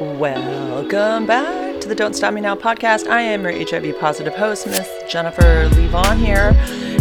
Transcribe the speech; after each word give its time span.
Welcome 0.00 1.26
back 1.26 1.78
to 1.82 1.86
the 1.86 1.94
Don't 1.94 2.14
Stop 2.14 2.32
Me 2.32 2.40
Now 2.40 2.54
podcast. 2.54 3.06
I 3.06 3.20
am 3.20 3.42
your 3.42 3.52
HIV 3.52 4.00
positive 4.00 4.34
host, 4.34 4.66
Miss 4.66 4.88
Jennifer 5.06 5.68
Levon 5.72 6.16
here, 6.16 6.54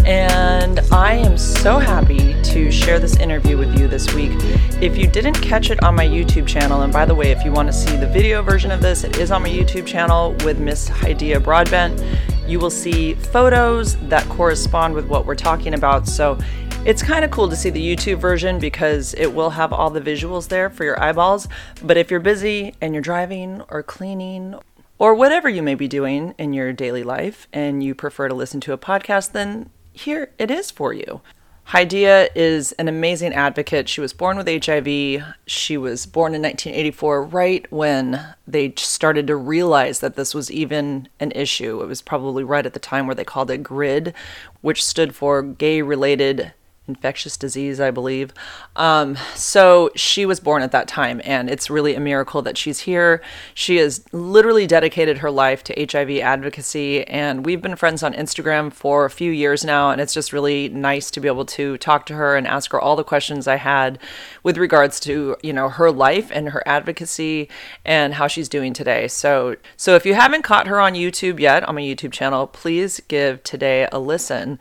and 0.05 0.81
I 0.91 1.13
am 1.13 1.37
so 1.37 1.79
happy 1.79 2.35
to 2.43 2.69
share 2.69 2.99
this 2.99 3.15
interview 3.15 3.57
with 3.57 3.79
you 3.79 3.87
this 3.87 4.13
week. 4.13 4.33
If 4.81 4.97
you 4.97 5.07
didn't 5.07 5.35
catch 5.35 5.69
it 5.69 5.81
on 5.81 5.95
my 5.95 6.05
YouTube 6.05 6.45
channel, 6.45 6.81
and 6.81 6.91
by 6.91 7.05
the 7.05 7.15
way, 7.15 7.31
if 7.31 7.45
you 7.45 7.53
want 7.53 7.69
to 7.69 7.73
see 7.73 7.95
the 7.95 8.07
video 8.07 8.43
version 8.43 8.69
of 8.69 8.81
this, 8.81 9.05
it 9.05 9.17
is 9.17 9.31
on 9.31 9.43
my 9.43 9.49
YouTube 9.49 9.87
channel 9.87 10.35
with 10.43 10.59
Miss 10.59 10.89
Hydeia 10.89 11.41
Broadbent. 11.41 12.03
You 12.45 12.59
will 12.59 12.69
see 12.69 13.13
photos 13.13 13.95
that 14.09 14.27
correspond 14.27 14.93
with 14.93 15.07
what 15.07 15.25
we're 15.25 15.35
talking 15.35 15.73
about. 15.73 16.05
So 16.05 16.37
it's 16.85 17.03
kind 17.03 17.25
of 17.25 17.31
cool 17.31 17.49
to 17.49 17.55
see 17.55 17.69
the 17.69 17.95
YouTube 17.95 18.19
version 18.19 18.57
because 18.57 19.13
it 19.15 19.33
will 19.33 19.51
have 19.51 19.73
all 19.73 19.89
the 19.89 20.01
visuals 20.01 20.47
there 20.47 20.69
for 20.69 20.85
your 20.85 21.01
eyeballs. 21.01 21.47
But 21.83 21.97
if 21.97 22.09
you're 22.09 22.19
busy 22.19 22.73
and 22.81 22.93
you're 22.93 23.01
driving 23.01 23.61
or 23.69 23.83
cleaning 23.83 24.55
or 24.97 25.13
whatever 25.13 25.49
you 25.49 25.61
may 25.61 25.75
be 25.75 25.87
doing 25.87 26.33
in 26.37 26.53
your 26.53 26.71
daily 26.73 27.03
life 27.03 27.47
and 27.51 27.83
you 27.83 27.93
prefer 27.93 28.27
to 28.27 28.33
listen 28.33 28.61
to 28.61 28.73
a 28.73 28.77
podcast, 28.77 29.33
then 29.33 29.69
here 29.91 30.31
it 30.39 30.49
is 30.49 30.71
for 30.71 30.93
you. 30.93 31.21
Hydeia 31.67 32.29
is 32.33 32.71
an 32.73 32.87
amazing 32.87 33.33
advocate. 33.33 33.87
She 33.87 34.01
was 34.01 34.11
born 34.11 34.37
with 34.37 34.47
HIV. 34.47 35.21
She 35.45 35.77
was 35.77 36.07
born 36.07 36.33
in 36.33 36.41
1984, 36.41 37.23
right 37.25 37.71
when 37.71 38.33
they 38.47 38.73
started 38.75 39.27
to 39.27 39.35
realize 39.35 39.99
that 39.99 40.15
this 40.15 40.33
was 40.33 40.49
even 40.49 41.09
an 41.19 41.31
issue. 41.35 41.83
It 41.83 41.87
was 41.87 42.01
probably 42.01 42.43
right 42.43 42.65
at 42.65 42.73
the 42.73 42.79
time 42.79 43.05
where 43.05 43.13
they 43.13 43.23
called 43.23 43.51
it 43.51 43.61
GRID, 43.61 44.15
which 44.61 44.83
stood 44.83 45.13
for 45.13 45.43
Gay 45.43 45.83
Related 45.83 46.53
infectious 46.89 47.37
disease, 47.37 47.79
I 47.79 47.91
believe. 47.91 48.33
Um, 48.75 49.17
so 49.35 49.91
she 49.95 50.25
was 50.25 50.39
born 50.39 50.61
at 50.61 50.71
that 50.71 50.87
time, 50.87 51.21
and 51.23 51.49
it's 51.49 51.69
really 51.69 51.95
a 51.95 51.99
miracle 51.99 52.41
that 52.41 52.57
she's 52.57 52.79
here. 52.79 53.21
She 53.53 53.77
has 53.77 54.03
literally 54.11 54.67
dedicated 54.67 55.19
her 55.19 55.31
life 55.31 55.63
to 55.65 55.87
HIV 55.91 56.17
advocacy, 56.17 57.07
and 57.07 57.45
we've 57.45 57.61
been 57.61 57.75
friends 57.75 58.03
on 58.03 58.13
Instagram 58.13 58.73
for 58.73 59.05
a 59.05 59.09
few 59.09 59.31
years 59.31 59.63
now, 59.63 59.91
and 59.91 60.01
it's 60.01 60.13
just 60.13 60.33
really 60.33 60.67
nice 60.69 61.09
to 61.11 61.21
be 61.21 61.27
able 61.27 61.45
to 61.45 61.77
talk 61.77 62.05
to 62.07 62.15
her 62.15 62.35
and 62.35 62.47
ask 62.47 62.71
her 62.71 62.81
all 62.81 62.95
the 62.95 63.03
questions 63.03 63.47
I 63.47 63.55
had 63.55 63.99
with 64.43 64.57
regards 64.57 64.99
to 65.01 65.37
you 65.43 65.53
know 65.53 65.69
her 65.69 65.91
life 65.91 66.29
and 66.31 66.49
her 66.49 66.63
advocacy 66.65 67.49
and 67.85 68.15
how 68.15 68.27
she's 68.27 68.49
doing 68.49 68.73
today. 68.73 69.07
So 69.07 69.55
so 69.77 69.95
if 69.95 70.05
you 70.05 70.15
haven't 70.15 70.41
caught 70.41 70.67
her 70.67 70.79
on 70.79 70.93
YouTube 70.93 71.39
yet 71.39 71.63
on 71.63 71.75
my 71.75 71.81
YouTube 71.81 72.11
channel, 72.11 72.47
please 72.47 72.99
give 73.07 73.43
today 73.43 73.87
a 73.91 73.99
listen. 73.99 74.59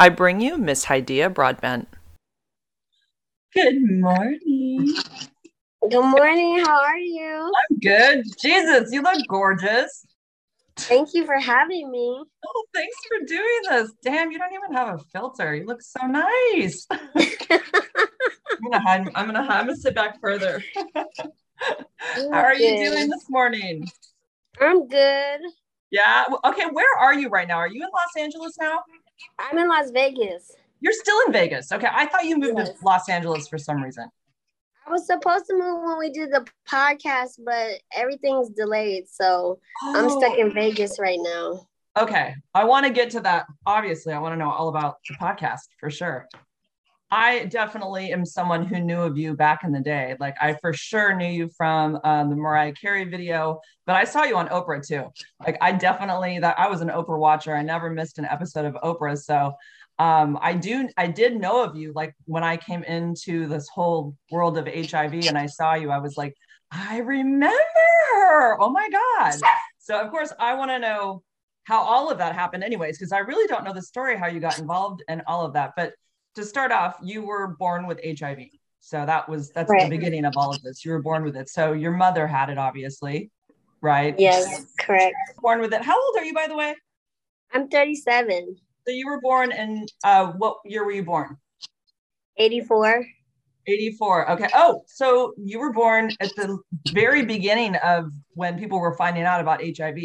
I 0.00 0.08
bring 0.08 0.40
you 0.40 0.56
Miss 0.56 0.86
Hydeia 0.86 1.28
Broadbent. 1.28 1.86
Good 3.54 3.82
morning. 4.00 4.94
Good 5.90 6.02
morning. 6.02 6.64
How 6.64 6.80
are 6.80 6.96
you? 6.96 7.52
I'm 7.70 7.78
good. 7.80 8.24
Jesus, 8.40 8.88
you 8.92 9.02
look 9.02 9.18
gorgeous. 9.28 10.06
Thank 10.78 11.10
you 11.12 11.26
for 11.26 11.38
having 11.38 11.90
me. 11.90 12.24
Oh, 12.46 12.64
thanks 12.72 12.96
for 13.06 13.26
doing 13.26 13.60
this. 13.68 13.92
Damn, 14.02 14.30
you 14.30 14.38
don't 14.38 14.54
even 14.54 14.74
have 14.74 14.98
a 14.98 15.04
filter. 15.12 15.54
You 15.54 15.66
look 15.66 15.82
so 15.82 16.06
nice. 16.06 16.86
I'm 16.90 17.18
gonna 18.62 18.80
hide. 18.80 19.06
I'm 19.14 19.26
gonna. 19.26 19.40
I'm 19.40 19.66
gonna 19.66 19.76
sit 19.76 19.94
back 19.94 20.18
further. 20.22 20.64
How 21.98 22.30
are 22.30 22.54
you 22.54 22.78
doing 22.78 23.10
this 23.10 23.28
morning? 23.28 23.86
I'm 24.62 24.88
good. 24.88 25.40
Yeah. 25.90 26.24
Okay. 26.42 26.64
Where 26.72 26.98
are 26.98 27.12
you 27.12 27.28
right 27.28 27.46
now? 27.46 27.58
Are 27.58 27.68
you 27.68 27.82
in 27.82 27.88
Los 27.92 28.16
Angeles 28.24 28.56
now? 28.58 28.78
I'm 29.38 29.58
in 29.58 29.68
Las 29.68 29.90
Vegas. 29.90 30.52
You're 30.80 30.92
still 30.92 31.16
in 31.26 31.32
Vegas. 31.32 31.72
Okay. 31.72 31.88
I 31.90 32.06
thought 32.06 32.24
you 32.24 32.38
moved 32.38 32.58
yes. 32.58 32.70
to 32.70 32.84
Los 32.84 33.08
Angeles 33.08 33.48
for 33.48 33.58
some 33.58 33.82
reason. 33.82 34.08
I 34.86 34.90
was 34.90 35.06
supposed 35.06 35.46
to 35.46 35.54
move 35.54 35.82
when 35.84 35.98
we 35.98 36.10
did 36.10 36.30
the 36.32 36.46
podcast, 36.68 37.40
but 37.44 37.80
everything's 37.94 38.48
delayed. 38.50 39.08
So 39.08 39.60
oh. 39.82 39.94
I'm 39.96 40.10
stuck 40.10 40.38
in 40.38 40.48
oh. 40.48 40.54
Vegas 40.54 40.98
right 40.98 41.18
now. 41.20 41.66
Okay. 41.98 42.34
I 42.54 42.64
want 42.64 42.86
to 42.86 42.92
get 42.92 43.10
to 43.10 43.20
that. 43.20 43.46
Obviously, 43.66 44.12
I 44.12 44.18
want 44.18 44.32
to 44.32 44.38
know 44.38 44.50
all 44.50 44.68
about 44.68 44.96
the 45.08 45.14
podcast 45.16 45.68
for 45.78 45.90
sure. 45.90 46.26
I 47.10 47.46
definitely 47.46 48.12
am 48.12 48.24
someone 48.24 48.64
who 48.64 48.78
knew 48.78 49.00
of 49.00 49.18
you 49.18 49.34
back 49.34 49.64
in 49.64 49.72
the 49.72 49.80
day. 49.80 50.16
Like 50.20 50.36
I 50.40 50.54
for 50.54 50.72
sure 50.72 51.14
knew 51.14 51.26
you 51.26 51.50
from 51.56 51.98
um, 52.04 52.30
the 52.30 52.36
Mariah 52.36 52.72
Carey 52.72 53.04
video, 53.04 53.60
but 53.84 53.96
I 53.96 54.04
saw 54.04 54.22
you 54.22 54.36
on 54.36 54.48
Oprah 54.48 54.86
too. 54.86 55.10
Like 55.44 55.58
I 55.60 55.72
definitely 55.72 56.38
that 56.38 56.58
I 56.58 56.68
was 56.68 56.82
an 56.82 56.88
Oprah 56.88 57.18
watcher. 57.18 57.54
I 57.54 57.62
never 57.62 57.90
missed 57.90 58.18
an 58.18 58.26
episode 58.26 58.64
of 58.64 58.74
Oprah. 58.74 59.18
So 59.18 59.54
um, 59.98 60.38
I 60.40 60.54
do 60.54 60.88
I 60.96 61.08
did 61.08 61.40
know 61.40 61.64
of 61.64 61.76
you 61.76 61.92
like 61.94 62.14
when 62.26 62.44
I 62.44 62.56
came 62.56 62.84
into 62.84 63.48
this 63.48 63.68
whole 63.68 64.16
world 64.30 64.56
of 64.56 64.66
HIV 64.66 65.14
and 65.26 65.36
I 65.36 65.46
saw 65.46 65.74
you. 65.74 65.90
I 65.90 65.98
was 65.98 66.16
like, 66.16 66.34
I 66.70 66.98
remember 66.98 67.56
her. 68.12 68.60
Oh 68.62 68.70
my 68.70 68.88
god. 68.88 69.34
So 69.78 70.00
of 70.00 70.10
course 70.12 70.32
I 70.38 70.54
want 70.54 70.70
to 70.70 70.78
know 70.78 71.22
how 71.64 71.80
all 71.82 72.10
of 72.10 72.18
that 72.18 72.34
happened, 72.34 72.64
anyways, 72.64 72.98
because 72.98 73.12
I 73.12 73.18
really 73.18 73.46
don't 73.48 73.64
know 73.64 73.72
the 73.72 73.82
story 73.82 74.16
how 74.16 74.26
you 74.26 74.40
got 74.40 74.58
involved 74.58 75.02
and 75.08 75.22
all 75.26 75.44
of 75.44 75.52
that, 75.54 75.72
but 75.76 75.92
to 76.34 76.44
start 76.44 76.72
off, 76.72 76.96
you 77.02 77.22
were 77.22 77.48
born 77.58 77.86
with 77.86 78.00
HIV. 78.04 78.38
So 78.80 79.04
that 79.04 79.28
was 79.28 79.50
that's 79.50 79.70
right. 79.70 79.84
the 79.84 79.96
beginning 79.96 80.24
of 80.24 80.34
all 80.36 80.50
of 80.50 80.62
this. 80.62 80.84
You 80.84 80.92
were 80.92 81.02
born 81.02 81.22
with 81.24 81.36
it. 81.36 81.48
So 81.48 81.72
your 81.72 81.92
mother 81.92 82.26
had 82.26 82.50
it, 82.50 82.58
obviously, 82.58 83.30
right? 83.80 84.14
Yes, 84.18 84.66
correct. 84.78 85.14
Born 85.38 85.60
with 85.60 85.72
it. 85.72 85.82
How 85.82 86.00
old 86.00 86.16
are 86.18 86.24
you, 86.24 86.34
by 86.34 86.46
the 86.48 86.56
way? 86.56 86.74
I'm 87.52 87.68
37. 87.68 88.56
So 88.86 88.92
you 88.92 89.06
were 89.06 89.20
born 89.20 89.52
in 89.52 89.86
uh, 90.02 90.32
what 90.32 90.58
year 90.64 90.84
were 90.84 90.92
you 90.92 91.04
born? 91.04 91.36
84. 92.36 93.04
84. 93.66 94.30
Okay. 94.30 94.48
Oh, 94.54 94.82
so 94.86 95.34
you 95.36 95.58
were 95.58 95.72
born 95.72 96.10
at 96.20 96.34
the 96.36 96.58
very 96.92 97.24
beginning 97.24 97.76
of 97.76 98.10
when 98.34 98.58
people 98.58 98.80
were 98.80 98.96
finding 98.96 99.24
out 99.24 99.40
about 99.40 99.60
HIV. 99.62 99.98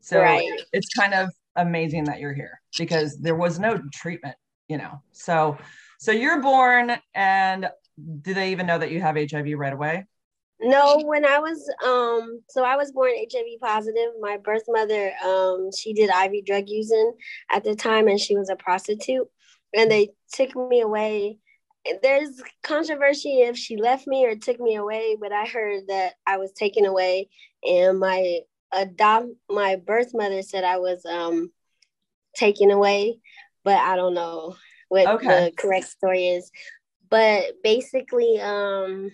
So 0.00 0.20
right. 0.20 0.50
it's 0.72 0.92
kind 0.94 1.14
of 1.14 1.30
amazing 1.56 2.04
that 2.04 2.18
you're 2.18 2.34
here 2.34 2.60
because 2.76 3.18
there 3.18 3.36
was 3.36 3.60
no 3.60 3.80
treatment 3.92 4.34
you 4.68 4.78
know. 4.78 5.02
So 5.12 5.58
so 5.98 6.12
you're 6.12 6.40
born 6.40 6.92
and 7.14 7.68
do 8.22 8.34
they 8.34 8.52
even 8.52 8.66
know 8.66 8.78
that 8.78 8.90
you 8.90 9.00
have 9.00 9.16
hiv 9.16 9.46
right 9.56 9.72
away? 9.72 10.06
No 10.60 11.00
when 11.04 11.24
i 11.24 11.38
was 11.38 11.68
um 11.84 12.40
so 12.48 12.64
i 12.64 12.76
was 12.76 12.92
born 12.92 13.12
hiv 13.16 13.60
positive. 13.60 14.10
My 14.20 14.36
birth 14.36 14.64
mother 14.68 15.12
um 15.24 15.70
she 15.76 15.92
did 15.92 16.10
iv 16.10 16.44
drug 16.44 16.64
using 16.68 17.12
at 17.50 17.64
the 17.64 17.74
time 17.74 18.08
and 18.08 18.20
she 18.20 18.36
was 18.36 18.50
a 18.50 18.56
prostitute. 18.56 19.28
And 19.76 19.90
they 19.90 20.10
took 20.32 20.54
me 20.54 20.80
away. 20.80 21.38
There's 22.02 22.40
controversy 22.62 23.40
if 23.40 23.56
she 23.58 23.76
left 23.76 24.06
me 24.06 24.24
or 24.24 24.36
took 24.36 24.60
me 24.60 24.76
away 24.76 25.16
but 25.20 25.32
i 25.32 25.46
heard 25.46 25.88
that 25.88 26.14
i 26.26 26.38
was 26.38 26.52
taken 26.52 26.86
away. 26.86 27.28
And 27.62 27.98
my 27.98 28.40
adopt 28.72 29.26
my 29.48 29.76
birth 29.76 30.10
mother 30.14 30.42
said 30.42 30.64
i 30.64 30.78
was 30.78 31.04
um 31.06 31.52
taken 32.34 32.70
away 32.70 33.18
but 33.64 33.76
I 33.76 33.96
don't 33.96 34.14
know 34.14 34.56
what 34.88 35.06
okay. 35.06 35.26
the 35.26 35.52
correct 35.56 35.86
story 35.86 36.28
is. 36.28 36.50
But 37.10 37.62
basically, 37.62 38.40
um, 38.40 39.10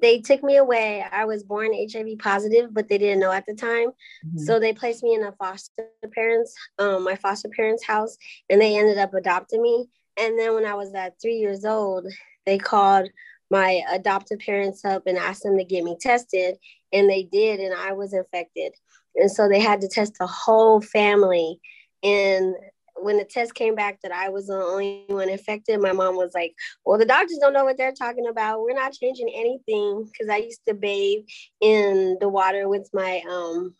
they 0.00 0.20
took 0.20 0.42
me 0.42 0.56
away. 0.56 1.04
I 1.10 1.24
was 1.24 1.44
born 1.44 1.72
HIV 1.72 2.18
positive, 2.18 2.74
but 2.74 2.88
they 2.88 2.98
didn't 2.98 3.20
know 3.20 3.32
at 3.32 3.46
the 3.46 3.54
time. 3.54 3.88
Mm-hmm. 4.26 4.38
So 4.38 4.58
they 4.58 4.72
placed 4.72 5.02
me 5.02 5.14
in 5.14 5.24
a 5.24 5.32
foster 5.32 5.88
parents, 6.14 6.54
um, 6.78 7.04
my 7.04 7.16
foster 7.16 7.48
parents' 7.48 7.84
house, 7.84 8.16
and 8.50 8.60
they 8.60 8.78
ended 8.78 8.98
up 8.98 9.14
adopting 9.14 9.62
me. 9.62 9.86
And 10.18 10.38
then 10.38 10.54
when 10.54 10.66
I 10.66 10.74
was 10.74 10.92
at 10.94 11.20
three 11.20 11.36
years 11.36 11.64
old, 11.64 12.06
they 12.46 12.58
called 12.58 13.08
my 13.50 13.82
adoptive 13.92 14.40
parents 14.40 14.84
up 14.84 15.06
and 15.06 15.18
asked 15.18 15.42
them 15.42 15.56
to 15.56 15.64
get 15.64 15.84
me 15.84 15.96
tested, 16.00 16.56
and 16.92 17.08
they 17.08 17.22
did, 17.24 17.60
and 17.60 17.74
I 17.74 17.92
was 17.92 18.12
infected. 18.12 18.72
And 19.16 19.30
so 19.30 19.48
they 19.48 19.60
had 19.60 19.80
to 19.80 19.88
test 19.88 20.14
the 20.18 20.26
whole 20.26 20.80
family 20.80 21.60
and 22.04 22.54
when 22.96 23.18
the 23.18 23.24
test 23.24 23.54
came 23.54 23.74
back 23.74 24.00
that 24.02 24.12
I 24.12 24.28
was 24.28 24.46
the 24.46 24.54
only 24.54 25.04
one 25.08 25.28
infected, 25.28 25.80
my 25.80 25.92
mom 25.92 26.16
was 26.16 26.32
like, 26.34 26.54
Well, 26.84 26.98
the 26.98 27.04
doctors 27.04 27.38
don't 27.40 27.52
know 27.52 27.64
what 27.64 27.76
they're 27.76 27.92
talking 27.92 28.28
about. 28.28 28.60
We're 28.60 28.74
not 28.74 28.92
changing 28.92 29.30
anything. 29.34 30.08
Cause 30.18 30.28
I 30.30 30.36
used 30.36 30.60
to 30.68 30.74
bathe 30.74 31.24
in 31.60 32.16
the 32.20 32.28
water 32.28 32.68
with 32.68 32.88
my 32.92 33.22
um 33.28 33.74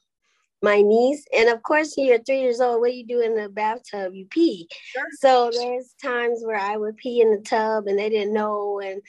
my 0.63 0.81
niece. 0.81 1.25
And 1.37 1.49
of 1.51 1.63
course, 1.63 1.95
you're 1.97 2.23
three 2.23 2.41
years 2.41 2.61
old. 2.61 2.81
What 2.81 2.91
do 2.91 2.97
you 2.97 3.07
do 3.07 3.21
in 3.21 3.37
the 3.37 3.49
bathtub? 3.49 4.15
You 4.15 4.27
pee. 4.27 4.69
Sure. 4.93 5.05
So 5.21 5.51
there's 5.55 5.95
times 6.03 6.43
where 6.43 6.59
I 6.59 6.77
would 6.77 6.97
pee 6.97 7.21
in 7.21 7.31
the 7.31 7.43
tub 7.43 7.87
and 7.87 7.99
they 7.99 8.09
didn't 8.09 8.33
know. 8.33 8.81
And 8.81 9.03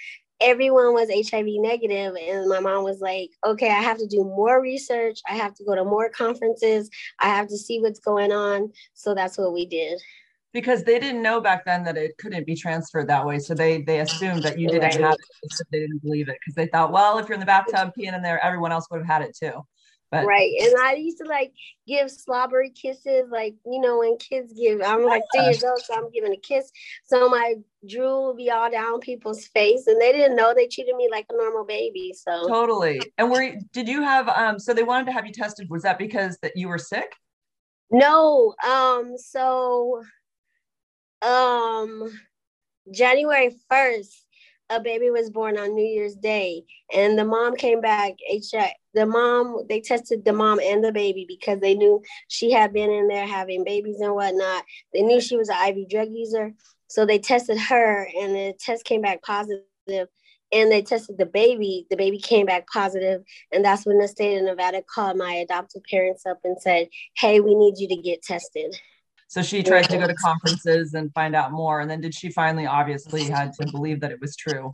everyone 0.45 0.93
was 0.93 1.09
HIV 1.09 1.45
negative, 1.47 2.15
and 2.15 2.47
my 2.47 2.59
mom 2.59 2.83
was 2.83 3.01
like, 3.01 3.31
"Okay, 3.45 3.69
I 3.69 3.81
have 3.81 3.97
to 3.97 4.07
do 4.07 4.23
more 4.23 4.61
research. 4.61 5.19
I 5.27 5.35
have 5.35 5.55
to 5.55 5.63
go 5.65 5.75
to 5.75 5.83
more 5.83 6.09
conferences. 6.09 6.89
I 7.19 7.29
have 7.29 7.47
to 7.47 7.57
see 7.57 7.81
what's 7.81 7.99
going 7.99 8.31
on." 8.31 8.71
So 8.93 9.15
that's 9.15 9.37
what 9.37 9.53
we 9.53 9.65
did. 9.65 9.99
Because 10.53 10.83
they 10.83 10.99
didn't 10.99 11.21
know 11.21 11.41
back 11.41 11.65
then 11.65 11.83
that 11.83 11.97
it 11.97 12.17
couldn't 12.17 12.45
be 12.45 12.55
transferred 12.55 13.09
that 13.09 13.25
way, 13.25 13.39
so 13.39 13.53
they 13.53 13.81
they 13.81 13.99
assumed 13.99 14.43
that 14.43 14.59
you 14.59 14.69
didn't 14.69 15.01
have 15.01 15.13
it. 15.13 15.51
So 15.51 15.63
they 15.71 15.79
didn't 15.79 16.03
believe 16.03 16.29
it 16.29 16.37
because 16.39 16.55
they 16.55 16.67
thought, 16.67 16.91
well, 16.91 17.17
if 17.17 17.27
you're 17.27 17.33
in 17.33 17.41
the 17.41 17.45
bathtub 17.45 17.91
peeing 17.97 18.15
in 18.15 18.21
there, 18.21 18.43
everyone 18.43 18.71
else 18.71 18.87
would 18.91 18.99
have 18.99 19.07
had 19.07 19.21
it 19.23 19.35
too. 19.35 19.65
But 20.11 20.25
right. 20.25 20.51
And 20.61 20.75
I 20.79 20.93
used 20.93 21.17
to 21.17 21.25
like 21.25 21.51
give 21.87 22.09
slobbery 22.11 22.69
kisses, 22.69 23.29
like, 23.29 23.55
you 23.65 23.81
know, 23.81 23.99
when 23.99 24.17
kids 24.17 24.53
give, 24.53 24.81
I'm 24.81 25.03
like 25.03 25.23
three 25.33 25.45
years 25.45 25.63
old, 25.63 25.81
so 25.81 25.95
I'm 25.95 26.11
giving 26.11 26.31
a 26.31 26.37
kiss. 26.37 26.71
So 27.05 27.27
my 27.27 27.55
drool 27.87 28.33
be 28.33 28.49
all 28.49 28.69
down 28.69 28.99
people's 28.99 29.45
face. 29.47 29.87
And 29.87 30.01
they 30.01 30.11
didn't 30.11 30.35
know 30.35 30.53
they 30.53 30.67
treated 30.67 30.95
me 30.95 31.09
like 31.11 31.25
a 31.31 31.37
normal 31.37 31.65
baby. 31.65 32.13
So 32.15 32.47
totally. 32.47 33.01
And 33.17 33.31
were 33.31 33.41
you, 33.41 33.59
did 33.73 33.87
you 33.87 34.01
have 34.01 34.27
um 34.29 34.59
so 34.59 34.73
they 34.73 34.83
wanted 34.83 35.05
to 35.07 35.11
have 35.11 35.25
you 35.25 35.33
tested? 35.33 35.69
Was 35.69 35.83
that 35.83 35.97
because 35.97 36.37
that 36.39 36.55
you 36.55 36.67
were 36.67 36.77
sick? 36.77 37.13
no. 37.91 38.53
Um, 38.65 39.17
so 39.17 40.03
um 41.21 42.11
January 42.91 43.55
1st, 43.71 44.13
a 44.69 44.79
baby 44.79 45.09
was 45.09 45.29
born 45.29 45.57
on 45.57 45.75
New 45.75 45.85
Year's 45.85 46.15
Day, 46.15 46.63
and 46.93 47.17
the 47.17 47.25
mom 47.25 47.55
came 47.55 47.81
back. 47.81 48.13
HIV, 48.29 48.71
the 48.93 49.05
mom, 49.05 49.61
they 49.69 49.81
tested 49.81 50.25
the 50.25 50.33
mom 50.33 50.59
and 50.59 50.83
the 50.83 50.91
baby 50.91 51.25
because 51.27 51.59
they 51.59 51.75
knew 51.75 52.01
she 52.27 52.51
had 52.51 52.73
been 52.73 52.91
in 52.91 53.07
there 53.07 53.27
having 53.27 53.63
babies 53.63 53.99
and 53.99 54.13
whatnot. 54.13 54.63
They 54.93 55.01
knew 55.01 55.21
she 55.21 55.37
was 55.37 55.49
an 55.49 55.57
IV 55.67 55.89
drug 55.89 56.09
user, 56.11 56.53
so 56.95 57.05
they 57.05 57.19
tested 57.19 57.57
her, 57.57 58.07
and 58.17 58.33
the 58.33 58.53
test 58.57 58.85
came 58.85 59.01
back 59.01 59.21
positive. 59.21 60.07
And 60.53 60.71
they 60.71 60.81
tested 60.81 61.17
the 61.17 61.25
baby. 61.25 61.85
The 61.89 61.97
baby 61.97 62.19
came 62.19 62.45
back 62.45 62.67
positive, 62.67 63.21
and 63.51 63.65
that's 63.65 63.85
when 63.85 63.97
the 63.97 64.07
state 64.07 64.37
of 64.37 64.43
Nevada 64.45 64.81
called 64.81 65.17
my 65.17 65.33
adoptive 65.33 65.81
parents 65.91 66.25
up 66.25 66.39
and 66.45 66.55
said, 66.61 66.87
"Hey, 67.17 67.41
we 67.41 67.53
need 67.53 67.77
you 67.77 67.89
to 67.89 67.97
get 67.97 68.21
tested." 68.21 68.79
So 69.27 69.41
she 69.41 69.61
tried 69.61 69.89
to 69.89 69.97
go 69.97 70.07
to 70.07 70.13
conferences 70.13 70.93
and 70.93 71.11
find 71.13 71.35
out 71.35 71.51
more. 71.51 71.81
And 71.81 71.91
then 71.91 71.99
did 71.99 72.15
she 72.15 72.29
finally 72.29 72.65
obviously 72.65 73.23
had 73.23 73.51
to 73.53 73.65
believe 73.71 73.99
that 73.99 74.11
it 74.11 74.21
was 74.21 74.37
true? 74.37 74.71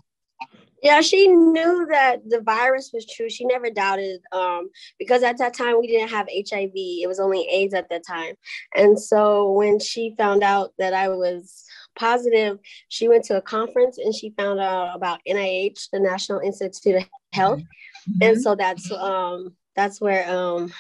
Yeah, 0.84 1.02
she 1.02 1.28
knew 1.28 1.88
that 1.92 2.28
the 2.28 2.42
virus 2.42 2.92
was 2.94 3.06
true. 3.06 3.30
She 3.30 3.46
never 3.46 3.70
doubted 3.70 4.20
um, 4.32 4.70
because 5.00 5.24
at 5.24 5.38
that 5.38 5.56
time 5.56 5.80
we 5.80 5.88
didn't 5.88 6.10
have 6.10 6.28
HIV. 6.28 6.72
It 6.74 7.08
was 7.08 7.20
only 7.20 7.48
AIDS 7.50 7.74
at 7.74 7.90
that 7.90 8.06
time. 8.06 8.36
And 8.76 9.00
so 9.00 9.52
when 9.52 9.80
she 9.80 10.16
found 10.18 10.44
out 10.44 10.74
that 10.78 10.94
I 10.94 11.08
was 11.08 11.66
positive, 11.96 12.60
she 12.90 13.08
went 13.08 13.26
to 13.26 13.38
a 13.38 13.42
conference 13.42 13.98
and 13.98 14.14
she 14.14 14.34
found 14.38 14.60
out 14.60 14.96
about 14.96 15.20
NIH, 15.28 15.90
the 15.92 16.00
National 16.00 16.40
Institute 16.40 16.96
of 16.96 17.04
Health. 17.34 17.60
Mm-hmm. 17.60 18.24
And 18.24 18.42
so 18.42 18.56
that's 18.56 18.92
um 18.92 19.56
that's 19.76 20.02
where 20.02 20.30
um 20.30 20.72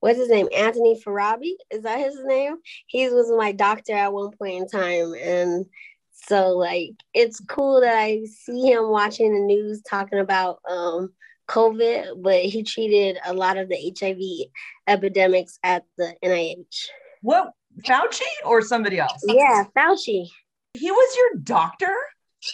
what's 0.00 0.18
his 0.18 0.28
name? 0.28 0.48
Anthony 0.54 1.00
Farabi. 1.00 1.54
Is 1.70 1.82
that 1.82 1.98
his 1.98 2.18
name? 2.24 2.56
He 2.86 3.08
was 3.08 3.32
my 3.36 3.52
doctor 3.52 3.94
at 3.94 4.12
one 4.12 4.30
point 4.36 4.62
in 4.62 4.68
time. 4.68 5.14
And 5.14 5.66
so 6.12 6.50
like 6.50 6.92
it's 7.12 7.40
cool 7.40 7.80
that 7.80 7.96
I 7.96 8.24
see 8.24 8.70
him 8.70 8.88
watching 8.90 9.32
the 9.32 9.40
news 9.40 9.82
talking 9.88 10.18
about 10.18 10.60
um 10.68 11.10
COVID, 11.48 12.22
but 12.22 12.40
he 12.42 12.62
treated 12.62 13.18
a 13.24 13.34
lot 13.34 13.56
of 13.56 13.68
the 13.68 13.94
HIV 13.98 14.48
epidemics 14.86 15.58
at 15.62 15.84
the 15.98 16.14
NIH. 16.24 16.88
What 17.22 17.52
Fauci 17.82 18.22
or 18.44 18.62
somebody 18.62 18.98
else? 18.98 19.24
Yeah, 19.26 19.64
Fauci. 19.76 20.28
He 20.74 20.90
was 20.90 21.16
your 21.16 21.42
doctor? 21.42 21.94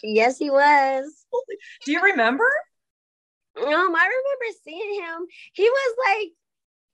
Yes, 0.03 0.39
he 0.39 0.51
was. 0.51 1.27
Do 1.85 1.93
you 1.93 2.03
remember? 2.03 2.49
Um, 3.57 3.67
I 3.67 3.75
remember 3.75 4.59
seeing 4.65 5.03
him. 5.03 5.27
He 5.53 5.69
was 5.69 5.97
like, 6.07 6.29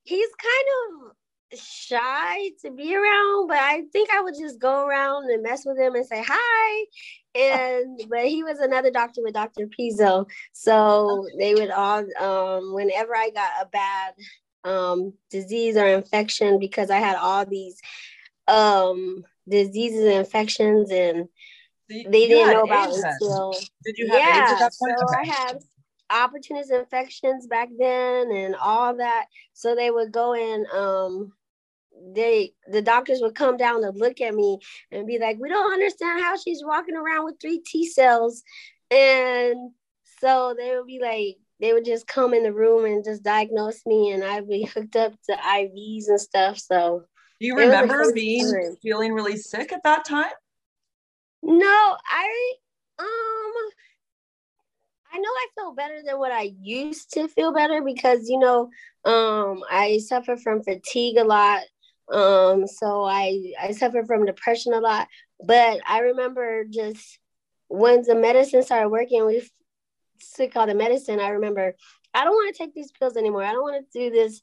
he's 0.05 0.29
kind 0.41 1.05
of 1.05 1.13
shy 1.55 2.51
to 2.63 2.71
be 2.71 2.95
around, 2.95 3.49
but 3.49 3.59
I 3.59 3.83
think 3.93 4.11
I 4.11 4.21
would 4.21 4.35
just 4.39 4.59
go 4.59 4.87
around 4.87 5.31
and 5.31 5.43
mess 5.43 5.65
with 5.65 5.79
him 5.79 5.95
and 5.95 6.07
say 6.07 6.25
hi. 6.27 6.87
And 7.35 8.01
but 8.11 8.27
he 8.27 8.43
was 8.43 8.59
another 8.59 8.91
doctor 8.91 9.23
with 9.23 9.35
Dr. 9.35 9.69
Pizzo. 9.69 10.27
So 10.53 11.27
they 11.39 11.55
would 11.55 11.71
all 11.71 12.05
um 12.21 12.75
whenever 12.75 13.15
I 13.15 13.31
got 13.31 13.51
a 13.63 13.67
bad 13.67 14.15
um 14.65 15.13
disease 15.31 15.77
or 15.77 15.87
infection 15.87 16.59
because 16.59 16.91
I 16.91 16.99
had 16.99 17.17
all 17.17 17.47
these 17.47 17.81
um 18.49 19.25
diseases 19.49 20.05
and 20.05 20.15
infections 20.15 20.91
and 20.91 21.29
So 21.91 21.97
you- 21.97 22.11
they 22.11 22.23
you 22.23 22.29
didn't 22.29 22.51
know 22.53 22.63
about 22.65 22.91
it 22.91 23.05
until 23.05 23.53
Did 23.85 23.99
you 23.99 24.09
have 24.09 24.19
yeah, 24.21 24.69
so? 24.69 24.87
I 24.89 25.21
Okay. 25.23 25.31
had 25.31 25.59
opportunist 26.11 26.71
infections 26.71 27.47
back 27.47 27.69
then 27.79 28.31
and 28.31 28.55
all 28.57 28.97
that. 28.97 29.27
So 29.55 29.75
they 29.75 29.91
would 29.91 30.13
go 30.13 30.35
in, 30.35 30.67
um, 30.73 31.33
they 32.15 32.53
the 32.69 32.83
doctors 32.83 33.21
would 33.21 33.35
come 33.35 33.57
down 33.57 33.83
to 33.83 33.91
look 33.91 34.21
at 34.21 34.35
me 34.35 34.59
and 34.93 35.07
be 35.07 35.19
like, 35.19 35.39
We 35.41 35.49
don't 35.49 35.73
understand 35.73 36.21
how 36.23 36.37
she's 36.37 36.63
walking 36.65 36.97
around 36.97 37.25
with 37.25 37.37
three 37.41 37.59
T 37.65 37.87
cells. 37.89 38.43
And 38.91 39.73
so 40.21 40.55
they 40.57 40.77
would 40.77 40.87
be 40.87 41.01
like, 41.01 41.39
they 41.59 41.73
would 41.73 41.85
just 41.85 42.07
come 42.07 42.35
in 42.35 42.43
the 42.43 42.53
room 42.53 42.85
and 42.85 43.05
just 43.05 43.23
diagnose 43.23 43.85
me 43.87 44.11
and 44.13 44.23
I'd 44.23 44.49
be 44.49 44.65
hooked 44.75 44.97
up 44.97 45.13
to 45.29 45.37
IVs 45.37 46.09
and 46.09 46.21
stuff. 46.21 46.59
So 46.59 47.05
Do 47.41 47.47
you 47.47 47.53
It 47.55 47.57
was 47.57 47.67
a 47.67 47.69
remember 47.69 48.13
being 48.13 48.51
time. 48.53 48.77
feeling 48.83 49.13
really 49.13 49.37
sick 49.37 49.73
at 49.73 49.83
that 49.85 50.05
time? 50.05 50.33
No, 51.43 51.97
I 52.11 52.53
um 52.99 53.71
I 55.13 55.19
know 55.19 55.29
I 55.29 55.47
feel 55.55 55.73
better 55.75 56.03
than 56.05 56.19
what 56.19 56.33
I 56.33 56.53
used 56.61 57.13
to 57.15 57.29
feel 57.29 57.53
better 57.53 57.83
because 57.83 58.29
you 58.29 58.39
know 58.39 58.71
um 59.05 59.63
I 59.71 59.99
suffer 59.99 60.37
from 60.37 60.63
fatigue 60.63 61.17
a 61.19 61.25
lot. 61.25 61.63
Um 62.13 62.67
so 62.67 63.05
I 63.05 63.53
I 63.61 63.73
suffer 63.73 64.05
from 64.05 64.25
depression 64.27 64.73
a 64.73 64.81
lot, 64.81 65.09
but 65.45 65.81
I 65.87 66.01
remember 66.01 66.65
just 66.65 67.19
once 67.69 68.07
the 68.07 68.15
medicine 68.15 68.63
started 68.63 68.89
working, 68.89 69.27
we 69.27 69.43
took 70.37 70.57
all 70.57 70.67
the 70.67 70.75
medicine. 70.75 71.21
I 71.21 71.31
remember 71.31 71.75
I 72.15 72.25
don't 72.25 72.33
want 72.35 72.55
to 72.55 72.59
take 72.63 72.75
these 72.75 72.93
pills 72.93 73.17
anymore. 73.17 73.45
I 73.45 73.53
don't 73.53 73.63
want 73.63 73.85
to 73.93 73.99
do 73.99 74.11
this 74.11 74.41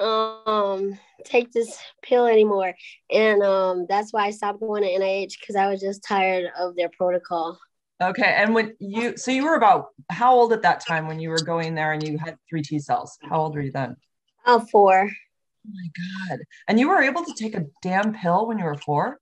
um 0.00 0.98
take 1.24 1.50
this 1.52 1.78
pill 2.02 2.26
anymore 2.26 2.74
and 3.10 3.42
um 3.42 3.86
that's 3.88 4.12
why 4.12 4.26
i 4.26 4.30
stopped 4.30 4.60
going 4.60 4.82
to 4.82 4.88
nih 4.88 5.28
because 5.40 5.56
i 5.56 5.68
was 5.68 5.80
just 5.80 6.04
tired 6.04 6.50
of 6.58 6.76
their 6.76 6.90
protocol 6.90 7.58
Okay. 7.98 8.34
And 8.36 8.54
when 8.54 8.74
you, 8.78 9.16
so 9.16 9.30
you 9.30 9.44
were 9.44 9.54
about 9.54 9.86
how 10.10 10.34
old 10.34 10.52
at 10.52 10.60
that 10.62 10.80
time 10.80 11.08
when 11.08 11.18
you 11.18 11.30
were 11.30 11.40
going 11.40 11.74
there 11.74 11.92
and 11.92 12.06
you 12.06 12.18
had 12.18 12.36
three 12.46 12.60
T 12.60 12.78
cells? 12.78 13.16
How 13.22 13.40
old 13.40 13.54
were 13.54 13.62
you 13.62 13.72
then? 13.72 13.96
oh 14.44 14.60
four 14.70 15.08
Oh 15.08 15.70
my 15.72 16.28
God. 16.28 16.40
And 16.68 16.78
you 16.78 16.88
were 16.88 17.00
able 17.02 17.24
to 17.24 17.32
take 17.32 17.56
a 17.56 17.64
damn 17.82 18.12
pill 18.12 18.46
when 18.46 18.58
you 18.58 18.64
were 18.64 18.76
four? 18.76 19.18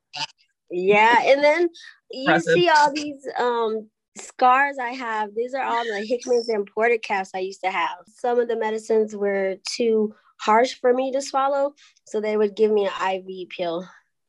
yeah 0.70 1.20
and 1.22 1.44
then 1.44 1.68
you 2.10 2.22
Impressive. 2.22 2.52
see 2.54 2.68
all 2.68 2.92
these 2.92 3.28
um 3.38 3.88
scars 4.16 4.76
i 4.80 4.88
have 4.90 5.30
these 5.36 5.54
are 5.54 5.62
all 5.62 5.84
the 5.84 6.04
hickmans 6.10 6.48
and 6.48 6.68
Port-a-Caths 6.74 7.30
i 7.34 7.38
used 7.38 7.60
to 7.62 7.70
have 7.70 7.98
some 8.08 8.40
of 8.40 8.48
the 8.48 8.56
medicines 8.56 9.14
were 9.14 9.56
too 9.68 10.14
harsh 10.36 10.74
for 10.80 10.92
me 10.92 11.12
to 11.12 11.22
swallow 11.22 11.74
so 12.04 12.20
they 12.20 12.36
would 12.36 12.54
give 12.56 12.70
me 12.70 12.86
an 12.86 13.14
iv 13.14 13.48
pill 13.56 13.86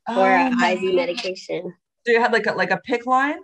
or 0.08 0.14
Oh 0.14 0.48
an 0.48 0.54
my 0.54 0.72
iv 0.74 0.82
God. 0.82 0.96
medication 0.96 1.74
So 2.06 2.12
you 2.14 2.22
had 2.22 2.32
like 2.32 2.46
a, 2.46 2.54
like 2.54 2.72
a 2.72 2.80
PICC 2.88 3.06
line? 3.06 3.40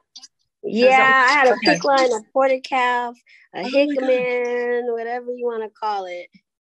Yeah, 0.64 1.26
I 1.28 1.34
had 1.34 1.48
a 1.48 1.56
PICC 1.56 1.84
line, 1.84 2.14
a 2.14 2.20
Port-a-Cath, 2.32 3.16
a 3.56 3.64
Oh 3.64 3.68
hickman, 3.68 4.94
whatever 4.94 5.32
you 5.32 5.46
want 5.46 5.64
to 5.64 5.70
call 5.70 6.06
it. 6.06 6.28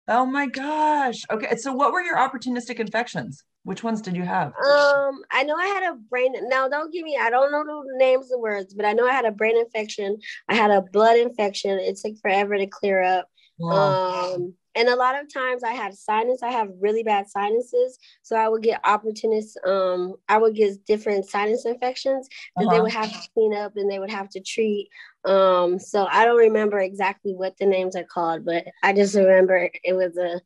Oh 0.09 0.27
my 0.27 0.47
gosh. 0.47 1.25
Okay. 1.31 1.57
So 1.57 1.73
what 1.73 1.93
were 1.93 2.03
your 2.03 2.17
opportunistic 2.17 2.79
infections? 2.79 3.45
Which 3.67 3.83
ones 3.83 4.01
did 4.01 4.15
you 4.17 4.23
have? 4.23 4.55
Um, 4.57 5.23
I 5.33 5.43
know 5.43 5.57
I 5.57 5.67
had 5.67 5.93
a 5.93 5.97
brain. 5.97 6.35
Now, 6.49 6.69
don't 6.69 6.93
give 6.93 7.03
me. 7.05 7.19
I 7.21 7.31
don't 7.31 7.51
know 7.51 7.65
the 7.65 7.99
names 7.99 8.31
of 8.33 8.39
words, 8.39 8.73
but 8.75 8.87
I 8.87 8.93
know 8.93 9.07
I 9.07 9.13
had 9.13 9.25
a 9.25 9.33
brain 9.33 9.59
infection. 9.59 10.19
I 10.49 10.55
had 10.55 10.71
a 10.71 10.83
blood 10.83 11.17
infection. 11.19 11.79
It 11.81 11.99
took 11.99 12.17
forever 12.23 12.57
to 12.57 12.67
clear 12.69 13.03
up. 13.03 13.29
Wow. 13.59 14.35
Um, 14.35 14.55
and 14.77 14.89
a 14.89 14.95
lot 14.95 15.21
of 15.21 15.33
times 15.33 15.65
I 15.65 15.73
had 15.73 15.95
sinus. 15.95 16.45
I 16.45 16.53
have 16.53 16.71
really 16.79 17.03
bad 17.03 17.29
sinuses, 17.29 17.99
so 18.23 18.37
I 18.37 18.49
would 18.49 18.63
get 18.63 18.81
opportunists. 18.85 19.57
Um, 19.67 20.15
I 20.29 20.39
would 20.39 20.55
get 20.55 20.85
different 20.87 21.25
sinus 21.29 21.67
infections 21.67 22.29
that 22.57 22.69
they 22.71 22.77
Uh-huh. 22.77 22.83
would 22.85 22.93
have 22.93 23.11
to 23.11 23.29
clean 23.35 23.53
up 23.53 23.73
and 23.77 23.91
they 23.91 23.99
would 23.99 24.11
have 24.13 24.29
to 24.31 24.41
treat. 24.41 24.91
Um, 25.25 25.81
so 25.81 26.07
I 26.09 26.25
don't 26.25 26.37
remember 26.39 26.79
exactly 26.79 27.35
what 27.35 27.57
the 27.59 27.67
names 27.67 27.97
are 27.97 28.05
called, 28.05 28.45
but 28.45 28.65
I 28.85 28.93
just 28.93 29.17
remember 29.17 29.71
it 29.83 29.93
was 29.95 30.17
a. 30.17 30.41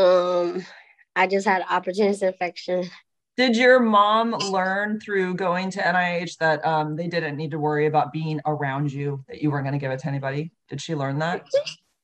Um, 0.00 0.64
I 1.16 1.26
just 1.26 1.46
had 1.46 1.64
opportunist 1.68 2.22
infection. 2.22 2.90
Did 3.36 3.56
your 3.56 3.80
mom 3.80 4.30
learn 4.30 5.00
through 5.00 5.34
going 5.34 5.70
to 5.72 5.80
NIH 5.80 6.38
that 6.38 6.64
um, 6.64 6.94
they 6.94 7.08
didn't 7.08 7.36
need 7.36 7.50
to 7.50 7.58
worry 7.58 7.86
about 7.86 8.12
being 8.12 8.40
around 8.46 8.92
you, 8.92 9.24
that 9.28 9.42
you 9.42 9.50
weren't 9.50 9.64
going 9.64 9.72
to 9.72 9.78
give 9.78 9.90
it 9.90 9.98
to 10.00 10.08
anybody? 10.08 10.52
Did 10.68 10.80
she 10.80 10.94
learn 10.94 11.18
that? 11.18 11.44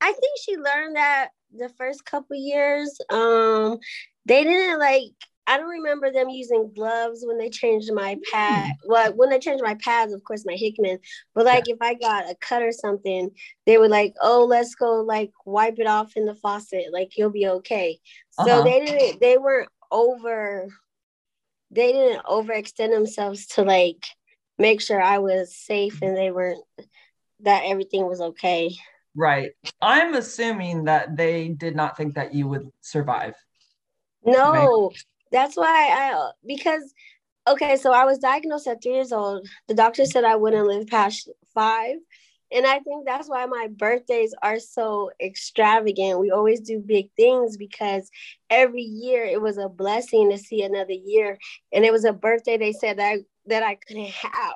I 0.01 0.13
think 0.13 0.39
she 0.43 0.57
learned 0.57 0.97
that 0.97 1.29
the 1.57 1.69
first 1.69 2.05
couple 2.05 2.37
years. 2.37 2.99
Um, 3.11 3.79
they 4.27 4.45
didn't 4.45 4.79
like. 4.79 5.13
I 5.51 5.57
don't 5.57 5.69
remember 5.69 6.13
them 6.13 6.29
using 6.29 6.71
gloves 6.73 7.25
when 7.27 7.37
they 7.37 7.51
changed 7.51 7.93
my 7.93 8.17
pad. 8.31 8.71
Well, 8.85 9.13
when 9.15 9.31
they 9.31 9.41
changed 9.41 9.65
my 9.65 9.75
pads, 9.75 10.13
of 10.13 10.23
course, 10.23 10.47
my 10.47 10.55
Hickman. 10.55 11.01
But 11.35 11.45
like, 11.45 11.69
if 11.69 11.79
I 11.81 11.95
got 11.95 12.31
a 12.31 12.37
cut 12.37 12.63
or 12.63 12.71
something, 12.71 13.33
they 13.67 13.77
were 13.77 13.89
like, 13.89 14.15
"Oh, 14.23 14.45
let's 14.45 14.77
go 14.77 15.01
like 15.01 15.33
wipe 15.45 15.81
it 15.81 15.89
off 15.89 16.13
in 16.15 16.25
the 16.25 16.37
faucet. 16.37 16.93
Like 16.93 17.17
you'll 17.17 17.31
be 17.31 17.49
okay." 17.49 17.99
So 18.31 18.45
Uh-huh. 18.45 18.63
they 18.63 18.79
didn't. 18.79 19.21
They 19.21 19.39
weren't 19.39 19.69
over. 19.91 20.69
They 21.73 21.91
didn't 21.91 22.25
overextend 22.27 22.93
themselves 22.93 23.49
to 23.49 23.63
like 23.63 24.07
make 24.57 24.81
sure 24.81 25.03
I 25.03 25.19
was 25.19 25.57
safe 25.57 26.01
and 26.01 26.17
they 26.17 26.31
weren't 26.31 26.63
that 27.41 27.65
everything 27.67 28.07
was 28.07 28.21
okay. 28.21 28.71
Right. 29.17 29.51
I'm 29.83 30.15
assuming 30.15 30.85
that 30.85 31.17
they 31.17 31.49
did 31.49 31.75
not 31.75 31.97
think 31.97 32.15
that 32.15 32.35
you 32.35 32.47
would 32.47 32.71
survive. 32.83 33.35
No, 34.25 34.53
right? 34.53 35.03
That's 35.31 35.57
why 35.57 35.65
I 35.67 36.31
because 36.47 36.93
okay, 37.49 37.77
so 37.77 37.93
I 37.93 38.05
was 38.05 38.19
diagnosed 38.19 38.67
at 38.67 38.83
three 38.83 38.95
years 38.95 39.13
old. 39.13 39.47
The 39.69 39.75
doctor 39.75 40.05
said 40.05 40.25
I 40.25 40.37
wouldn't 40.37 40.67
live 40.67 40.87
past 40.87 41.29
five. 41.55 41.97
And 42.53 42.67
I 42.67 42.81
think 42.81 43.07
that's 43.07 43.29
why 43.29 43.47
my 43.47 43.69
birthdays 43.71 44.35
are 44.43 44.59
so 44.59 45.13
extravagant. 45.23 46.19
We 46.19 46.33
always 46.33 46.61
do 46.61 46.81
big 46.81 47.11
things 47.17 47.57
because 47.57 48.11
every 48.49 48.83
year 48.83 49.25
it 49.25 49.41
was 49.41 49.57
a 49.57 49.69
blessing 49.69 50.31
to 50.31 50.39
see 50.39 50.63
another 50.63 50.93
year. 50.93 51.39
And 51.73 51.85
it 51.85 51.93
was 51.93 52.05
a 52.05 52.13
birthday 52.13 52.57
they 52.57 52.73
said 52.73 52.99
that 52.99 53.13
I, 53.13 53.19
that 53.47 53.63
I 53.63 53.77
couldn't 53.77 54.11
have. 54.11 54.55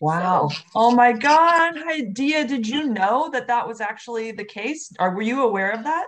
Wow. 0.00 0.48
So, 0.48 0.58
oh 0.74 0.90
my 0.92 1.12
God. 1.12 1.74
Hydeia, 1.74 2.48
did 2.48 2.66
you 2.66 2.88
know 2.88 3.28
that 3.32 3.46
that 3.48 3.68
was 3.68 3.82
actually 3.82 4.32
the 4.32 4.44
case? 4.44 4.90
Or 4.98 5.14
were 5.14 5.22
you 5.22 5.42
aware 5.42 5.70
of 5.70 5.84
that? 5.84 6.06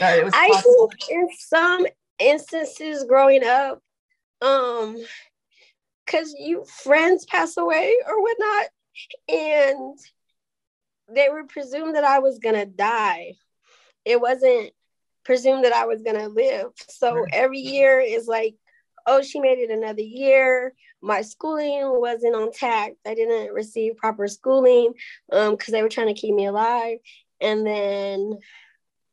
That 0.00 0.18
it 0.18 0.24
was 0.24 0.34
I 0.36 0.48
think 0.48 1.10
in 1.10 1.28
some 1.38 1.86
instances 2.20 3.04
growing 3.04 3.44
up, 3.44 3.82
um, 4.42 4.96
because 6.04 6.34
you 6.38 6.64
friends 6.64 7.24
pass 7.26 7.56
away 7.56 7.94
or 8.06 8.22
whatnot, 8.22 8.66
and 9.28 9.98
they 11.14 11.28
were 11.28 11.44
presumed 11.44 11.96
that 11.96 12.04
I 12.04 12.18
was 12.20 12.38
gonna 12.38 12.66
die. 12.66 13.34
It 14.04 14.20
wasn't 14.20 14.72
presumed 15.24 15.64
that 15.64 15.72
I 15.72 15.86
was 15.86 16.02
gonna 16.02 16.28
live. 16.28 16.72
So 16.88 17.24
every 17.32 17.60
year 17.60 18.00
is 18.00 18.26
like, 18.26 18.56
oh, 19.06 19.22
she 19.22 19.40
made 19.40 19.58
it 19.58 19.70
another 19.70 20.02
year. 20.02 20.74
My 21.02 21.22
schooling 21.22 22.00
wasn't 22.00 22.34
on 22.34 22.52
tact. 22.52 22.96
I 23.06 23.14
didn't 23.14 23.54
receive 23.54 23.96
proper 23.96 24.28
schooling 24.28 24.92
um 25.32 25.52
because 25.52 25.72
they 25.72 25.82
were 25.82 25.88
trying 25.88 26.14
to 26.14 26.20
keep 26.20 26.34
me 26.34 26.46
alive. 26.46 26.98
And 27.40 27.66
then 27.66 28.38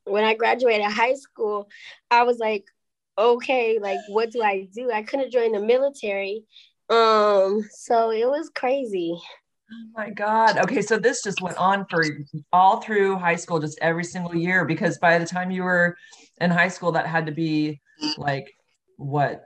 when 0.04 0.24
I 0.24 0.36
graduated 0.36 0.86
high 0.86 1.16
school, 1.16 1.70
I 2.10 2.24
was 2.24 2.40
like, 2.40 2.66
okay, 3.18 3.80
like 3.80 4.00
what 4.10 4.32
do 4.32 4.42
I 4.42 4.68
do? 4.74 4.92
I 4.92 5.04
couldn't 5.04 5.32
join 5.32 5.52
the 5.52 5.60
military. 5.60 6.44
Um, 6.90 7.68
so 7.72 8.12
it 8.12 8.28
was 8.28 8.50
crazy. 8.54 9.20
Oh 9.70 9.86
my 9.96 10.10
God. 10.10 10.58
Okay. 10.60 10.82
So 10.82 10.98
this 10.98 11.24
just 11.24 11.42
went 11.42 11.58
on 11.58 11.86
for 11.90 12.02
all 12.54 12.80
through 12.80 13.18
high 13.18 13.36
school, 13.36 13.60
just 13.60 13.78
every 13.82 14.06
single 14.06 14.34
year, 14.34 14.64
because 14.64 14.98
by 14.98 15.18
the 15.18 15.26
time 15.26 15.52
you 15.52 15.64
were 15.64 15.98
in 16.40 16.50
high 16.52 16.70
school, 16.70 16.94
that 16.94 17.06
had 17.06 17.26
to 17.26 17.34
be 17.34 17.82
like 18.18 18.46
what, 18.96 19.44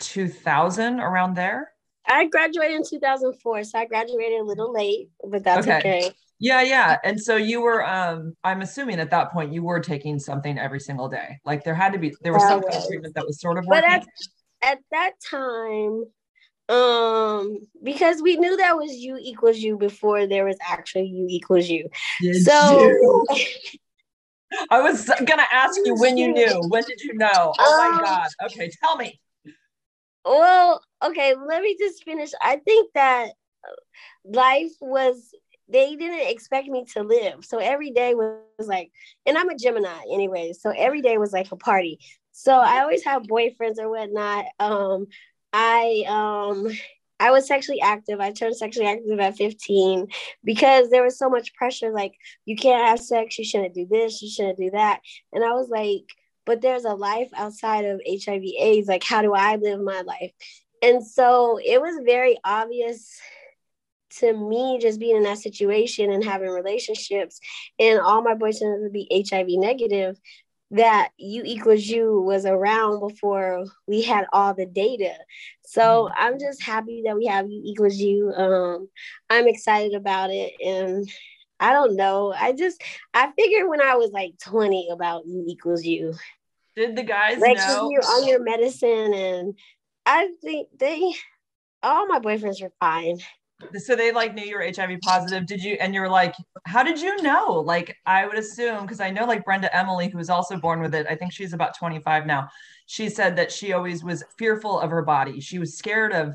2000 0.00 1.00
around 1.00 1.34
there? 1.34 1.72
I 2.06 2.26
graduated 2.26 2.76
in 2.76 2.84
2004. 2.84 3.64
So 3.64 3.78
I 3.78 3.86
graduated 3.86 4.40
a 4.40 4.44
little 4.44 4.72
late, 4.72 5.08
but 5.26 5.42
that's 5.42 5.66
okay. 5.66 5.78
okay. 5.78 6.12
Yeah, 6.42 6.62
yeah. 6.62 6.98
And 7.04 7.22
so 7.22 7.36
you 7.36 7.60
were 7.62 7.86
um 7.88 8.34
I'm 8.42 8.62
assuming 8.62 8.98
at 8.98 9.10
that 9.10 9.30
point 9.30 9.52
you 9.52 9.62
were 9.62 9.78
taking 9.78 10.18
something 10.18 10.58
every 10.58 10.80
single 10.80 11.08
day. 11.08 11.38
Like 11.44 11.62
there 11.62 11.74
had 11.74 11.92
to 11.92 12.00
be 12.00 12.12
there 12.20 12.32
was 12.32 12.42
some 12.42 12.60
kind 12.60 12.74
of 12.74 12.84
treatment 12.88 13.14
that 13.14 13.24
was 13.24 13.40
sort 13.40 13.58
of 13.58 13.64
working. 13.64 14.00
But 14.60 14.68
at, 14.68 14.72
at 14.72 14.78
that 14.90 15.12
time, 15.24 16.02
um 16.68 17.58
because 17.84 18.20
we 18.22 18.36
knew 18.36 18.56
that 18.56 18.76
was 18.76 18.92
u 18.92 19.16
equals 19.22 19.58
u 19.58 19.78
before 19.78 20.26
there 20.26 20.44
was 20.44 20.56
actually 20.68 21.06
u 21.06 21.26
equals 21.30 21.68
u 21.68 21.88
yes, 22.20 22.44
so 22.44 23.24
i 24.70 24.80
was 24.80 25.08
gonna 25.24 25.46
ask 25.52 25.78
you 25.84 25.94
when 25.94 26.18
you 26.18 26.32
knew. 26.32 26.60
When 26.66 26.82
did 26.82 27.00
you 27.02 27.14
know? 27.14 27.54
Oh 27.56 27.82
um, 27.84 28.00
my 28.00 28.00
god. 28.00 28.28
Okay 28.46 28.68
tell 28.82 28.96
me. 28.96 29.20
well 30.24 30.82
okay 31.04 31.36
let 31.36 31.62
me 31.62 31.76
just 31.78 32.02
finish. 32.02 32.30
I 32.42 32.56
think 32.56 32.90
that 32.94 33.30
life 34.24 34.72
was 34.80 35.32
they 35.68 35.96
didn't 35.96 36.28
expect 36.30 36.68
me 36.68 36.84
to 36.84 37.02
live 37.02 37.44
so 37.44 37.58
every 37.58 37.90
day 37.90 38.14
was 38.14 38.40
like 38.66 38.90
and 39.26 39.38
i'm 39.38 39.48
a 39.48 39.56
gemini 39.56 40.02
anyway 40.12 40.52
so 40.52 40.70
every 40.76 41.00
day 41.00 41.18
was 41.18 41.32
like 41.32 41.50
a 41.52 41.56
party 41.56 41.98
so 42.32 42.52
i 42.52 42.80
always 42.80 43.04
have 43.04 43.22
boyfriends 43.22 43.78
or 43.78 43.88
whatnot 43.88 44.46
um 44.58 45.06
I 45.52 46.04
um 46.08 46.68
I 47.20 47.30
was 47.30 47.46
sexually 47.46 47.80
active. 47.80 48.18
I 48.20 48.32
turned 48.32 48.56
sexually 48.56 48.88
active 48.88 49.20
at 49.20 49.36
15 49.36 50.08
because 50.42 50.90
there 50.90 51.04
was 51.04 51.18
so 51.18 51.28
much 51.28 51.54
pressure 51.54 51.92
like 51.92 52.14
you 52.46 52.56
can't 52.56 52.88
have 52.88 52.98
sex, 52.98 53.38
you 53.38 53.44
shouldn't 53.44 53.74
do 53.74 53.86
this, 53.88 54.20
you 54.22 54.30
shouldn't 54.30 54.58
do 54.58 54.70
that. 54.72 55.00
And 55.32 55.44
I 55.44 55.52
was 55.52 55.68
like, 55.68 56.04
but 56.44 56.60
there's 56.60 56.84
a 56.84 56.94
life 56.94 57.30
outside 57.36 57.84
of 57.84 58.00
HIV 58.06 58.42
AIDS. 58.58 58.88
Like 58.88 59.04
how 59.04 59.22
do 59.22 59.34
I 59.34 59.56
live 59.56 59.80
my 59.80 60.00
life? 60.00 60.32
And 60.82 61.06
so 61.06 61.60
it 61.64 61.80
was 61.80 62.02
very 62.04 62.38
obvious 62.44 63.20
to 64.18 64.32
me 64.32 64.78
just 64.80 65.00
being 65.00 65.16
in 65.16 65.22
that 65.24 65.38
situation 65.38 66.12
and 66.12 66.24
having 66.24 66.50
relationships 66.50 67.40
and 67.78 68.00
all 68.00 68.22
my 68.22 68.34
boyfriends 68.34 68.82
would 68.82 68.92
be 68.92 69.26
HIV 69.28 69.46
negative 69.48 70.18
that 70.72 71.10
U 71.18 71.42
equals 71.44 71.86
U 71.86 72.22
was 72.22 72.46
around 72.46 73.00
before 73.00 73.66
we 73.86 74.02
had 74.02 74.24
all 74.32 74.54
the 74.54 74.66
data. 74.66 75.12
So 75.64 75.82
mm-hmm. 75.82 76.14
I'm 76.16 76.38
just 76.38 76.62
happy 76.62 77.02
that 77.06 77.16
we 77.16 77.26
have 77.26 77.48
U 77.48 77.62
equals 77.64 77.96
U. 77.96 78.32
Um, 78.32 78.88
I'm 79.28 79.46
excited 79.48 79.94
about 79.94 80.30
it. 80.30 80.52
And 80.64 81.06
I 81.60 81.72
don't 81.72 81.94
know. 81.94 82.32
I 82.32 82.52
just, 82.52 82.82
I 83.12 83.30
figured 83.38 83.68
when 83.68 83.82
I 83.82 83.96
was 83.96 84.10
like 84.12 84.32
20 84.42 84.88
about 84.90 85.26
U 85.26 85.44
equals 85.46 85.84
U. 85.84 86.14
Did 86.74 86.96
the 86.96 87.02
guys 87.02 87.38
like 87.38 87.58
know? 87.58 87.90
You're 87.90 88.02
on 88.02 88.26
your 88.26 88.42
medicine. 88.42 89.12
And 89.12 89.58
I 90.06 90.30
think 90.42 90.68
they, 90.78 91.12
all 91.82 92.06
my 92.06 92.18
boyfriends 92.18 92.62
are 92.62 92.72
fine 92.80 93.18
so 93.78 93.96
they 93.96 94.12
like 94.12 94.34
knew 94.34 94.44
you 94.44 94.56
were 94.56 94.64
HIV 94.64 95.00
positive. 95.02 95.46
Did 95.46 95.62
you? 95.62 95.76
And 95.80 95.94
you 95.94 96.00
were 96.00 96.08
like, 96.08 96.34
how 96.64 96.82
did 96.82 97.00
you 97.00 97.20
know? 97.22 97.62
Like, 97.64 97.96
I 98.06 98.26
would 98.26 98.38
assume 98.38 98.82
because 98.82 99.00
I 99.00 99.10
know 99.10 99.24
like 99.24 99.44
Brenda 99.44 99.74
Emily, 99.76 100.08
who 100.08 100.18
was 100.18 100.30
also 100.30 100.56
born 100.56 100.80
with 100.80 100.94
it. 100.94 101.06
I 101.08 101.14
think 101.14 101.32
she's 101.32 101.52
about 101.52 101.76
25 101.78 102.26
now. 102.26 102.48
She 102.86 103.08
said 103.08 103.36
that 103.36 103.52
she 103.52 103.72
always 103.72 104.04
was 104.04 104.24
fearful 104.38 104.78
of 104.80 104.90
her 104.90 105.02
body. 105.02 105.40
She 105.40 105.58
was 105.58 105.76
scared 105.76 106.12
of 106.12 106.34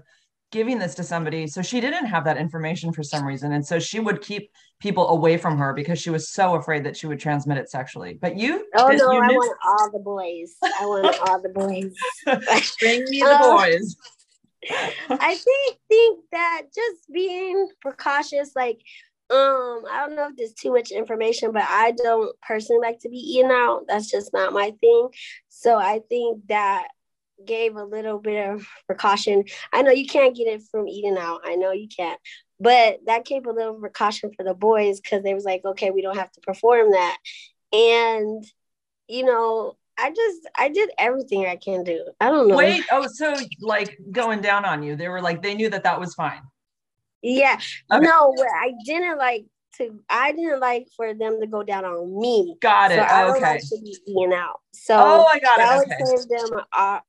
giving 0.51 0.79
this 0.79 0.95
to 0.95 1.03
somebody. 1.03 1.47
So 1.47 1.61
she 1.61 1.81
didn't 1.81 2.05
have 2.05 2.23
that 2.25 2.37
information 2.37 2.93
for 2.93 3.03
some 3.03 3.25
reason. 3.25 3.51
And 3.51 3.65
so 3.65 3.79
she 3.79 3.99
would 3.99 4.21
keep 4.21 4.49
people 4.79 5.09
away 5.09 5.37
from 5.37 5.57
her 5.57 5.73
because 5.73 5.99
she 5.99 6.09
was 6.09 6.29
so 6.29 6.55
afraid 6.55 6.85
that 6.85 6.95
she 6.95 7.07
would 7.07 7.19
transmit 7.19 7.57
it 7.57 7.69
sexually. 7.69 8.17
But 8.21 8.37
you? 8.37 8.65
Oh, 8.75 8.87
no, 8.87 9.11
you 9.11 9.21
I 9.21 9.27
want 9.27 9.57
all 9.65 9.91
the 9.91 9.99
boys. 9.99 10.55
I 10.63 10.85
want 10.85 11.29
all 11.29 11.41
the 11.41 11.49
boys. 11.49 11.93
Bring 12.79 13.03
me 13.09 13.19
the 13.21 13.29
uh, 13.29 13.57
boys. 13.57 13.97
I 14.69 15.35
think 15.43 15.77
think 15.89 16.25
that 16.31 16.63
just 16.73 17.11
being 17.11 17.67
precautious, 17.81 18.51
like 18.55 18.81
um, 19.29 19.83
I 19.91 20.05
don't 20.05 20.15
know 20.15 20.29
if 20.29 20.37
there's 20.37 20.53
too 20.53 20.71
much 20.71 20.91
information, 20.91 21.51
but 21.51 21.65
I 21.67 21.91
don't 21.91 22.33
personally 22.41 22.81
like 22.81 22.99
to 22.99 23.09
be 23.09 23.17
eaten 23.17 23.51
out. 23.51 23.83
That's 23.87 24.09
just 24.09 24.31
not 24.31 24.53
my 24.53 24.71
thing. 24.79 25.09
So 25.49 25.77
I 25.77 25.99
think 26.07 26.47
that 26.47 26.87
gave 27.45 27.75
a 27.75 27.83
little 27.83 28.19
bit 28.19 28.49
of 28.49 28.65
precaution. 28.85 29.43
I 29.73 29.81
know 29.81 29.91
you 29.91 30.07
can't 30.07 30.35
get 30.35 30.47
it 30.47 30.63
from 30.71 30.87
eating 30.87 31.17
out. 31.17 31.41
I 31.43 31.55
know 31.55 31.71
you 31.71 31.87
can't. 31.89 32.19
But 32.59 32.99
that 33.05 33.25
gave 33.25 33.45
a 33.45 33.51
little 33.51 33.75
precaution 33.75 34.31
for 34.35 34.43
the 34.43 34.53
boys 34.53 34.99
because 34.99 35.23
they 35.23 35.33
was 35.33 35.45
like, 35.45 35.63
okay, 35.63 35.91
we 35.91 36.01
don't 36.01 36.17
have 36.17 36.31
to 36.31 36.41
perform 36.41 36.91
that. 36.91 37.17
And, 37.73 38.43
you 39.07 39.25
know, 39.25 39.75
I 39.97 40.11
just 40.11 40.47
I 40.57 40.69
did 40.69 40.89
everything 40.97 41.45
I 41.45 41.55
can 41.55 41.83
do. 41.83 42.05
I 42.21 42.29
don't 42.29 42.47
know. 42.47 42.55
Wait, 42.55 42.83
oh, 42.91 43.07
so 43.07 43.35
like 43.61 43.97
going 44.11 44.41
down 44.41 44.65
on 44.65 44.83
you? 44.83 44.95
They 44.95 45.07
were 45.07 45.21
like 45.21 45.41
they 45.41 45.55
knew 45.55 45.69
that 45.69 45.83
that 45.83 45.99
was 45.99 46.13
fine. 46.13 46.41
Yeah. 47.21 47.59
Okay. 47.91 48.05
No, 48.05 48.33
I 48.61 48.73
didn't 48.85 49.17
like 49.17 49.45
to. 49.77 49.99
I 50.09 50.31
didn't 50.31 50.59
like 50.59 50.87
for 50.95 51.13
them 51.13 51.39
to 51.41 51.47
go 51.47 51.63
down 51.63 51.85
on 51.85 52.19
me. 52.19 52.55
Got 52.61 52.91
it. 52.91 52.95
So 52.95 53.01
I 53.01 53.29
okay. 53.31 53.41
Like 53.41 53.61
to 53.61 53.77
be 53.83 53.97
being 54.05 54.33
out. 54.33 54.61
So 54.71 54.95
oh, 54.97 55.25
I 55.25 55.39
got 55.39 55.59
it. 55.59 55.91
Okay. 55.91 56.03
would 56.03 56.19
give 56.19 56.29
them 56.29 56.59
a, 56.73 56.79
a, 56.79 57.01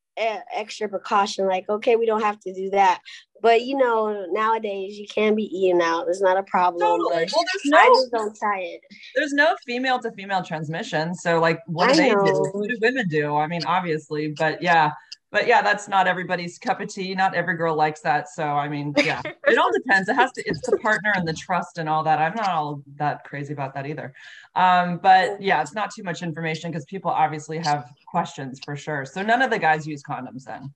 extra 0.54 0.88
precaution. 0.88 1.46
Like, 1.46 1.68
okay, 1.68 1.96
we 1.96 2.06
don't 2.06 2.22
have 2.22 2.40
to 2.40 2.52
do 2.52 2.70
that. 2.70 3.00
But 3.40 3.62
you 3.62 3.76
know, 3.76 4.26
nowadays 4.30 4.98
you 4.98 5.06
can 5.06 5.34
be 5.34 5.44
eating 5.44 5.80
out. 5.80 6.06
It's 6.08 6.20
not 6.20 6.36
a 6.36 6.42
problem. 6.42 6.80
Totally. 6.80 7.26
Well, 7.32 7.44
no, 7.66 7.78
I 7.78 7.86
just 7.86 8.10
don't 8.10 8.36
try 8.36 8.60
it. 8.60 8.80
There's 9.14 9.32
no 9.32 9.54
female 9.64 10.00
to 10.00 10.10
female 10.12 10.42
transmission. 10.42 11.14
So 11.14 11.38
like 11.38 11.60
what 11.66 11.86
do 11.86 11.92
I 11.92 11.96
they 11.96 12.14
know. 12.14 12.24
do? 12.24 12.50
What 12.52 12.68
do 12.68 12.78
women 12.80 13.08
do? 13.08 13.36
I 13.36 13.46
mean, 13.46 13.64
obviously, 13.64 14.34
but 14.36 14.62
yeah. 14.62 14.92
But 15.30 15.46
yeah, 15.46 15.60
that's 15.60 15.88
not 15.88 16.06
everybody's 16.06 16.58
cup 16.58 16.80
of 16.80 16.88
tea. 16.88 17.14
Not 17.14 17.34
every 17.34 17.56
girl 17.56 17.74
likes 17.74 18.00
that. 18.00 18.28
So 18.28 18.44
I 18.44 18.68
mean, 18.68 18.94
yeah, 19.04 19.20
it 19.24 19.58
all 19.58 19.72
depends. 19.72 20.08
It 20.08 20.14
has 20.14 20.32
to. 20.32 20.42
It's 20.46 20.66
the 20.66 20.78
partner 20.78 21.12
and 21.14 21.28
the 21.28 21.34
trust 21.34 21.78
and 21.78 21.88
all 21.88 22.02
that. 22.04 22.18
I'm 22.18 22.34
not 22.34 22.48
all 22.48 22.82
that 22.96 23.24
crazy 23.24 23.52
about 23.52 23.74
that 23.74 23.86
either. 23.86 24.14
Um, 24.54 24.98
but 24.98 25.40
yeah, 25.40 25.60
it's 25.60 25.74
not 25.74 25.92
too 25.94 26.02
much 26.02 26.22
information 26.22 26.70
because 26.70 26.84
people 26.86 27.10
obviously 27.10 27.58
have 27.58 27.92
questions 28.06 28.58
for 28.64 28.76
sure. 28.76 29.04
So 29.04 29.22
none 29.22 29.42
of 29.42 29.50
the 29.50 29.58
guys 29.58 29.86
use 29.86 30.02
condoms 30.02 30.44
then. 30.44 30.72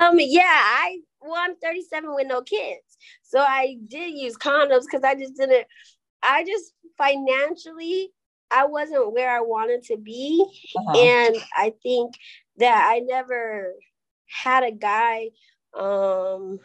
Um, 0.00 0.16
yeah, 0.18 0.42
I 0.46 0.98
well, 1.22 1.36
I'm 1.36 1.56
37 1.56 2.14
with 2.14 2.26
no 2.26 2.42
kids. 2.42 2.98
So 3.22 3.40
I 3.40 3.76
did 3.88 4.14
use 4.14 4.36
condoms 4.36 4.82
because 4.82 5.04
I 5.04 5.14
just 5.14 5.36
didn't, 5.36 5.66
I 6.22 6.44
just 6.44 6.74
financially, 6.98 8.10
I 8.50 8.66
wasn't 8.66 9.12
where 9.12 9.30
I 9.30 9.40
wanted 9.40 9.82
to 9.84 9.96
be. 9.96 10.44
Uh-huh. 10.76 10.98
And 10.98 11.36
I 11.56 11.72
think 11.82 12.14
that 12.58 12.88
I 12.92 13.00
never 13.00 13.74
had 14.28 14.64
a 14.64 14.72
guy 14.72 15.30
um 15.78 16.58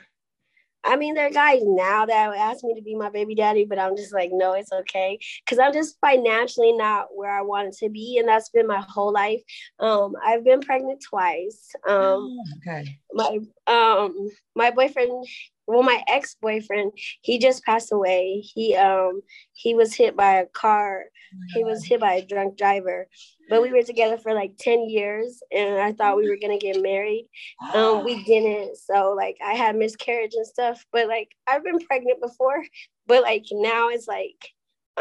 I 0.83 0.95
mean, 0.95 1.15
there 1.15 1.27
are 1.27 1.31
guys 1.31 1.63
now 1.65 2.05
that 2.05 2.33
ask 2.37 2.63
me 2.63 2.73
to 2.75 2.81
be 2.81 2.95
my 2.95 3.09
baby 3.09 3.35
daddy, 3.35 3.65
but 3.65 3.77
I'm 3.77 3.97
just 3.97 4.13
like, 4.13 4.29
no, 4.31 4.53
it's 4.53 4.71
okay. 4.71 5.19
Cause 5.45 5.59
I'm 5.59 5.73
just 5.73 5.97
financially 5.99 6.71
not 6.71 7.07
where 7.13 7.31
I 7.31 7.41
wanted 7.41 7.73
to 7.79 7.89
be. 7.89 8.17
And 8.19 8.27
that's 8.27 8.49
been 8.49 8.67
my 8.67 8.81
whole 8.87 9.11
life. 9.11 9.41
Um, 9.79 10.13
I've 10.23 10.45
been 10.45 10.61
pregnant 10.61 11.03
twice. 11.07 11.71
Um, 11.87 11.93
Oh, 12.29 12.43
okay. 12.57 12.99
my 13.11 13.39
um 13.67 14.29
my 14.55 14.71
boyfriend 14.71 15.27
well 15.67 15.83
my 15.83 16.01
ex-boyfriend 16.07 16.91
he 17.21 17.39
just 17.39 17.63
passed 17.63 17.91
away. 17.91 18.39
He 18.39 18.75
um 18.75 19.21
he 19.53 19.75
was 19.75 19.93
hit 19.93 20.15
by 20.15 20.35
a 20.35 20.45
car. 20.45 21.05
He 21.53 21.63
was 21.63 21.83
hit 21.83 21.99
by 21.99 22.13
a 22.13 22.25
drunk 22.25 22.57
driver. 22.57 23.07
But 23.49 23.61
we 23.61 23.71
were 23.71 23.83
together 23.83 24.17
for 24.17 24.33
like 24.33 24.53
10 24.59 24.89
years 24.89 25.41
and 25.51 25.79
i 25.79 25.91
thought 25.93 26.17
we 26.17 26.29
were 26.29 26.37
gonna 26.41 26.57
get 26.57 26.81
married. 26.81 27.27
Um 27.73 28.03
we 28.05 28.23
didn't. 28.25 28.77
So 28.77 29.13
like 29.15 29.37
i 29.45 29.53
had 29.53 29.75
miscarriage 29.75 30.33
and 30.35 30.47
stuff 30.47 30.85
but 30.91 31.07
like 31.07 31.29
i've 31.47 31.63
been 31.63 31.79
pregnant 31.79 32.21
before. 32.21 32.63
But 33.05 33.23
like 33.23 33.45
now 33.51 33.89
it's 33.89 34.07
like 34.07 34.49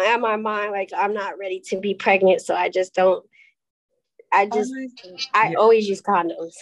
in 0.05 0.21
my 0.21 0.37
mind 0.37 0.73
like 0.73 0.91
i'm 0.97 1.15
not 1.15 1.39
ready 1.39 1.59
to 1.59 1.81
be 1.81 1.95
pregnant 1.95 2.43
so 2.43 2.55
i 2.55 2.69
just 2.69 2.95
don't 2.95 3.25
i 4.31 4.45
just 4.45 4.71
i 5.33 5.55
always 5.55 5.89
use 5.89 6.03
condoms 6.03 6.53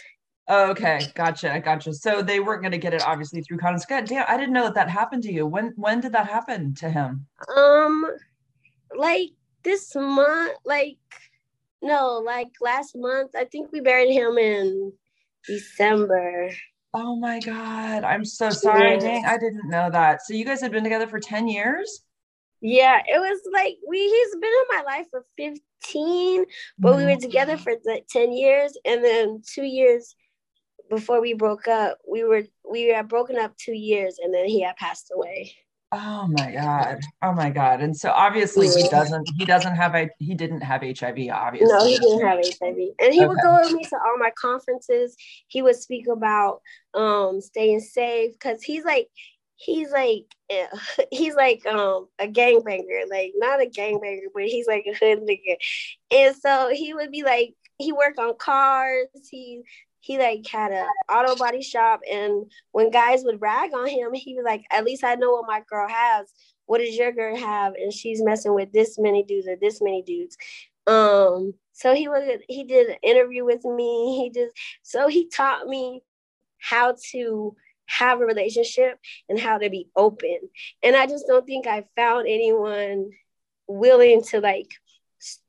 Okay, 0.48 1.00
gotcha, 1.14 1.60
gotcha. 1.64 1.94
So 1.94 2.20
they 2.20 2.38
weren't 2.38 2.60
going 2.60 2.72
to 2.72 2.78
get 2.78 2.92
it 2.92 3.02
obviously 3.06 3.40
through 3.40 3.58
condoms. 3.58 3.88
God 3.88 4.04
damn, 4.04 4.26
I 4.28 4.36
didn't 4.36 4.52
know 4.52 4.64
that 4.64 4.74
that 4.74 4.90
happened 4.90 5.22
to 5.22 5.32
you. 5.32 5.46
When 5.46 5.72
when 5.76 6.00
did 6.00 6.12
that 6.12 6.26
happen 6.26 6.74
to 6.76 6.90
him? 6.90 7.26
Um, 7.56 8.06
like 8.94 9.30
this 9.62 9.94
month, 9.94 10.52
like 10.66 10.98
no, 11.80 12.18
like 12.18 12.50
last 12.60 12.94
month. 12.94 13.30
I 13.34 13.46
think 13.46 13.72
we 13.72 13.80
buried 13.80 14.12
him 14.12 14.36
in 14.36 14.92
December. 15.46 16.50
Oh 16.92 17.16
my 17.16 17.40
God, 17.40 18.04
I'm 18.04 18.24
so 18.24 18.50
sorry. 18.50 18.98
Dang, 18.98 19.24
I 19.24 19.38
didn't 19.38 19.68
know 19.68 19.90
that. 19.90 20.22
So 20.26 20.34
you 20.34 20.44
guys 20.44 20.60
had 20.60 20.72
been 20.72 20.84
together 20.84 21.06
for 21.06 21.18
10 21.18 21.48
years? 21.48 22.02
Yeah, 22.60 23.00
it 23.06 23.18
was 23.18 23.40
like 23.52 23.76
we. 23.86 23.98
He's 23.98 24.40
been 24.40 24.44
in 24.44 24.76
my 24.76 24.82
life 24.84 25.06
for 25.10 25.26
fifteen, 25.36 26.46
but 26.78 26.96
we 26.96 27.04
were 27.04 27.16
together 27.16 27.58
for 27.58 27.74
like 27.84 28.06
ten 28.08 28.32
years, 28.32 28.74
and 28.86 29.04
then 29.04 29.42
two 29.46 29.64
years 29.64 30.14
before 30.94 31.20
we 31.20 31.34
broke 31.34 31.68
up, 31.68 31.98
we 32.08 32.24
were 32.24 32.42
we 32.68 32.88
had 32.88 33.08
broken 33.08 33.36
up 33.38 33.56
two 33.56 33.74
years, 33.74 34.18
and 34.22 34.32
then 34.32 34.46
he 34.46 34.62
had 34.62 34.76
passed 34.76 35.10
away. 35.14 35.54
Oh 35.92 36.26
my 36.26 36.50
God. 36.50 37.00
Oh 37.22 37.32
my 37.32 37.50
God. 37.50 37.80
And 37.80 37.96
so 37.96 38.10
obviously 38.10 38.66
he 38.66 38.88
doesn't 38.88 39.28
he 39.36 39.44
doesn't 39.44 39.76
have 39.76 39.94
I 39.94 40.10
he 40.18 40.34
didn't 40.34 40.62
have 40.62 40.82
HIV, 40.82 41.28
obviously. 41.32 41.68
No, 41.68 41.86
he 41.86 41.98
didn't 41.98 42.26
have 42.26 42.38
HIV, 42.38 42.76
and 42.98 43.14
he 43.14 43.24
would 43.24 43.38
go 43.40 43.60
with 43.62 43.72
me 43.72 43.84
to 43.84 43.96
all 43.96 44.18
my 44.18 44.32
conferences. 44.36 45.16
He 45.46 45.62
would 45.62 45.76
speak 45.76 46.08
about 46.08 46.62
um 46.94 47.40
staying 47.40 47.80
safe 47.80 48.32
because 48.32 48.62
he's 48.62 48.84
like 48.84 49.08
he's 49.56 49.92
like 49.92 50.24
he's 51.12 51.36
like 51.36 51.64
um 51.66 52.08
a 52.18 52.26
gangbanger, 52.26 53.08
like 53.08 53.32
not 53.36 53.62
a 53.62 53.66
gangbanger, 53.66 54.26
but 54.34 54.44
he's 54.44 54.66
like 54.66 54.86
a 54.88 54.94
hood 54.94 55.20
nigga, 55.20 55.56
and 56.10 56.34
so 56.34 56.70
he 56.72 56.92
would 56.92 57.12
be 57.12 57.22
like 57.22 57.54
he 57.78 57.92
worked 57.92 58.18
on 58.18 58.34
cars. 58.36 59.06
He 59.30 59.62
he 60.04 60.18
like 60.18 60.46
had 60.46 60.70
a 60.70 60.86
auto 61.10 61.34
body 61.34 61.62
shop, 61.62 62.02
and 62.10 62.44
when 62.72 62.90
guys 62.90 63.24
would 63.24 63.40
rag 63.40 63.72
on 63.72 63.88
him, 63.88 64.12
he 64.12 64.34
was 64.34 64.44
like, 64.44 64.62
"At 64.70 64.84
least 64.84 65.02
I 65.02 65.14
know 65.14 65.32
what 65.32 65.46
my 65.46 65.62
girl 65.66 65.88
has. 65.88 66.30
What 66.66 66.78
does 66.78 66.94
your 66.94 67.10
girl 67.10 67.34
have?" 67.34 67.72
And 67.74 67.90
she's 67.90 68.22
messing 68.22 68.54
with 68.54 68.70
this 68.70 68.98
many 68.98 69.22
dudes 69.22 69.48
or 69.48 69.56
this 69.56 69.80
many 69.80 70.02
dudes. 70.02 70.36
Um, 70.86 71.54
so 71.72 71.94
he 71.94 72.08
was 72.08 72.22
he 72.48 72.64
did 72.64 72.90
an 72.90 72.96
interview 73.02 73.46
with 73.46 73.64
me. 73.64 74.18
He 74.18 74.30
just 74.30 74.54
so 74.82 75.08
he 75.08 75.26
taught 75.26 75.66
me 75.68 76.02
how 76.58 76.96
to 77.12 77.56
have 77.86 78.20
a 78.20 78.26
relationship 78.26 78.98
and 79.30 79.40
how 79.40 79.56
to 79.56 79.70
be 79.70 79.88
open. 79.96 80.38
And 80.82 80.96
I 80.96 81.06
just 81.06 81.26
don't 81.26 81.46
think 81.46 81.66
I 81.66 81.84
found 81.96 82.26
anyone 82.28 83.08
willing 83.66 84.22
to 84.24 84.40
like 84.42 84.70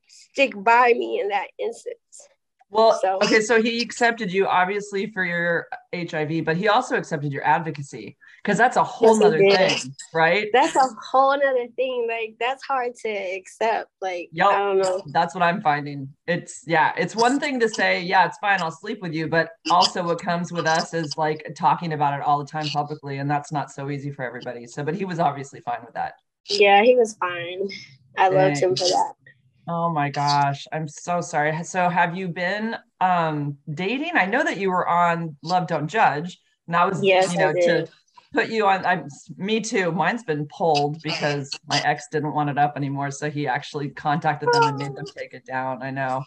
stick 0.06 0.54
by 0.56 0.94
me 0.94 1.20
in 1.20 1.28
that 1.28 1.48
instance. 1.58 2.28
Well, 2.70 2.98
So- 3.00 3.18
okay, 3.22 3.40
so 3.40 3.62
he 3.62 3.80
accepted 3.80 4.32
you 4.32 4.46
obviously 4.46 5.10
for 5.12 5.24
your 5.24 5.66
HIV, 5.94 6.44
but 6.44 6.56
he 6.56 6.68
also 6.68 6.96
accepted 6.96 7.32
your 7.32 7.46
advocacy 7.46 8.16
because 8.42 8.58
that's 8.58 8.76
a 8.76 8.82
whole 8.84 9.08
Yes, 9.08 9.16
he 9.18 9.24
nother 9.24 9.56
thing, 9.56 9.94
right? 10.12 10.48
That's 10.52 10.76
a 10.76 10.88
whole 11.10 11.38
nother 11.38 11.68
thing. 11.76 12.06
Like 12.08 12.36
that's 12.40 12.64
hard 12.64 12.94
to 13.02 13.08
accept. 13.08 13.90
Like 14.00 14.28
Yup. 14.32 14.52
I 14.52 14.58
don't 14.58 14.78
know. 14.78 15.02
That's 15.06 15.34
what 15.34 15.42
I'm 15.42 15.60
finding. 15.62 16.08
It's 16.26 16.62
yeah, 16.66 16.92
it's 16.96 17.14
one 17.14 17.38
thing 17.38 17.60
to 17.60 17.68
say, 17.68 18.02
yeah, 18.02 18.26
it's 18.26 18.38
fine, 18.38 18.60
I'll 18.60 18.70
sleep 18.70 19.00
with 19.00 19.14
you, 19.14 19.28
but 19.28 19.50
also 19.70 20.02
what 20.04 20.20
comes 20.20 20.52
with 20.52 20.66
us 20.66 20.92
is 20.92 21.16
like 21.16 21.54
talking 21.56 21.92
about 21.92 22.18
it 22.18 22.24
all 22.24 22.38
the 22.38 22.50
time 22.50 22.68
publicly, 22.68 23.18
and 23.18 23.30
that's 23.30 23.52
not 23.52 23.70
so 23.70 23.90
easy 23.90 24.10
for 24.10 24.24
everybody. 24.24 24.66
So, 24.66 24.82
but 24.82 24.94
he 24.94 25.04
was 25.04 25.18
obviously 25.20 25.60
fine 25.60 25.80
with 25.84 25.94
that. 25.94 26.14
Yeah, 26.48 26.82
he 26.82 26.96
was 26.96 27.14
fine. 27.14 27.68
I 28.18 28.28
loved 28.28 28.58
him 28.58 28.74
for 28.76 28.84
that. 28.84 29.12
Oh 29.68 29.90
my 29.90 30.10
gosh, 30.10 30.64
I'm 30.72 30.86
so 30.86 31.20
sorry. 31.20 31.64
So, 31.64 31.88
have 31.88 32.16
you 32.16 32.28
been 32.28 32.76
um 33.00 33.58
dating? 33.72 34.12
I 34.14 34.26
know 34.26 34.44
that 34.44 34.58
you 34.58 34.70
were 34.70 34.86
on 34.86 35.36
Love 35.42 35.66
Don't 35.66 35.88
Judge, 35.88 36.38
and 36.66 36.76
I 36.76 36.86
was, 36.86 37.02
Yes, 37.02 37.32
you 37.32 37.38
know, 37.38 37.52
to 37.52 37.88
put 38.32 38.48
you 38.48 38.66
on. 38.66 38.86
I'm 38.86 39.08
me 39.36 39.60
too. 39.60 39.90
Mine's 39.90 40.22
been 40.22 40.46
pulled 40.46 41.02
because 41.02 41.58
my 41.66 41.80
ex 41.84 42.06
didn't 42.12 42.32
want 42.32 42.50
it 42.50 42.58
up 42.58 42.74
anymore, 42.76 43.10
so 43.10 43.28
he 43.28 43.48
actually 43.48 43.88
contacted 43.88 44.52
them 44.52 44.62
and 44.62 44.78
made 44.78 44.94
them 44.94 45.06
take 45.16 45.34
it 45.34 45.44
down. 45.44 45.82
I 45.82 45.90
know. 45.90 46.22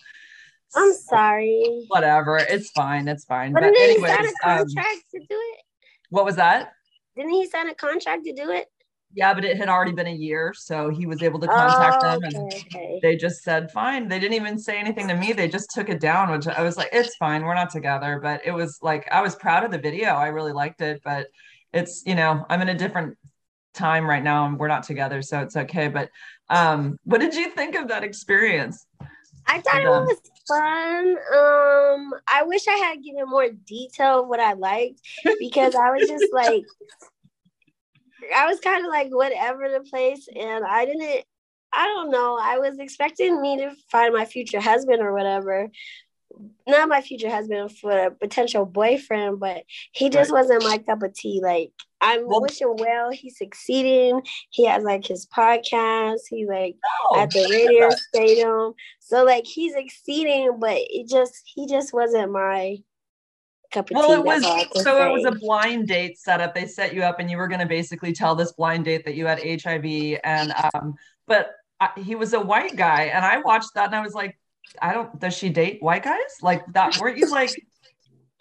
I'm 0.75 0.93
sorry. 0.93 1.86
Whatever, 1.88 2.38
it's 2.38 2.71
fine. 2.71 3.08
It's 3.08 3.23
fine. 3.23 3.54
But 3.54 3.62
But 3.62 3.80
anyways, 3.80 4.34
um, 4.43 4.67
to 4.67 5.19
do 5.19 5.25
it? 5.30 5.60
what 6.10 6.25
was 6.25 6.36
that? 6.36 6.73
Didn't 7.15 7.32
he 7.32 7.47
sign 7.47 7.69
a 7.69 7.75
contract 7.75 8.25
to 8.25 8.34
do 8.34 8.52
it? 8.52 8.67
Yeah, 9.13 9.34
but 9.34 9.43
it 9.43 9.58
had 9.58 9.69
already 9.69 9.91
been 9.91 10.08
a 10.08 10.13
year, 10.13 10.54
so 10.56 10.89
he 10.89 11.06
was 11.06 11.24
able 11.24 11.39
to 11.39 11.48
contact 11.48 11.98
Oh, 12.04 12.19
them 12.19 12.24
and 12.24 12.38
okay, 12.38 13.00
they 13.02 13.15
just 13.15 13.41
said 13.41 13.72
fine. 13.72 14.08
They 14.08 14.19
didn't 14.19 14.36
even 14.36 14.60
say 14.60 14.78
anything 14.78 15.08
to 15.08 15.15
me 15.15 15.34
they 15.34 15.48
just 15.48 15.72
took 15.72 15.89
it 15.89 16.00
down 16.00 16.32
which 16.32 16.48
i 16.48 16.62
was 16.62 16.78
like 16.78 16.89
it's 16.91 17.15
fine 17.15 17.43
we're 17.43 17.56
not 17.56 17.69
together 17.69 18.19
but 18.22 18.41
it 18.45 18.52
was 18.52 18.78
like 18.82 19.08
i 19.12 19.22
was 19.22 19.36
proud 19.36 19.63
of 19.63 19.72
the 19.72 19.78
video 19.78 20.10
i 20.10 20.28
really 20.28 20.52
liked 20.52 20.82
it 20.82 21.02
but 21.04 21.28
it's 21.74 22.04
you 22.06 22.15
know 22.15 22.45
i'm 22.50 22.62
in 22.62 22.69
a 22.69 22.78
different 22.78 23.17
time 23.74 24.10
right 24.10 24.24
now 24.24 24.45
and 24.45 24.58
we're 24.60 24.67
not 24.67 24.84
together 24.84 25.22
so 25.22 25.39
it's 25.39 25.56
okay 25.56 25.88
but 25.88 26.10
um 26.50 26.98
what 27.04 27.22
did 27.22 27.34
you 27.36 27.50
think 27.52 27.76
of 27.76 27.88
that 27.88 28.04
experience? 28.04 28.86
I 29.48 29.62
thought 29.62 29.82
it 29.82 29.89
was 29.89 30.22
fun. 30.48 31.17
Um, 31.17 32.13
I 32.28 32.43
wish 32.43 32.67
I 32.67 32.74
had 32.74 33.04
given 33.04 33.28
more 33.28 33.50
detail 33.50 34.22
of 34.22 34.28
what 34.28 34.39
I 34.39 34.54
liked 34.54 35.02
because 35.39 35.74
I 35.76 35.89
was 35.91 36.08
just 36.08 36.32
like, 36.32 36.65
I 38.36 38.45
was 38.47 38.60
kind 38.60 38.86
of 38.86 38.89
like 38.91 39.10
whatever 39.10 39.69
the 39.69 39.82
place, 39.89 40.27
and 40.34 40.65
I 40.65 40.86
didn't. 40.86 41.23
I 41.71 41.86
don't 41.86 42.10
know. 42.10 42.38
I 42.41 42.58
was 42.58 42.79
expecting 42.79 43.39
me 43.41 43.58
to 43.58 43.71
find 43.91 44.13
my 44.13 44.25
future 44.25 44.60
husband 44.60 45.01
or 45.01 45.13
whatever. 45.13 45.69
Not 46.67 46.89
my 46.89 47.01
future 47.01 47.29
husband 47.29 47.75
for 47.77 47.91
a 48.08 48.12
potential 48.12 48.65
boyfriend, 48.65 49.39
but 49.39 49.63
he 49.91 50.10
just 50.10 50.32
wasn't 50.32 50.63
my 50.63 50.77
cup 50.79 51.03
of 51.03 51.13
tea. 51.13 51.41
Like 51.43 51.71
I'm 52.01 52.27
Well- 52.27 52.41
wishing 52.41 52.75
well. 52.77 53.12
He's 53.12 53.38
succeeding. 53.38 54.21
He 54.49 54.65
has 54.65 54.84
like 54.84 55.05
his 55.05 55.25
podcast. 55.27 56.19
He 56.29 56.45
like 56.47 56.75
oh, 57.12 57.19
at 57.19 57.32
the 57.32 57.47
radio 57.49 57.89
stadium. 57.89 58.73
So 58.99 59.23
like 59.23 59.45
he's 59.45 59.75
exceeding, 59.75 60.58
but 60.60 60.77
it 60.77 61.08
just 61.08 61.34
he 61.45 61.67
just 61.67 61.93
wasn't 61.93 62.32
my 62.32 62.77
well 63.91 64.12
it 64.13 64.23
was 64.23 64.41
that's 64.41 64.45
all 64.45 64.60
I 64.60 64.65
can 64.65 64.84
so 64.84 65.08
it 65.08 65.12
was 65.12 65.25
a 65.25 65.32
blind 65.32 65.88
date 65.88 66.17
setup 66.17 66.55
they 66.55 66.65
set 66.65 66.93
you 66.93 67.03
up 67.03 67.19
and 67.19 67.29
you 67.29 67.38
were 67.38 67.47
going 67.47 67.60
to 67.60 67.65
basically 67.65 68.13
tell 68.13 68.36
this 68.36 68.51
blind 68.53 68.86
date 68.86 69.05
that 69.05 69.15
you 69.15 69.25
had 69.25 69.39
hiv 69.39 69.86
and 70.23 70.53
um 70.73 70.95
but 71.27 71.51
I, 71.79 71.89
he 71.97 72.15
was 72.15 72.34
a 72.34 72.39
white 72.39 72.75
guy 72.75 73.03
and 73.03 73.23
i 73.23 73.38
watched 73.39 73.73
that 73.75 73.88
and 73.88 73.95
i 73.95 74.01
was 74.01 74.13
like 74.13 74.38
i 74.82 74.93
don't 74.93 75.19
does 75.19 75.36
she 75.36 75.49
date 75.49 75.82
white 75.82 76.03
guys 76.03 76.17
like 76.41 76.65
that 76.73 76.97
weren't 76.99 77.17
you 77.17 77.29
like 77.29 77.51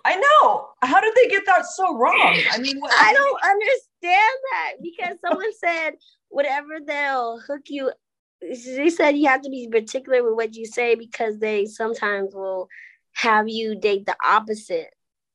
i 0.05 0.15
know 0.15 0.69
how 0.83 1.01
did 1.01 1.15
they 1.15 1.29
get 1.29 1.45
that 1.47 1.67
so 1.67 1.97
wrong 1.97 2.39
i 2.51 2.59
mean 2.59 2.81
what, 2.81 2.93
I 2.93 3.13
don't 3.13 3.45
understand 3.45 4.39
that 4.53 4.73
because 4.83 5.19
someone 5.21 5.53
said 5.59 5.93
whatever 6.29 6.79
they'll 6.85 7.41
hook 7.41 7.63
you. 7.67 7.93
they 8.41 8.91
said 8.91 9.17
you 9.17 9.29
have 9.29 9.43
to 9.43 9.51
be 9.51 9.69
particular 9.69 10.23
with 10.23 10.35
what 10.35 10.55
you 10.55 10.67
say 10.67 10.95
because 10.95 11.39
they 11.39 11.67
sometimes 11.67 12.35
will 12.35 12.69
have 13.13 13.49
you 13.49 13.75
date 13.75 14.07
the 14.07 14.17
opposite. 14.25 14.95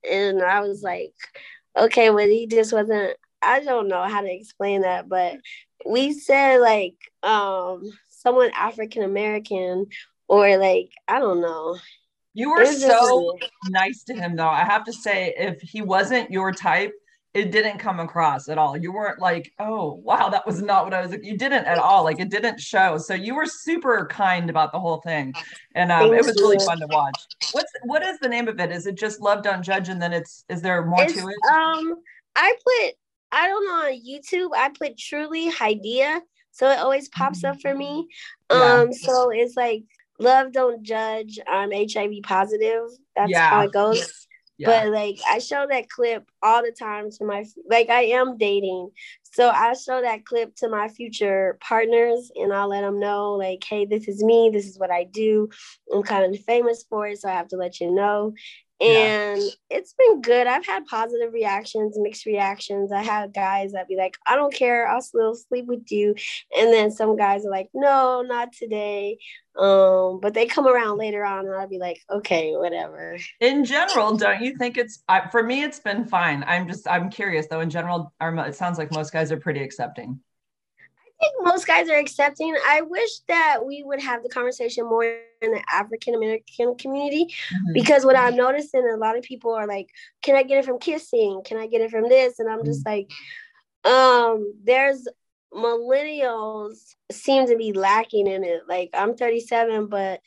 And 0.09 0.41
I 0.41 0.59
was 0.61 0.83
like, 0.83 1.13
okay, 1.77 2.09
well, 2.09 2.27
he 2.27 2.47
just 2.47 2.73
wasn't. 2.73 3.17
I 3.41 3.59
don't 3.59 3.87
know 3.87 4.03
how 4.03 4.21
to 4.21 4.31
explain 4.31 4.81
that, 4.81 5.09
but 5.09 5.37
we 5.85 6.13
said 6.13 6.59
like 6.59 6.95
um 7.23 7.83
someone 8.09 8.51
African 8.55 9.03
American 9.03 9.87
or 10.27 10.57
like 10.57 10.91
I 11.07 11.19
don't 11.19 11.41
know. 11.41 11.77
you 12.33 12.49
were 12.51 12.61
was 12.61 12.79
just 12.79 12.87
so 12.87 13.37
nice 13.69 14.03
to 14.03 14.13
him 14.13 14.35
though 14.35 14.47
i 14.47 14.63
have 14.63 14.83
to 14.85 14.93
say 14.93 15.33
if 15.37 15.61
he 15.61 15.81
wasn't 15.81 16.31
your 16.31 16.51
type 16.51 16.93
it 17.33 17.51
didn't 17.51 17.79
come 17.79 17.99
across 17.99 18.47
at 18.47 18.57
all 18.57 18.77
you 18.77 18.91
weren't 18.91 19.19
like 19.19 19.51
oh 19.59 19.93
wow 20.03 20.29
that 20.29 20.45
was 20.45 20.61
not 20.61 20.83
what 20.83 20.93
i 20.93 21.01
was 21.05 21.15
you 21.23 21.37
didn't 21.37 21.65
at 21.65 21.77
all 21.77 22.03
like 22.03 22.19
it 22.19 22.29
didn't 22.29 22.59
show 22.59 22.97
so 22.97 23.13
you 23.13 23.35
were 23.35 23.45
super 23.45 24.05
kind 24.07 24.49
about 24.49 24.71
the 24.71 24.79
whole 24.79 25.01
thing 25.01 25.33
and 25.75 25.91
um, 25.91 26.13
it 26.13 26.23
was 26.23 26.39
really 26.41 26.63
fun 26.65 26.79
to 26.79 26.87
watch 26.87 27.19
what's 27.51 27.71
what 27.83 28.03
is 28.03 28.19
the 28.19 28.29
name 28.29 28.47
of 28.47 28.59
it 28.59 28.71
is 28.71 28.85
it 28.85 28.95
just 28.95 29.19
love 29.21 29.43
don't 29.43 29.63
judge 29.63 29.89
and 29.89 30.01
then 30.01 30.13
it's 30.13 30.45
is 30.49 30.61
there 30.61 30.85
more 30.85 31.03
It's, 31.03 31.13
to 31.13 31.27
it 31.27 31.35
um, 31.51 31.95
I 32.35 32.53
put 32.63 32.95
I 33.33 33.47
don't 33.47 33.65
know 33.65 33.87
on 33.87 33.99
YouTube. 33.99 34.51
I 34.55 34.69
put 34.69 34.95
truly 34.95 35.51
idea, 35.59 36.21
so 36.51 36.69
it 36.69 36.77
always 36.77 37.09
pops 37.09 37.43
up 37.43 37.59
for 37.61 37.73
me. 37.73 38.07
Yeah. 38.51 38.81
Um, 38.81 38.93
so 38.93 39.31
it's 39.31 39.57
like 39.57 39.83
love 40.19 40.51
don't 40.51 40.83
judge. 40.83 41.39
I'm 41.51 41.71
HIV 41.71 42.21
positive. 42.21 42.83
That's 43.15 43.31
Yeah. 43.31 43.49
how 43.49 43.61
it 43.61 43.71
goes. 43.71 44.27
Yeah. 44.63 44.83
But 44.83 44.91
like 44.93 45.19
I 45.29 45.39
show 45.39 45.65
that 45.69 45.89
clip 45.89 46.29
all 46.41 46.63
the 46.63 46.71
time 46.71 47.09
to 47.11 47.25
my 47.25 47.45
like 47.69 47.89
I 47.89 48.03
am 48.03 48.37
dating. 48.37 48.91
So 49.23 49.49
I 49.49 49.73
show 49.73 50.01
that 50.01 50.25
clip 50.25 50.55
to 50.57 50.69
my 50.69 50.87
future 50.87 51.57
partners 51.59 52.31
and 52.35 52.53
I'll 52.53 52.69
let 52.69 52.81
them 52.81 52.99
know 52.99 53.33
like, 53.33 53.63
hey, 53.63 53.85
this 53.85 54.07
is 54.07 54.23
me, 54.23 54.51
this 54.53 54.67
is 54.67 54.77
what 54.77 54.91
I 54.91 55.05
do. 55.05 55.49
I'm 55.93 56.03
kind 56.03 56.33
of 56.33 56.43
famous 56.43 56.85
for 56.87 57.07
it, 57.07 57.19
so 57.19 57.29
I 57.29 57.33
have 57.33 57.47
to 57.49 57.57
let 57.57 57.79
you 57.79 57.91
know. 57.91 58.33
Yeah. 58.83 59.33
And 59.33 59.41
it's 59.69 59.93
been 59.93 60.21
good. 60.21 60.47
I've 60.47 60.65
had 60.65 60.85
positive 60.85 61.33
reactions, 61.33 61.97
mixed 61.97 62.25
reactions. 62.25 62.91
I 62.91 63.01
had 63.01 63.33
guys 63.33 63.71
that 63.71 63.87
be 63.87 63.95
like, 63.95 64.17
I 64.25 64.35
don't 64.35 64.53
care, 64.53 64.87
I'll 64.87 65.01
still 65.01 65.35
sleep 65.35 65.65
with 65.67 65.91
you. 65.91 66.15
And 66.57 66.73
then 66.73 66.91
some 66.91 67.15
guys 67.15 67.45
are 67.45 67.51
like, 67.51 67.69
no, 67.73 68.21
not 68.21 68.51
today. 68.53 69.17
Um, 69.57 70.19
but 70.19 70.33
they 70.33 70.47
come 70.47 70.67
around 70.67 70.97
later 70.97 71.23
on 71.23 71.45
and 71.45 71.55
I'll 71.55 71.67
be 71.67 71.77
like, 71.77 72.01
okay, 72.09 72.53
whatever. 72.53 73.17
in 73.39 73.65
general, 73.65 74.17
don't 74.17 74.41
you 74.41 74.57
think 74.57 74.77
it's 74.77 75.03
I, 75.07 75.29
for 75.29 75.43
me? 75.43 75.63
It's 75.63 75.79
been 75.79 76.05
fine. 76.05 76.43
I'm 76.47 76.67
just 76.67 76.87
I'm 76.87 77.09
curious 77.09 77.47
though. 77.47 77.59
In 77.59 77.69
general, 77.69 78.13
mo- 78.19 78.43
it 78.43 78.55
sounds 78.55 78.77
like 78.77 78.91
most 78.91 79.13
guys 79.13 79.31
are 79.31 79.37
pretty 79.37 79.63
accepting. 79.63 80.19
Think 81.23 81.45
most 81.45 81.65
guys 81.67 81.89
are 81.89 81.97
accepting. 81.97 82.55
I 82.67 82.81
wish 82.81 83.19
that 83.27 83.59
we 83.65 83.83
would 83.83 84.01
have 84.01 84.23
the 84.23 84.29
conversation 84.29 84.85
more 84.85 85.03
in 85.03 85.51
the 85.51 85.63
African 85.71 86.15
American 86.15 86.75
community 86.75 87.25
Mhm. 87.25 87.73
because 87.73 88.05
what 88.05 88.17
I'm 88.17 88.35
noticing, 88.35 88.87
a 88.87 88.97
lot 88.97 89.17
of 89.17 89.23
people 89.23 89.53
are 89.53 89.67
like, 89.67 89.87
"Can 90.21 90.35
I 90.35 90.43
get 90.43 90.59
it 90.59 90.65
from 90.65 90.79
kissing? 90.79 91.41
Can 91.45 91.57
I 91.57 91.67
get 91.67 91.81
it 91.81 91.91
from 91.91 92.09
this?" 92.09 92.39
And 92.39 92.49
I'm 92.49 92.63
just 92.65 92.85
like, 92.85 93.09
um, 93.85 94.53
there's 94.63 95.07
millennials 95.53 96.95
seem 97.11 97.47
to 97.47 97.55
be 97.55 97.73
lacking 97.73 98.27
in 98.27 98.43
it. 98.43 98.63
Like 98.67 98.89
I'm 98.93 99.15
37, 99.15 99.87
but 99.87 100.21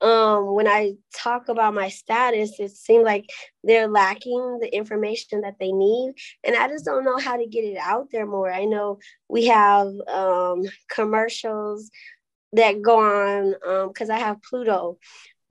um 0.00 0.54
when 0.54 0.68
I 0.68 0.94
talk 1.16 1.48
about 1.48 1.74
my 1.74 1.88
status, 1.88 2.58
it 2.58 2.70
seems 2.72 3.04
like 3.04 3.26
they're 3.64 3.88
lacking 3.88 4.58
the 4.60 4.74
information 4.74 5.40
that 5.42 5.56
they 5.58 5.72
need. 5.72 6.14
And 6.44 6.56
I 6.56 6.68
just 6.68 6.84
don't 6.84 7.04
know 7.04 7.18
how 7.18 7.36
to 7.36 7.46
get 7.46 7.64
it 7.64 7.78
out 7.78 8.08
there 8.12 8.26
more. 8.26 8.52
I 8.52 8.64
know 8.66 8.98
we 9.28 9.46
have 9.46 9.88
um 10.08 10.62
commercials 10.90 11.90
that 12.52 12.82
go 12.82 12.98
on 13.00 13.54
um, 13.66 13.88
because 13.88 14.10
I 14.10 14.18
have 14.18 14.42
Pluto. 14.42 14.98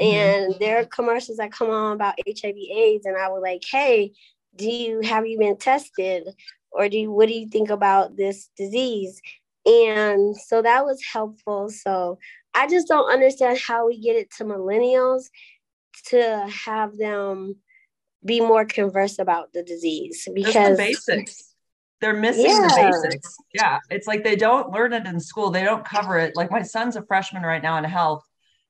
Mhm. 0.02 0.06
And 0.06 0.56
there 0.60 0.80
are 0.80 0.86
commercials 0.86 1.38
that 1.38 1.52
come 1.52 1.70
on 1.70 1.94
about 1.96 2.16
HIV 2.28 2.56
AIDS, 2.58 3.06
and 3.06 3.18
I 3.18 3.30
was 3.30 3.42
like, 3.42 3.64
hey, 3.70 4.14
do 4.56 4.66
you 4.70 5.02
have 5.02 5.26
you 5.28 5.38
been 5.40 5.58
tested? 5.58 6.28
Or 6.72 6.90
do 6.90 6.98
you 6.98 7.12
what 7.12 7.28
do 7.30 7.34
you 7.34 7.48
think 7.50 7.70
about 7.70 8.18
this 8.18 8.50
disease? 8.58 9.22
And 9.66 10.36
so 10.38 10.62
that 10.62 10.86
was 10.86 11.02
helpful. 11.12 11.70
So 11.70 12.20
I 12.56 12.68
just 12.68 12.88
don't 12.88 13.12
understand 13.12 13.60
how 13.60 13.88
we 13.88 14.00
get 14.00 14.16
it 14.16 14.32
to 14.38 14.46
millennials 14.46 15.26
to 16.08 16.48
have 16.66 16.98
them 16.98 17.58
be 18.24 18.42
more 18.42 18.66
conversed 18.66 19.20
about 19.20 19.54
the 19.54 19.64
disease 19.64 20.28
because 20.34 20.78
the 20.78 20.84
basics. 20.84 21.52
They're 22.02 22.14
missing 22.14 22.46
Yeah. 22.46 22.68
the 22.68 22.92
basics. 23.04 23.36
Yeah. 23.54 23.80
It's 23.90 24.06
like 24.08 24.24
they 24.24 24.36
don't 24.36 24.72
learn 24.72 24.94
it 24.94 25.06
in 25.06 25.20
school. 25.20 25.50
They 25.50 25.64
don't 25.64 25.86
cover 25.86 26.18
it. 26.18 26.36
Like 26.36 26.52
my 26.52 26.62
son's 26.62 26.96
a 26.96 27.02
freshman 27.04 27.44
right 27.44 27.64
now 27.64 27.78
in 27.78 27.84
health, 27.86 28.24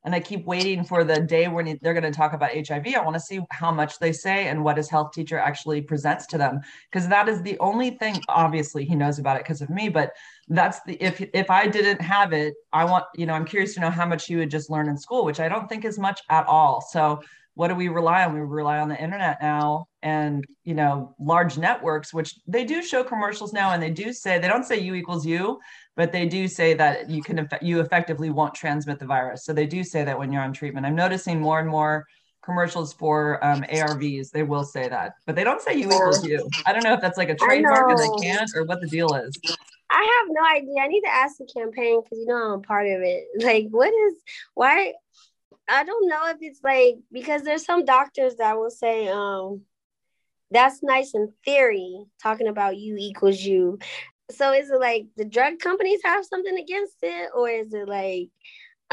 and 0.06 0.13
I 0.13 0.20
keep 0.20 0.46
waiting 0.46 0.84
for 0.84 1.04
the 1.04 1.20
day 1.20 1.48
when 1.48 1.78
they're 1.82 1.94
going 1.94 2.04
to 2.04 2.12
talk 2.12 2.34
about 2.34 2.52
HIV. 2.52 2.88
I 2.96 3.02
want 3.02 3.15
to 3.15 3.20
see 3.20 3.41
how 3.50 3.72
much 3.72 3.98
they 4.00 4.12
say 4.12 4.48
and 4.48 4.63
what 4.63 4.78
his 4.78 4.88
health 4.88 5.12
teacher 5.12 5.38
actually 5.38 5.82
presents 5.82 6.28
to 6.28 6.38
them 6.38 6.62
because 6.91 7.08
that 7.10 7.28
is 7.28 7.41
the 7.41 7.58
only 7.60 7.91
thing. 7.91 8.22
Obviously, 8.30 8.86
he 8.86 8.96
knows 8.96 9.18
about 9.18 9.38
it 9.38 9.44
because 9.44 9.62
of 9.62 9.70
me, 9.70 9.89
but 9.89 10.12
that's 10.48 10.80
the 10.84 10.94
if 11.04 11.22
if 11.34 11.50
I 11.50 11.68
didn't 11.68 12.02
have 12.02 12.32
it, 12.32 12.54
I 12.72 12.86
want 12.86 13.06
you 13.15 13.26
know 13.26 13.34
I'm 13.34 13.46
curious 13.46 13.74
to 13.74 13.80
know 13.80 13.89
how 13.89 14.06
much 14.06 14.30
you 14.30 14.38
would 14.38 14.52
just 14.52 14.70
learn 14.70 14.88
in 14.88 14.98
school, 14.98 15.26
which 15.26 15.39
I 15.39 15.50
don't 15.50 15.68
think 15.68 15.84
is 15.84 15.98
much 15.98 16.22
at 16.30 16.46
all. 16.46 16.82
So 16.82 17.22
what 17.56 17.70
do 17.70 17.76
we 17.76 17.88
rely 17.88 18.24
on? 18.24 18.34
We 18.34 18.41
rely 18.41 18.80
on 18.80 18.89
the 18.89 19.02
internet 19.02 19.38
now 19.41 19.88
and 20.04 20.46
you 20.63 20.76
know 20.76 21.15
large 21.20 21.58
networks, 21.58 22.13
which 22.13 22.36
they 22.46 22.63
do 22.65 22.84
show 22.84 23.04
commercials 23.04 23.54
now, 23.54 23.72
and 23.72 23.82
they 23.82 23.89
do 23.89 24.13
say 24.13 24.38
they 24.38 24.48
don't 24.48 24.65
say 24.65 24.80
U 24.80 24.94
equals 24.94 25.26
U, 25.26 25.60
but 25.96 26.12
they 26.12 26.28
do 26.28 26.48
say 26.48 26.74
that 26.76 27.10
you 27.10 27.24
can 27.24 27.48
you 27.62 27.80
effectively 27.80 28.30
won't 28.30 28.54
transmit 28.54 29.00
the 29.00 29.06
virus. 29.06 29.46
So 29.46 29.54
they 29.54 29.65
do 29.65 29.84
say 29.84 30.04
that 30.04 30.18
when 30.20 30.32
you're 30.32 30.44
on 30.44 30.54
treatment. 30.54 30.86
I'm 30.86 30.96
noticing 30.96 31.39
more 31.41 31.60
and 31.60 31.70
more 31.70 32.06
commercials 32.44 32.94
for 32.94 33.44
um, 33.44 33.63
ARVs. 33.63 34.30
They 34.30 34.44
will 34.44 34.63
say 34.63 34.88
that, 34.89 35.13
but 35.26 35.36
they 35.36 35.44
don't 35.44 35.62
say 35.62 35.76
U 35.76 35.91
equals 35.91 36.26
U. 36.26 36.50
I 36.65 36.74
don't 36.74 36.84
know 36.84 36.94
if 36.94 37.02
that's 37.02 37.18
like 37.18 37.30
a 37.30 37.36
trademark 37.36 37.89
and 37.89 38.00
they 38.00 38.28
can't, 38.28 38.52
or 38.56 38.65
what 38.65 38.82
the 38.82 38.88
deal 38.88 39.13
is. 39.15 39.36
I 39.89 40.20
have 40.20 40.28
no 40.30 40.44
idea. 40.46 40.82
I 40.82 40.88
need 40.88 41.02
to 41.02 41.13
ask 41.13 41.38
the 41.38 41.46
campaign 41.46 42.02
because 42.02 42.20
you 42.20 42.26
know 42.26 42.36
I'm 42.36 42.60
a 42.60 42.62
part 42.62 42.88
of 42.88 43.02
it. 43.02 43.26
Like, 43.39 43.68
what 43.70 43.94
is 43.94 44.13
why? 44.54 44.94
I 45.67 45.84
don't 45.84 46.08
know 46.08 46.28
if 46.30 46.38
it's 46.41 46.60
like 46.63 46.97
because 47.12 47.41
there's 47.43 47.65
some 47.65 47.86
doctors 47.86 48.36
that 48.36 48.58
will 48.58 48.69
say, 48.69 49.08
um, 49.08 49.62
that's 50.51 50.84
nice 50.84 51.13
in 51.15 51.34
theory, 51.43 52.06
talking 52.21 52.47
about 52.47 52.78
U 52.78 52.95
equals 52.99 53.41
U. 53.41 53.80
So 54.32 54.54
is 54.54 54.69
it 54.69 54.80
like 54.80 55.08
the 55.17 55.25
drug 55.25 55.60
companies 55.60 56.01
have 56.04 56.25
something 56.25 56.58
against 56.58 56.97
it, 57.01 57.30
or 57.36 57.49
is 57.49 57.73
it 57.73 57.88
like, 57.88 58.30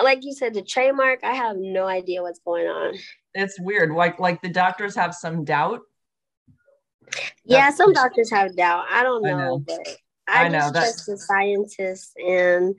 like 0.03 0.25
you 0.25 0.33
said, 0.35 0.55
the 0.55 0.63
trademark? 0.63 1.21
I 1.23 1.35
have 1.35 1.57
no 1.59 1.87
idea 1.87 2.23
what's 2.23 2.41
going 2.41 2.67
on. 2.67 2.95
It's 3.35 3.59
weird. 3.61 3.91
Like 3.93 4.19
like 4.19 4.41
the 4.43 4.49
doctors 4.49 4.95
have 4.97 5.15
some 5.15 5.45
doubt. 5.45 5.81
Yeah, 7.45 7.57
That's- 7.59 7.77
some 7.77 7.93
doctors 7.93 8.31
have 8.31 8.57
doubt. 8.57 8.87
I 8.91 9.03
don't 9.03 9.25
I 9.27 9.31
know, 9.31 9.39
know. 9.39 9.59
but 9.59 9.81
I, 10.29 10.45
I 10.45 10.49
know, 10.49 10.59
just 10.59 10.75
that's- 10.75 10.93
trust 11.05 11.07
the 11.07 11.17
scientists, 11.19 12.13
and 12.17 12.75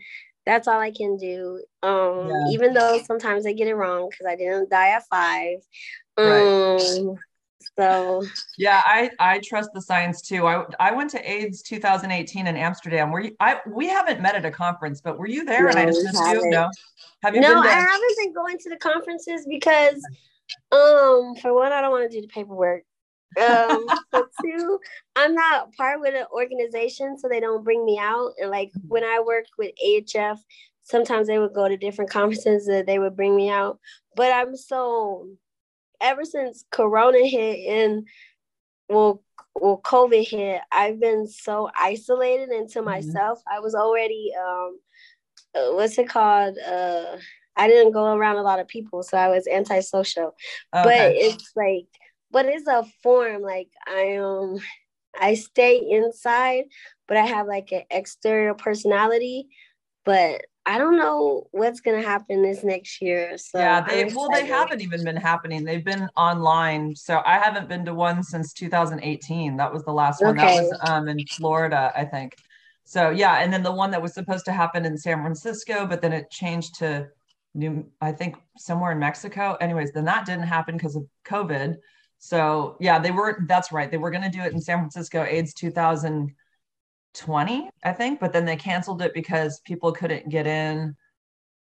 that's 0.46 0.68
all 0.68 0.80
I 0.80 0.92
can 0.92 1.18
do. 1.18 1.64
Um, 1.82 2.30
Yeah. 2.30 2.52
even 2.52 2.74
though 2.74 3.02
sometimes 3.06 3.46
I 3.46 3.54
get 3.54 3.68
it 3.68 3.76
wrong 3.76 4.10
because 4.10 4.26
I 4.28 4.36
didn't 4.36 4.70
die 4.70 4.90
at 4.90 5.08
five. 5.08 5.60
Right. 6.18 7.00
Um, 7.00 7.18
so 7.78 8.24
Yeah, 8.58 8.82
I 8.86 9.10
I 9.20 9.40
trust 9.40 9.70
the 9.74 9.82
science 9.82 10.22
too. 10.22 10.46
I 10.46 10.66
I 10.80 10.92
went 10.92 11.10
to 11.12 11.32
AIDS 11.32 11.62
2018 11.64 12.48
in 12.48 12.58
Amsterdam. 12.58 13.12
Were 13.12 13.22
you? 13.22 13.36
I 13.40 13.62
we 13.68 13.88
haven't 13.88 14.22
met 14.22 14.36
at 14.36 14.46
a 14.46 14.52
conference, 14.52 15.02
but 15.02 15.18
were 15.18 15.28
you 15.28 15.46
there? 15.46 15.68
and 15.68 15.80
I 15.80 15.86
just 15.86 16.04
missed 16.04 16.28
you. 16.28 16.50
No. 16.50 16.70
Have 17.24 17.36
you 17.36 17.42
no, 17.42 17.62
I 17.62 17.68
haven't 17.68 18.18
been 18.18 18.34
going 18.34 18.58
to 18.58 18.70
the 18.70 18.76
conferences 18.76 19.46
because, 19.48 20.04
um, 20.74 21.36
for 21.42 21.54
one, 21.54 21.72
I 21.72 21.80
don't 21.80 21.92
want 21.92 22.12
to 22.12 22.16
do 22.16 22.22
the 22.22 22.28
paperwork. 22.28 22.84
Um, 23.40 23.88
two, 24.44 24.80
I'm 25.16 25.34
not 25.34 25.74
part 25.76 26.00
with 26.00 26.16
an 26.16 26.26
organization, 26.32 27.18
so 27.18 27.28
they 27.28 27.40
don't 27.40 27.64
bring 27.64 27.86
me 27.86 27.98
out. 28.00 28.34
And 28.40 28.50
like 28.52 28.72
when 28.88 29.04
I 29.04 29.22
worked 29.26 29.52
with 29.58 29.72
AHF, 29.84 30.40
sometimes 30.84 31.28
they 31.28 31.40
would 31.40 31.54
go 31.54 31.68
to 31.68 31.78
different 31.78 32.12
conferences 32.20 32.68
that 32.68 32.86
they 32.86 33.00
would 33.00 33.16
bring 33.16 33.36
me 33.36 33.50
out. 33.50 33.80
But 34.16 34.32
I'm 34.32 34.56
so 34.56 35.28
ever 36.02 36.26
since 36.26 36.66
Corona 36.72 37.26
hit 37.26 37.68
and 37.68 38.08
well, 38.90 39.24
well, 39.56 39.80
COVID 39.84 40.28
hit, 40.28 40.62
I've 40.72 41.00
been 41.00 41.28
so 41.28 41.70
isolated 41.80 42.50
into 42.50 42.82
Mhm. 42.82 42.86
myself. 42.86 43.42
I 43.48 43.60
was 43.60 43.76
already 43.76 44.34
um, 44.38 44.80
uh, 45.56 45.72
what's 45.74 45.98
it 45.98 46.10
called? 46.10 46.58
Uh, 46.58 47.18
I 47.56 47.68
didn't 47.68 47.92
go 47.94 48.16
around 48.16 48.38
a 48.38 48.42
lot 48.42 48.60
of 48.60 48.68
people, 48.68 49.04
so 49.04 49.18
I 49.18 49.28
was 49.30 49.48
antisocial. 49.48 50.36
But 50.84 51.12
it's 51.16 51.52
like, 51.56 51.88
but 52.34 52.48
it's 52.48 52.68
a 52.68 52.84
form. 53.02 53.42
Like 53.42 53.70
I 53.88 54.18
um, 54.18 54.60
I 55.18 55.36
stay 55.36 55.78
inside, 55.78 56.66
but 57.08 57.16
I 57.16 57.26
have 57.26 57.48
like 57.48 57.72
an 57.72 57.84
exterior 57.90 58.56
personality. 58.56 59.48
But 60.04 60.42
I 60.66 60.80
don't 60.80 60.98
know 60.98 61.48
what's 61.52 61.80
gonna 61.80 62.02
happen 62.02 62.42
this 62.42 62.64
next 62.64 63.02
year. 63.02 63.38
So 63.38 63.60
yeah, 63.60 63.82
they 63.82 64.06
well 64.06 64.30
they 64.30 64.46
haven't 64.46 64.82
even 64.82 65.04
been 65.06 65.16
happening. 65.16 65.64
They've 65.64 65.86
been 65.86 66.10
online. 66.18 66.96
So 66.96 67.22
I 67.26 67.38
haven't 67.38 67.70
been 67.70 67.86
to 67.86 67.94
one 67.94 68.24
since 68.24 68.52
2018. 68.54 69.56
That 69.56 69.72
was 69.72 69.86
the 69.86 69.94
last 69.94 70.22
one. 70.22 70.36
That 70.36 70.56
was 70.56 70.78
um 70.90 71.08
in 71.08 71.26
Florida, 71.28 71.94
I 71.96 72.04
think. 72.04 72.36
So 72.84 73.12
yeah, 73.12 73.36
and 73.36 73.54
then 73.54 73.64
the 73.64 73.72
one 73.72 73.92
that 73.92 74.02
was 74.02 74.14
supposed 74.14 74.46
to 74.46 74.52
happen 74.52 74.86
in 74.86 74.98
San 74.98 75.22
Francisco, 75.22 75.86
but 75.86 76.02
then 76.02 76.12
it 76.12 76.30
changed 76.32 76.76
to 76.80 77.08
New, 77.56 77.86
I 78.02 78.12
think 78.12 78.36
somewhere 78.58 78.92
in 78.92 79.00
Mexico. 79.00 79.56
Anyways, 79.62 79.92
then 79.92 80.06
that 80.06 80.26
didn't 80.26 80.48
happen 80.48 80.76
because 80.76 80.96
of 80.96 81.06
COVID. 81.26 81.76
So 82.24 82.78
yeah, 82.80 83.00
they 83.00 83.12
were. 83.12 83.38
That's 83.50 83.74
right. 83.74 83.92
They 83.92 83.98
were 83.98 84.10
going 84.10 84.24
to 84.24 84.30
do 84.30 84.40
it 84.40 84.54
in 84.54 84.62
San 84.62 84.78
Francisco, 84.78 85.26
AIDS 85.26 85.54
2020, 85.56 87.70
I 87.84 87.92
think, 87.92 88.22
but 88.22 88.32
then 88.32 88.46
they 88.46 88.56
canceled 88.56 89.02
it 89.02 89.14
because 89.14 89.60
people 89.66 89.92
couldn't 89.92 90.30
get 90.30 90.48
in 90.48 90.96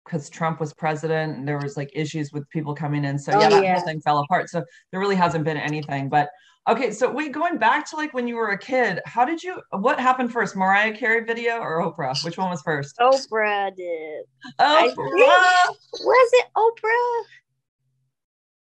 because 0.04 0.30
Trump 0.30 0.60
was 0.60 0.74
president 0.74 1.38
and 1.38 1.48
there 1.48 1.60
was 1.60 1.78
like 1.78 1.90
issues 1.94 2.34
with 2.34 2.50
people 2.50 2.76
coming 2.76 3.06
in. 3.06 3.18
So 3.18 3.32
Oh, 3.32 3.40
yeah, 3.40 3.50
that 3.50 3.64
yeah. 3.64 3.76
whole 3.76 3.86
thing 3.86 4.02
fell 4.02 4.20
apart. 4.20 4.50
So 4.50 4.62
there 4.92 5.00
really 5.00 5.16
hasn't 5.16 5.46
been 5.46 5.56
anything. 5.56 6.10
But 6.10 6.28
okay, 6.68 6.92
so 6.92 7.10
wait, 7.10 7.32
going 7.32 7.58
back 7.58 7.90
to 7.92 7.96
like 7.96 8.14
when 8.14 8.28
you 8.28 8.36
were 8.36 8.50
a 8.50 8.58
kid, 8.58 9.00
how 9.06 9.24
did 9.24 9.42
you? 9.42 9.62
What 9.72 9.98
happened 9.98 10.34
first, 10.34 10.58
Mariah 10.58 10.94
Carey 10.94 11.24
video 11.24 11.60
or 11.60 11.82
Oprah? 11.82 12.22
Which 12.26 12.38
one 12.38 12.50
was 12.50 12.62
first? 12.64 12.98
Oprah 13.00 13.74
did. 13.74 14.26
Oprah. 14.60 14.98
Was 14.98 16.30
it 16.34 16.48
Oprah? 16.58 17.24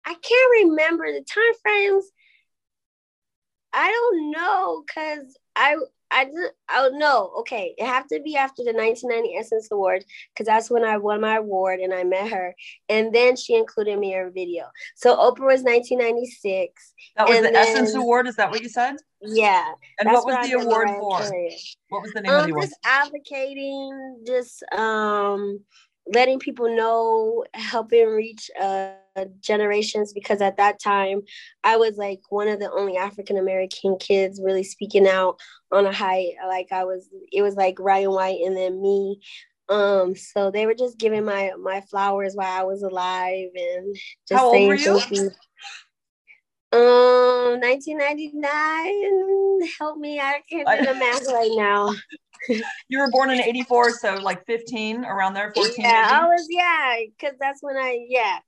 I 0.07 0.14
can't 0.14 0.69
remember 0.69 1.07
the 1.07 1.25
time 1.25 1.55
frames. 1.62 2.05
I 3.73 3.90
don't 3.90 4.31
know 4.31 4.85
because 4.87 5.37
I 5.57 5.77
I. 6.11 6.31
Oh 6.71 6.90
no. 6.93 7.33
Okay, 7.40 7.75
it 7.77 7.85
have 7.85 8.07
to 8.09 8.21
be 8.23 8.37
after 8.37 8.62
the 8.62 8.73
1990 8.73 9.37
Essence 9.37 9.69
Award 9.73 10.05
because 10.33 10.47
that's 10.47 10.71
when 10.71 10.85
I 10.85 10.97
won 10.97 11.21
my 11.21 11.37
award 11.37 11.81
and 11.81 11.93
I 11.93 12.05
met 12.05 12.31
her, 12.31 12.55
and 12.88 13.12
then 13.12 13.37
she 13.37 13.57
included 13.57 13.99
me 13.99 14.12
in 14.14 14.19
her 14.21 14.31
video. 14.31 14.67
So 14.95 15.17
Oprah 15.17 15.47
was 15.47 15.62
1996. 15.62 16.95
That 17.17 17.29
was 17.29 17.38
the 17.38 17.43
then, 17.45 17.57
Essence 17.57 17.95
Award. 17.95 18.29
Is 18.29 18.37
that 18.37 18.51
what 18.51 18.62
you 18.62 18.69
said? 18.69 18.97
Yeah. 19.21 19.73
And 19.99 20.12
what 20.12 20.25
was 20.25 20.49
the 20.49 20.59
award 20.59 20.88
for? 20.88 21.21
What 21.88 22.03
was 22.03 22.12
the 22.12 22.21
name 22.21 22.33
um, 22.33 22.40
of 22.40 22.47
the 22.47 22.53
award? 22.53 22.69
Just 22.69 22.79
advocating, 22.85 24.23
just 24.27 24.62
um, 24.73 25.61
letting 26.12 26.38
people 26.38 26.75
know, 26.77 27.45
helping 27.55 28.07
reach 28.07 28.51
uh, 28.61 28.90
generations 29.40 30.12
because 30.12 30.40
at 30.40 30.57
that 30.57 30.81
time 30.81 31.20
I 31.62 31.77
was 31.77 31.96
like 31.96 32.20
one 32.31 32.48
of 32.48 32.59
the 32.61 32.70
only 32.70 32.96
African 32.96 33.38
American 33.38 33.96
kids 33.98 34.40
really 34.42 34.64
speaking 34.64 35.07
out 35.07 35.38
on 35.70 35.87
a 35.87 35.92
high 35.92 36.33
like 36.46 36.72
I 36.72 36.85
was 36.85 37.09
it 37.33 37.42
was 37.42 37.55
like 37.55 37.79
Ryan 37.79 38.11
White 38.11 38.40
and 38.44 38.57
then 38.57 38.81
me. 38.81 39.20
Um 39.68 40.16
so 40.16 40.50
they 40.50 40.66
were 40.66 40.74
just 40.74 40.98
giving 40.98 41.24
my 41.24 41.53
my 41.61 41.81
flowers 41.83 42.35
while 42.35 42.61
I 42.61 42.64
was 42.64 42.83
alive 42.83 43.50
and 43.55 43.94
just 44.29 44.40
How 44.40 44.50
saying 44.50 44.79
thank 44.79 45.11
you. 45.11 45.31
Um 46.72 47.61
1999 47.61 49.68
help 49.79 49.98
me 49.98 50.18
I 50.20 50.40
can't 50.50 50.68
do 50.68 50.87
the 50.87 50.94
math 50.94 51.27
right 51.29 51.53
now. 51.55 51.94
You 52.90 52.98
were 52.98 53.11
born 53.11 53.31
in 53.31 53.40
84 53.40 53.92
so 53.92 54.16
like 54.16 54.44
15 54.44 55.07
around 55.07 55.33
there 55.33 55.50
14 55.55 55.77
yeah 55.79 56.03
maybe? 56.03 56.14
I 56.14 56.27
was 56.27 56.46
yeah 56.50 56.96
because 57.18 57.38
that's 57.40 57.62
when 57.62 57.79
I 57.79 58.05
yeah 58.11 58.40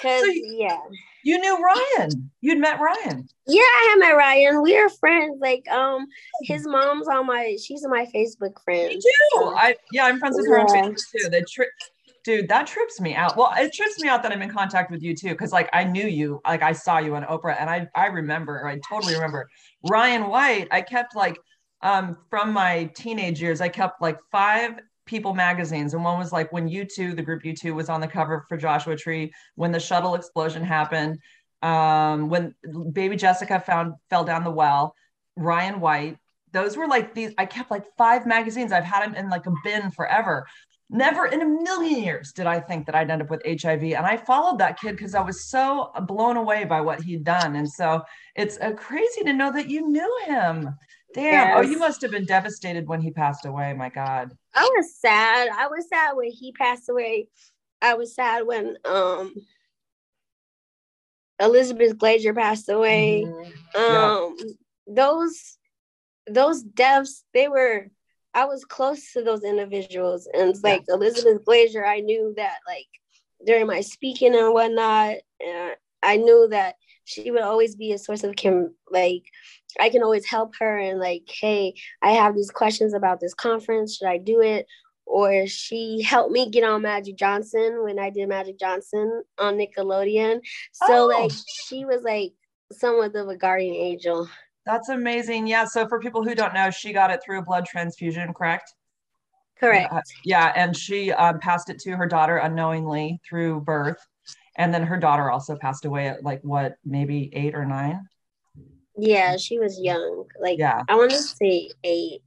Cause 0.00 0.20
so 0.20 0.26
you, 0.26 0.56
yeah, 0.58 0.78
you 1.22 1.38
knew 1.38 1.62
Ryan. 1.62 2.30
You'd 2.40 2.58
met 2.58 2.80
Ryan. 2.80 3.28
Yeah, 3.46 3.60
I 3.60 3.88
had 3.90 3.98
met 3.98 4.16
Ryan. 4.16 4.62
We 4.62 4.76
are 4.76 4.88
friends. 4.88 5.38
Like, 5.40 5.68
um, 5.68 6.06
his 6.42 6.66
mom's 6.66 7.06
on 7.08 7.26
my. 7.26 7.56
She's 7.62 7.86
my 7.86 8.06
Facebook 8.14 8.60
friend. 8.64 8.88
Me 8.88 8.94
too. 8.96 9.00
So. 9.34 9.54
I 9.54 9.76
yeah, 9.92 10.06
I'm 10.06 10.18
friends 10.18 10.36
with 10.36 10.48
her 10.48 10.56
yeah. 10.56 10.62
on 10.62 10.68
Facebook 10.68 10.96
too. 11.16 11.28
The 11.28 11.42
trip, 11.42 11.68
dude, 12.24 12.48
that 12.48 12.66
trips 12.66 13.00
me 13.00 13.14
out. 13.14 13.36
Well, 13.36 13.52
it 13.56 13.72
trips 13.72 14.00
me 14.00 14.08
out 14.08 14.22
that 14.24 14.32
I'm 14.32 14.42
in 14.42 14.50
contact 14.50 14.90
with 14.90 15.02
you 15.02 15.14
too, 15.14 15.30
because 15.30 15.52
like 15.52 15.68
I 15.72 15.84
knew 15.84 16.06
you, 16.06 16.40
like 16.44 16.62
I 16.62 16.72
saw 16.72 16.98
you 16.98 17.14
on 17.14 17.24
Oprah, 17.24 17.56
and 17.60 17.70
I 17.70 17.86
I 17.94 18.06
remember, 18.06 18.66
I 18.66 18.80
totally 18.88 19.14
remember 19.14 19.48
Ryan 19.88 20.28
White. 20.28 20.68
I 20.70 20.80
kept 20.80 21.14
like 21.14 21.38
um 21.82 22.16
from 22.30 22.52
my 22.52 22.90
teenage 22.96 23.40
years, 23.40 23.60
I 23.60 23.68
kept 23.68 24.00
like 24.02 24.18
five 24.32 24.80
People 25.12 25.34
magazines, 25.34 25.92
and 25.92 26.02
one 26.02 26.18
was 26.18 26.32
like 26.32 26.50
when 26.54 26.70
U2, 26.70 27.14
the 27.14 27.20
group 27.20 27.42
U2, 27.42 27.74
was 27.74 27.90
on 27.90 28.00
the 28.00 28.08
cover 28.08 28.46
for 28.48 28.56
Joshua 28.56 28.96
Tree, 28.96 29.30
when 29.56 29.70
the 29.70 29.78
shuttle 29.78 30.14
explosion 30.14 30.64
happened, 30.64 31.18
um, 31.60 32.30
when 32.30 32.54
baby 32.94 33.16
Jessica 33.16 33.60
found 33.60 33.92
fell 34.08 34.24
down 34.24 34.42
the 34.42 34.50
well, 34.50 34.94
Ryan 35.36 35.80
White. 35.80 36.16
Those 36.52 36.78
were 36.78 36.86
like 36.86 37.12
these. 37.14 37.34
I 37.36 37.44
kept 37.44 37.70
like 37.70 37.84
five 37.98 38.26
magazines. 38.26 38.72
I've 38.72 38.84
had 38.84 39.02
them 39.02 39.14
in 39.14 39.28
like 39.28 39.44
a 39.44 39.52
bin 39.62 39.90
forever. 39.90 40.46
Never 40.88 41.26
in 41.26 41.42
a 41.42 41.46
million 41.46 42.02
years 42.02 42.32
did 42.32 42.46
I 42.46 42.58
think 42.58 42.86
that 42.86 42.94
I'd 42.94 43.10
end 43.10 43.20
up 43.20 43.28
with 43.28 43.42
HIV. 43.44 43.82
And 43.82 44.06
I 44.06 44.16
followed 44.16 44.60
that 44.60 44.80
kid 44.80 44.92
because 44.92 45.14
I 45.14 45.20
was 45.20 45.44
so 45.44 45.92
blown 46.06 46.38
away 46.38 46.64
by 46.64 46.80
what 46.80 47.02
he'd 47.02 47.24
done. 47.24 47.56
And 47.56 47.68
so 47.68 48.00
it's 48.34 48.58
uh, 48.62 48.72
crazy 48.72 49.24
to 49.24 49.34
know 49.34 49.52
that 49.52 49.68
you 49.68 49.90
knew 49.90 50.20
him. 50.24 50.74
Damn. 51.14 51.24
Yes. 51.24 51.54
Oh, 51.56 51.60
you 51.62 51.78
must 51.78 52.00
have 52.02 52.10
been 52.10 52.24
devastated 52.24 52.86
when 52.86 53.00
he 53.00 53.10
passed 53.10 53.44
away. 53.44 53.72
My 53.74 53.88
God. 53.88 54.32
I 54.54 54.68
was 54.76 54.96
sad. 54.96 55.48
I 55.54 55.66
was 55.68 55.88
sad 55.88 56.12
when 56.14 56.30
he 56.30 56.52
passed 56.52 56.88
away. 56.88 57.28
I 57.80 57.94
was 57.94 58.14
sad 58.14 58.46
when 58.46 58.76
um 58.84 59.34
Elizabeth 61.40 61.98
Glaser 61.98 62.32
passed 62.32 62.68
away. 62.68 63.24
Mm-hmm. 63.26 63.78
Um 63.80 64.36
yeah. 64.38 64.52
those 64.86 65.58
those 66.26 66.62
deaths, 66.62 67.24
they 67.34 67.48
were 67.48 67.88
I 68.34 68.46
was 68.46 68.64
close 68.64 69.12
to 69.12 69.22
those 69.22 69.44
individuals. 69.44 70.28
And 70.32 70.56
like 70.62 70.84
yeah. 70.88 70.94
Elizabeth 70.94 71.44
Glaser, 71.44 71.84
I 71.84 72.00
knew 72.00 72.32
that 72.36 72.58
like 72.66 72.86
during 73.44 73.66
my 73.66 73.80
speaking 73.80 74.34
and 74.34 74.54
whatnot, 74.54 75.16
uh, 75.46 75.70
I 76.02 76.16
knew 76.16 76.48
that 76.50 76.76
she 77.04 77.30
would 77.30 77.42
always 77.42 77.74
be 77.74 77.92
a 77.92 77.98
source 77.98 78.24
of 78.24 78.36
Kim 78.36 78.74
like 78.90 79.24
I 79.80 79.90
can 79.90 80.02
always 80.02 80.26
help 80.26 80.54
her 80.58 80.78
and 80.78 80.98
like, 80.98 81.24
hey, 81.28 81.74
I 82.00 82.12
have 82.12 82.34
these 82.34 82.50
questions 82.50 82.94
about 82.94 83.20
this 83.20 83.34
conference. 83.34 83.96
Should 83.96 84.08
I 84.08 84.18
do 84.18 84.40
it? 84.40 84.66
Or 85.06 85.46
she 85.46 86.02
helped 86.02 86.32
me 86.32 86.50
get 86.50 86.64
on 86.64 86.82
Magic 86.82 87.16
Johnson 87.16 87.82
when 87.82 87.98
I 87.98 88.10
did 88.10 88.28
Magic 88.28 88.58
Johnson 88.58 89.22
on 89.38 89.56
Nickelodeon. 89.56 90.40
So 90.72 91.04
oh. 91.04 91.06
like 91.06 91.32
she 91.66 91.84
was 91.84 92.02
like 92.02 92.32
somewhat 92.70 93.14
of 93.14 93.28
a 93.28 93.36
guardian 93.36 93.74
angel. 93.74 94.28
That's 94.64 94.88
amazing. 94.88 95.46
Yeah. 95.48 95.64
So 95.64 95.88
for 95.88 95.98
people 95.98 96.22
who 96.22 96.34
don't 96.34 96.54
know, 96.54 96.70
she 96.70 96.92
got 96.92 97.10
it 97.10 97.20
through 97.24 97.40
a 97.40 97.42
blood 97.42 97.66
transfusion, 97.66 98.32
correct? 98.32 98.72
Correct. 99.62 99.92
Uh, 99.92 100.00
yeah, 100.24 100.52
and 100.56 100.76
she 100.76 101.12
um, 101.12 101.38
passed 101.38 101.70
it 101.70 101.78
to 101.80 101.92
her 101.92 102.06
daughter 102.06 102.38
unknowingly 102.38 103.20
through 103.28 103.60
birth, 103.60 104.04
and 104.56 104.74
then 104.74 104.82
her 104.82 104.98
daughter 104.98 105.30
also 105.30 105.56
passed 105.56 105.84
away 105.84 106.08
at 106.08 106.24
like 106.24 106.40
what, 106.42 106.74
maybe 106.84 107.30
eight 107.32 107.54
or 107.54 107.64
nine. 107.64 108.08
Yeah, 108.96 109.36
she 109.36 109.58
was 109.58 109.80
young. 109.80 110.26
Like 110.40 110.58
yeah. 110.58 110.82
I 110.88 110.94
want 110.94 111.10
to 111.10 111.18
say 111.18 111.70
eight. 111.84 112.22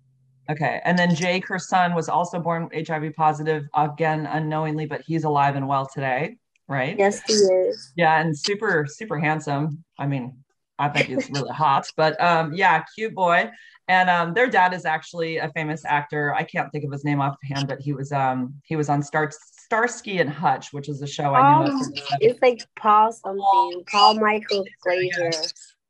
Okay. 0.50 0.82
And 0.84 0.98
then 0.98 1.16
Jake, 1.16 1.48
her 1.48 1.60
son, 1.60 1.96
was 1.96 2.10
also 2.10 2.40
born 2.40 2.70
HIV 2.74 3.16
positive, 3.16 3.66
again, 3.76 4.28
unknowingly, 4.28 4.86
but 4.86 5.02
he's 5.02 5.24
alive 5.24 5.56
and 5.56 5.68
well 5.68 5.88
today, 5.92 6.38
right? 6.68 6.96
Yes, 6.98 7.22
he 7.26 7.34
is. 7.34 7.94
Yeah, 7.96 8.22
and 8.22 8.38
super, 8.38 8.86
super 8.88 9.20
handsome. 9.20 9.84
I 9.98 10.06
mean, 10.06 10.38
I 10.78 10.90
think 10.90 11.08
he's 11.08 11.30
really 11.32 11.50
hot, 11.50 11.88
but 11.98 12.22
um, 12.22 12.54
yeah, 12.54 12.84
cute 12.96 13.16
boy. 13.16 13.50
And 13.88 14.10
um, 14.10 14.34
their 14.34 14.50
dad 14.50 14.74
is 14.74 14.86
actually 14.86 15.38
a 15.38 15.50
famous 15.50 15.86
actor. 15.86 16.34
I 16.34 16.44
can't 16.44 16.72
think 16.72 16.86
of 16.86 16.92
his 16.92 17.06
name 17.06 17.22
offhand, 17.22 17.68
but 17.68 17.80
he 17.80 17.94
was 17.94 18.12
um 18.12 18.56
he 18.64 18.76
was 18.76 18.90
on 18.90 19.04
Star 19.04 19.30
Starsky 19.32 20.20
and 20.20 20.30
Hutch, 20.30 20.74
which 20.74 20.90
is 20.90 21.04
a 21.04 21.08
show 21.08 21.36
I 21.36 21.66
knew. 21.66 21.72
Um, 21.72 21.94
it's 22.20 22.42
like 22.42 22.64
Paul 22.80 23.12
something, 23.12 23.84
Paul 23.86 24.20
Michael 24.20 24.66
Glaser. 24.82 25.32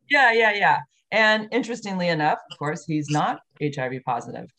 Yeah, 0.09 0.31
yeah, 0.31 0.53
yeah. 0.53 0.79
And 1.11 1.47
interestingly 1.51 2.09
enough, 2.09 2.39
of 2.51 2.57
course, 2.57 2.85
he's 2.85 3.09
not 3.09 3.39
HIV 3.61 4.01
positive. 4.05 4.49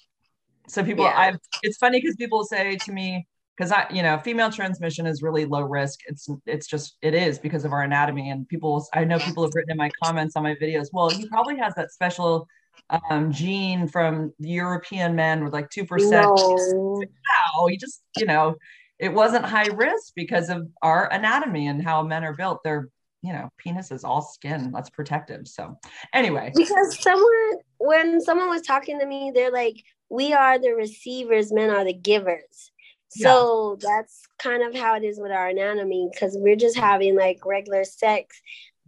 So 0.69 0.83
people, 0.83 1.05
yeah. 1.05 1.15
I've 1.17 1.39
it's 1.63 1.77
funny 1.77 2.01
because 2.01 2.17
people 2.17 2.45
say 2.45 2.77
to 2.77 2.93
me, 2.93 3.27
because 3.57 3.73
I, 3.73 3.87
you 3.91 4.03
know, 4.03 4.19
female 4.19 4.51
transmission 4.51 5.07
is 5.07 5.23
really 5.23 5.45
low 5.45 5.63
risk. 5.63 6.01
It's 6.07 6.29
it's 6.45 6.67
just 6.67 6.97
it 7.03 7.15
is 7.15 7.39
because 7.39 7.65
of 7.65 7.73
our 7.73 7.83
anatomy. 7.83 8.31
And 8.31 8.49
people, 8.49 8.87
I 8.93 9.05
know 9.05 9.19
people 9.19 9.45
have 9.45 9.53
written 9.55 9.73
in 9.73 9.77
my 9.77 9.91
comments 10.03 10.37
on 10.37 10.43
my 10.43 10.55
videos. 10.55 10.89
Well, 10.93 11.09
he 11.11 11.29
probably 11.29 11.57
has 11.59 11.75
that 11.75 11.91
special 11.91 12.47
um, 13.11 13.33
gene 13.33 13.89
from 13.89 14.33
European 14.39 15.15
men 15.15 15.43
with 15.43 15.53
like 15.53 15.71
two 15.71 15.85
percent. 15.85 16.27
No. 16.27 17.03
Wow, 17.03 17.67
he 17.69 17.77
just 17.77 18.03
you 18.17 18.27
know, 18.27 18.57
it 18.99 19.13
wasn't 19.13 19.45
high 19.45 19.69
risk 19.69 20.13
because 20.15 20.49
of 20.51 20.69
our 20.83 21.11
anatomy 21.13 21.67
and 21.69 21.83
how 21.83 22.03
men 22.03 22.25
are 22.25 22.35
built. 22.35 22.61
They're 22.63 22.89
you 23.23 23.33
know, 23.33 23.49
penis 23.59 23.91
is 23.91 24.05
all 24.05 24.23
skin. 24.23 24.71
That's 24.73 24.91
protective. 24.91 25.49
So 25.49 25.77
anyway. 26.13 26.53
Because 26.55 27.01
someone 27.01 27.59
when 27.79 28.21
someone 28.21 28.49
was 28.49 28.63
talking 28.63 28.99
to 29.01 29.07
me, 29.07 29.33
they're 29.35 29.53
like, 29.53 29.83
we 30.09 30.33
are 30.33 30.59
the 30.59 30.71
receivers, 30.71 31.53
men 31.53 31.71
are 31.71 31.85
the 31.85 31.93
givers. 31.93 32.71
So 33.09 33.79
yeah. 33.81 33.89
that's 33.89 34.23
kind 34.39 34.63
of 34.63 34.75
how 34.75 34.97
it 34.97 35.05
is 35.05 35.19
with 35.19 35.33
our 35.33 35.49
anatomy 35.49 36.09
because 36.13 36.37
we're 36.39 36.57
just 36.57 36.77
having 36.77 37.17
like 37.17 37.45
regular 37.45 37.85
sex. 37.85 38.41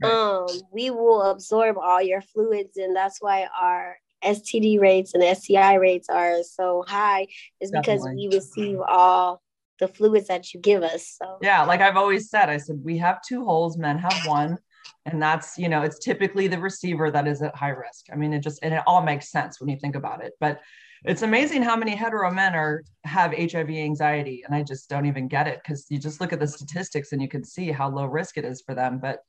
Right. 0.02 0.12
Um, 0.12 0.46
we 0.72 0.90
will 0.90 1.22
absorb 1.22 1.76
all 1.76 2.00
your 2.00 2.20
fluids, 2.20 2.76
and 2.76 2.94
that's 2.94 3.20
why 3.20 3.48
our 3.60 3.96
STD 4.24 4.80
rates 4.80 5.14
and 5.14 5.36
STI 5.36 5.74
rates 5.74 6.08
are 6.08 6.42
so 6.42 6.84
high, 6.86 7.26
is 7.60 7.70
because 7.70 8.06
we 8.14 8.28
receive 8.32 8.78
all 8.80 9.42
the 9.78 9.88
fluids 9.88 10.28
that 10.28 10.52
you 10.52 10.60
give 10.60 10.82
us. 10.82 11.16
So 11.20 11.38
yeah, 11.42 11.64
like 11.64 11.80
I've 11.80 11.96
always 11.96 12.30
said, 12.30 12.48
I 12.48 12.56
said 12.56 12.80
we 12.82 12.98
have 12.98 13.20
two 13.26 13.44
holes, 13.44 13.76
men 13.76 13.98
have 13.98 14.26
one. 14.26 14.58
And 15.06 15.22
that's, 15.22 15.56
you 15.58 15.68
know, 15.68 15.82
it's 15.82 15.98
typically 15.98 16.48
the 16.48 16.58
receiver 16.58 17.10
that 17.10 17.26
is 17.26 17.40
at 17.42 17.54
high 17.56 17.70
risk. 17.70 18.06
I 18.12 18.16
mean, 18.16 18.32
it 18.32 18.40
just 18.40 18.58
and 18.62 18.74
it 18.74 18.82
all 18.86 19.02
makes 19.02 19.30
sense 19.30 19.60
when 19.60 19.70
you 19.70 19.78
think 19.78 19.96
about 19.96 20.22
it. 20.22 20.32
But 20.40 20.60
it's 21.04 21.22
amazing 21.22 21.62
how 21.62 21.76
many 21.76 21.94
hetero 21.94 22.30
men 22.30 22.54
are 22.54 22.82
have 23.04 23.32
HIV 23.32 23.70
anxiety. 23.70 24.42
And 24.44 24.54
I 24.54 24.62
just 24.62 24.90
don't 24.90 25.06
even 25.06 25.28
get 25.28 25.46
it 25.46 25.60
because 25.62 25.86
you 25.88 25.98
just 25.98 26.20
look 26.20 26.32
at 26.32 26.40
the 26.40 26.46
statistics 26.46 27.12
and 27.12 27.22
you 27.22 27.28
can 27.28 27.44
see 27.44 27.70
how 27.70 27.88
low 27.88 28.04
risk 28.06 28.36
it 28.36 28.44
is 28.44 28.62
for 28.62 28.74
them. 28.74 28.98
But 28.98 29.20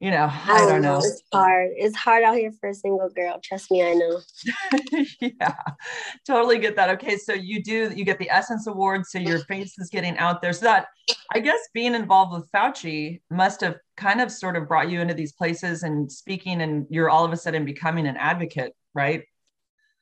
you 0.00 0.12
know, 0.12 0.30
I, 0.30 0.64
don't 0.68 0.82
know. 0.82 0.98
It's 0.98 1.22
hard. 1.32 1.70
It's 1.76 1.96
hard 1.96 2.22
out 2.22 2.36
here 2.36 2.52
for 2.60 2.68
a 2.68 2.74
single 2.74 3.08
girl. 3.08 3.40
Trust 3.42 3.68
me, 3.70 3.82
I 3.82 3.94
know. 3.94 4.20
yeah, 5.20 5.56
totally 6.24 6.58
get 6.58 6.76
that. 6.76 6.90
Okay, 6.90 7.16
so 7.16 7.32
you 7.32 7.62
do 7.62 7.92
you 7.94 8.04
get 8.04 8.18
the 8.20 8.30
Essence 8.30 8.68
Award, 8.68 9.06
so 9.06 9.18
your 9.18 9.40
face 9.46 9.76
is 9.78 9.90
getting 9.90 10.16
out 10.18 10.40
there. 10.40 10.52
So 10.52 10.66
that 10.66 10.86
I 11.32 11.40
guess 11.40 11.58
being 11.74 11.96
involved 11.96 12.32
with 12.32 12.48
Fauci 12.52 13.20
must 13.28 13.60
have 13.62 13.76
kind 13.96 14.20
of 14.20 14.30
sort 14.30 14.54
of 14.54 14.68
brought 14.68 14.88
you 14.88 15.00
into 15.00 15.14
these 15.14 15.32
places 15.32 15.82
and 15.82 16.10
speaking, 16.10 16.62
and 16.62 16.86
you're 16.90 17.10
all 17.10 17.24
of 17.24 17.32
a 17.32 17.36
sudden 17.36 17.64
becoming 17.64 18.06
an 18.06 18.16
advocate, 18.16 18.76
right? 18.94 19.24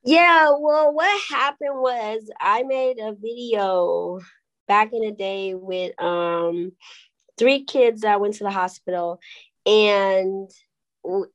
Yeah. 0.05 0.51
Well, 0.59 0.93
what 0.93 1.23
happened 1.31 1.81
was 1.81 2.31
I 2.39 2.65
made 2.65 2.99
a 2.99 3.15
video 3.15 4.21
back 4.69 4.93
in 4.93 5.01
the 5.01 5.13
day 5.13 5.55
with 5.55 5.99
um 6.03 6.73
three 7.39 7.65
kids 7.65 8.03
that 8.03 8.21
went 8.21 8.35
to 8.35 8.45
the 8.45 8.51
hospital 8.51 9.21
and 9.67 10.51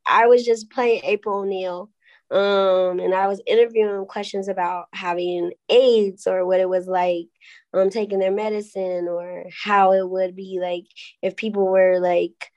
I 0.08 0.28
was 0.28 0.46
just 0.46 0.72
playing 0.72 1.02
April 1.04 1.40
O'Neil. 1.40 1.90
Um, 2.32 3.02
and 3.02 3.14
I 3.14 3.28
was 3.28 3.42
interviewing 3.46 4.06
questions 4.06 4.48
about 4.48 4.86
having 4.94 5.52
AIDS 5.68 6.28
or 6.28 6.46
what 6.46 6.62
it 6.62 6.70
was 6.70 6.88
like 6.88 7.28
um, 7.74 7.90
taking 7.90 8.20
their 8.20 8.32
medicine 8.32 9.10
or 9.10 9.48
how 9.64 9.92
it 9.92 10.10
would 10.10 10.34
be 10.34 10.60
like 10.62 10.86
if 11.22 11.36
people 11.36 11.68
were 11.68 12.00
like 12.00 12.50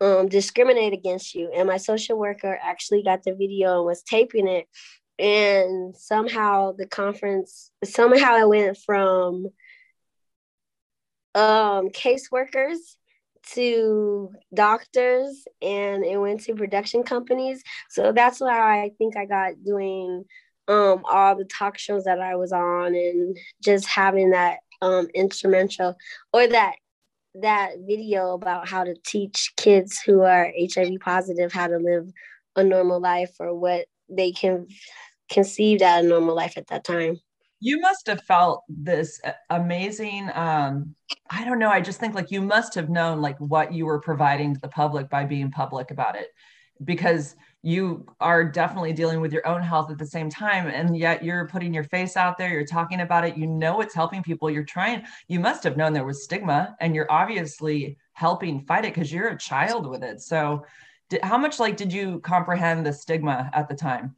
um, 0.00 0.28
discriminate 0.28 0.94
against 0.94 1.34
you. 1.34 1.52
And 1.54 1.68
my 1.68 1.76
social 1.76 2.18
worker 2.18 2.58
actually 2.62 3.02
got 3.02 3.22
the 3.22 3.34
video 3.34 3.76
and 3.76 3.86
was 3.86 4.02
taping 4.02 4.48
it. 4.48 4.66
And 5.18 5.94
somehow 5.94 6.72
the 6.72 6.86
conference, 6.86 7.70
somehow 7.84 8.36
it 8.38 8.48
went 8.48 8.78
from 8.78 9.48
um, 11.34 11.90
caseworkers 11.90 12.78
to 13.54 14.30
doctors 14.54 15.44
and 15.62 16.04
it 16.04 16.18
went 16.18 16.40
to 16.42 16.54
production 16.54 17.02
companies. 17.02 17.62
So 17.88 18.12
that's 18.12 18.40
why 18.40 18.82
I 18.82 18.90
think 18.98 19.16
I 19.16 19.26
got 19.26 19.62
doing 19.64 20.24
um, 20.68 21.02
all 21.10 21.36
the 21.36 21.44
talk 21.44 21.78
shows 21.78 22.04
that 22.04 22.20
I 22.20 22.36
was 22.36 22.52
on 22.52 22.94
and 22.94 23.36
just 23.62 23.86
having 23.86 24.30
that 24.30 24.58
um, 24.82 25.08
instrumental 25.14 25.96
or 26.32 26.46
that 26.46 26.74
that 27.36 27.74
video 27.86 28.34
about 28.34 28.68
how 28.68 28.82
to 28.82 28.94
teach 29.06 29.52
kids 29.56 30.00
who 30.04 30.22
are 30.22 30.52
HIV 30.58 30.94
positive 31.00 31.52
how 31.52 31.68
to 31.68 31.78
live 31.78 32.10
a 32.56 32.64
normal 32.64 33.00
life 33.00 33.30
or 33.38 33.54
what 33.54 33.86
they 34.08 34.32
can 34.32 34.66
conceived 35.30 35.82
at 35.82 36.04
a 36.04 36.06
normal 36.08 36.34
life 36.34 36.56
at 36.56 36.66
that 36.68 36.82
time 36.82 37.20
you 37.60 37.78
must 37.80 38.06
have 38.06 38.22
felt 38.22 38.64
this 38.68 39.20
amazing 39.50 40.30
um 40.34 40.94
i 41.30 41.44
don't 41.44 41.58
know 41.58 41.68
i 41.68 41.80
just 41.80 42.00
think 42.00 42.14
like 42.14 42.30
you 42.30 42.40
must 42.40 42.74
have 42.74 42.88
known 42.88 43.20
like 43.20 43.38
what 43.38 43.72
you 43.72 43.86
were 43.86 44.00
providing 44.00 44.54
to 44.54 44.60
the 44.60 44.68
public 44.68 45.08
by 45.08 45.24
being 45.24 45.50
public 45.50 45.90
about 45.90 46.16
it. 46.16 46.28
Because 46.82 47.36
you 47.60 48.06
are 48.20 48.42
definitely 48.42 48.94
dealing 48.94 49.20
with 49.20 49.34
your 49.34 49.46
own 49.46 49.60
health 49.60 49.90
at 49.90 49.98
the 49.98 50.06
same 50.06 50.30
time 50.30 50.66
and 50.66 50.96
yet 50.96 51.22
you're 51.22 51.46
putting 51.46 51.74
your 51.74 51.84
face 51.84 52.16
out 52.16 52.38
there 52.38 52.48
you're 52.48 52.64
talking 52.64 53.02
about 53.02 53.22
it 53.22 53.36
you 53.36 53.46
know 53.46 53.82
it's 53.82 53.94
helping 53.94 54.22
people 54.22 54.48
you're 54.48 54.64
trying 54.64 55.02
you 55.28 55.38
must 55.38 55.62
have 55.62 55.76
known 55.76 55.92
there 55.92 56.06
was 56.06 56.24
stigma 56.24 56.74
and 56.80 56.94
you're 56.94 57.12
obviously 57.12 57.98
helping 58.20 58.60
fight 58.66 58.84
it 58.84 58.94
because 58.94 59.10
you're 59.10 59.28
a 59.28 59.38
child 59.38 59.86
with 59.86 60.02
it. 60.02 60.20
So 60.20 60.66
did, 61.08 61.24
how 61.24 61.38
much 61.38 61.58
like 61.58 61.78
did 61.78 61.90
you 61.90 62.20
comprehend 62.20 62.84
the 62.84 62.92
stigma 62.92 63.50
at 63.54 63.66
the 63.68 63.74
time? 63.74 64.14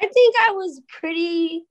I 0.00 0.08
think 0.08 0.34
i 0.48 0.50
was 0.52 0.80
pretty 0.88 1.64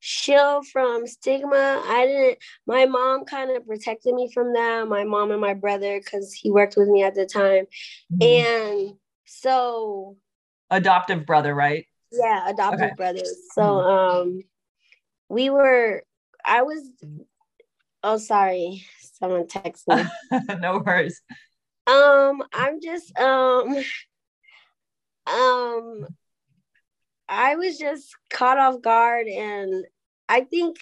shield 0.00 0.66
from 0.66 1.06
stigma. 1.06 1.82
I 1.84 2.06
didn't, 2.06 2.38
my 2.66 2.86
mom 2.86 3.24
kind 3.24 3.50
of 3.50 3.66
protected 3.66 4.14
me 4.14 4.30
from 4.32 4.52
that, 4.54 4.88
my 4.88 5.04
mom 5.04 5.30
and 5.30 5.40
my 5.40 5.54
brother, 5.54 5.98
because 5.98 6.32
he 6.32 6.50
worked 6.50 6.76
with 6.76 6.88
me 6.88 7.02
at 7.02 7.14
the 7.14 7.26
time. 7.26 7.66
Mm-hmm. 8.12 8.22
And 8.22 8.94
so, 9.24 10.16
adoptive 10.70 11.26
brother, 11.26 11.54
right? 11.54 11.86
Yeah, 12.12 12.48
adoptive 12.48 12.80
okay. 12.80 12.94
brothers. 12.96 13.34
So, 13.54 13.62
mm-hmm. 13.62 14.28
um, 14.28 14.42
we 15.28 15.50
were, 15.50 16.04
I 16.44 16.62
was, 16.62 16.88
oh, 18.02 18.18
sorry, 18.18 18.84
someone 19.18 19.46
texted 19.46 20.04
me. 20.30 20.40
no 20.60 20.82
worries. 20.84 21.20
Um, 21.86 22.42
I'm 22.52 22.80
just, 22.80 23.16
um, 23.18 23.76
um, 25.26 26.06
I 27.28 27.56
was 27.56 27.78
just 27.78 28.14
caught 28.30 28.58
off 28.58 28.82
guard 28.82 29.26
and 29.26 29.84
I 30.28 30.42
think 30.42 30.78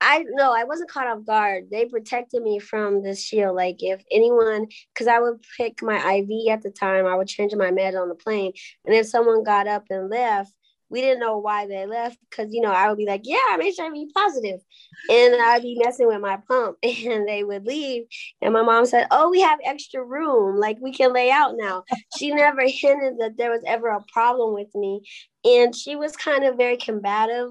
I 0.00 0.24
no, 0.30 0.54
I 0.54 0.64
wasn't 0.64 0.90
caught 0.90 1.06
off 1.06 1.26
guard. 1.26 1.64
They 1.70 1.84
protected 1.84 2.42
me 2.42 2.58
from 2.58 3.02
this 3.02 3.22
shield. 3.22 3.54
Like 3.54 3.76
if 3.80 4.02
anyone, 4.10 4.66
because 4.94 5.06
I 5.06 5.20
would 5.20 5.44
pick 5.58 5.82
my 5.82 5.96
IV 5.96 6.50
at 6.50 6.62
the 6.62 6.70
time, 6.70 7.06
I 7.06 7.14
would 7.16 7.28
change 7.28 7.54
my 7.54 7.70
med 7.70 7.94
on 7.94 8.08
the 8.08 8.14
plane, 8.14 8.52
and 8.86 8.94
if 8.94 9.06
someone 9.06 9.44
got 9.44 9.66
up 9.66 9.84
and 9.90 10.08
left, 10.08 10.54
we 10.90 11.00
didn't 11.00 11.20
know 11.20 11.38
why 11.38 11.66
they 11.66 11.86
left 11.86 12.18
because 12.28 12.52
you 12.52 12.60
know 12.60 12.72
I 12.72 12.88
would 12.88 12.98
be 12.98 13.06
like, 13.06 13.22
yeah, 13.24 13.38
I'm 13.50 13.60
HIV 13.60 13.74
positive. 13.76 14.14
positive, 14.14 14.60
and 15.08 15.42
I'd 15.42 15.62
be 15.62 15.80
messing 15.82 16.06
with 16.06 16.20
my 16.20 16.38
pump, 16.48 16.76
and 16.82 17.28
they 17.28 17.44
would 17.44 17.66
leave, 17.66 18.04
and 18.42 18.52
my 18.52 18.62
mom 18.62 18.86
said, 18.86 19.06
oh, 19.10 19.30
we 19.30 19.40
have 19.40 19.58
extra 19.64 20.04
room, 20.04 20.58
like 20.58 20.78
we 20.80 20.92
can 20.92 21.12
lay 21.12 21.30
out 21.30 21.54
now. 21.56 21.84
She 22.18 22.30
never 22.30 22.62
hinted 22.66 23.18
that 23.20 23.36
there 23.38 23.50
was 23.50 23.62
ever 23.66 23.88
a 23.88 24.04
problem 24.12 24.54
with 24.54 24.74
me, 24.74 25.02
and 25.44 25.74
she 25.74 25.96
was 25.96 26.16
kind 26.16 26.44
of 26.44 26.56
very 26.56 26.76
combative 26.76 27.50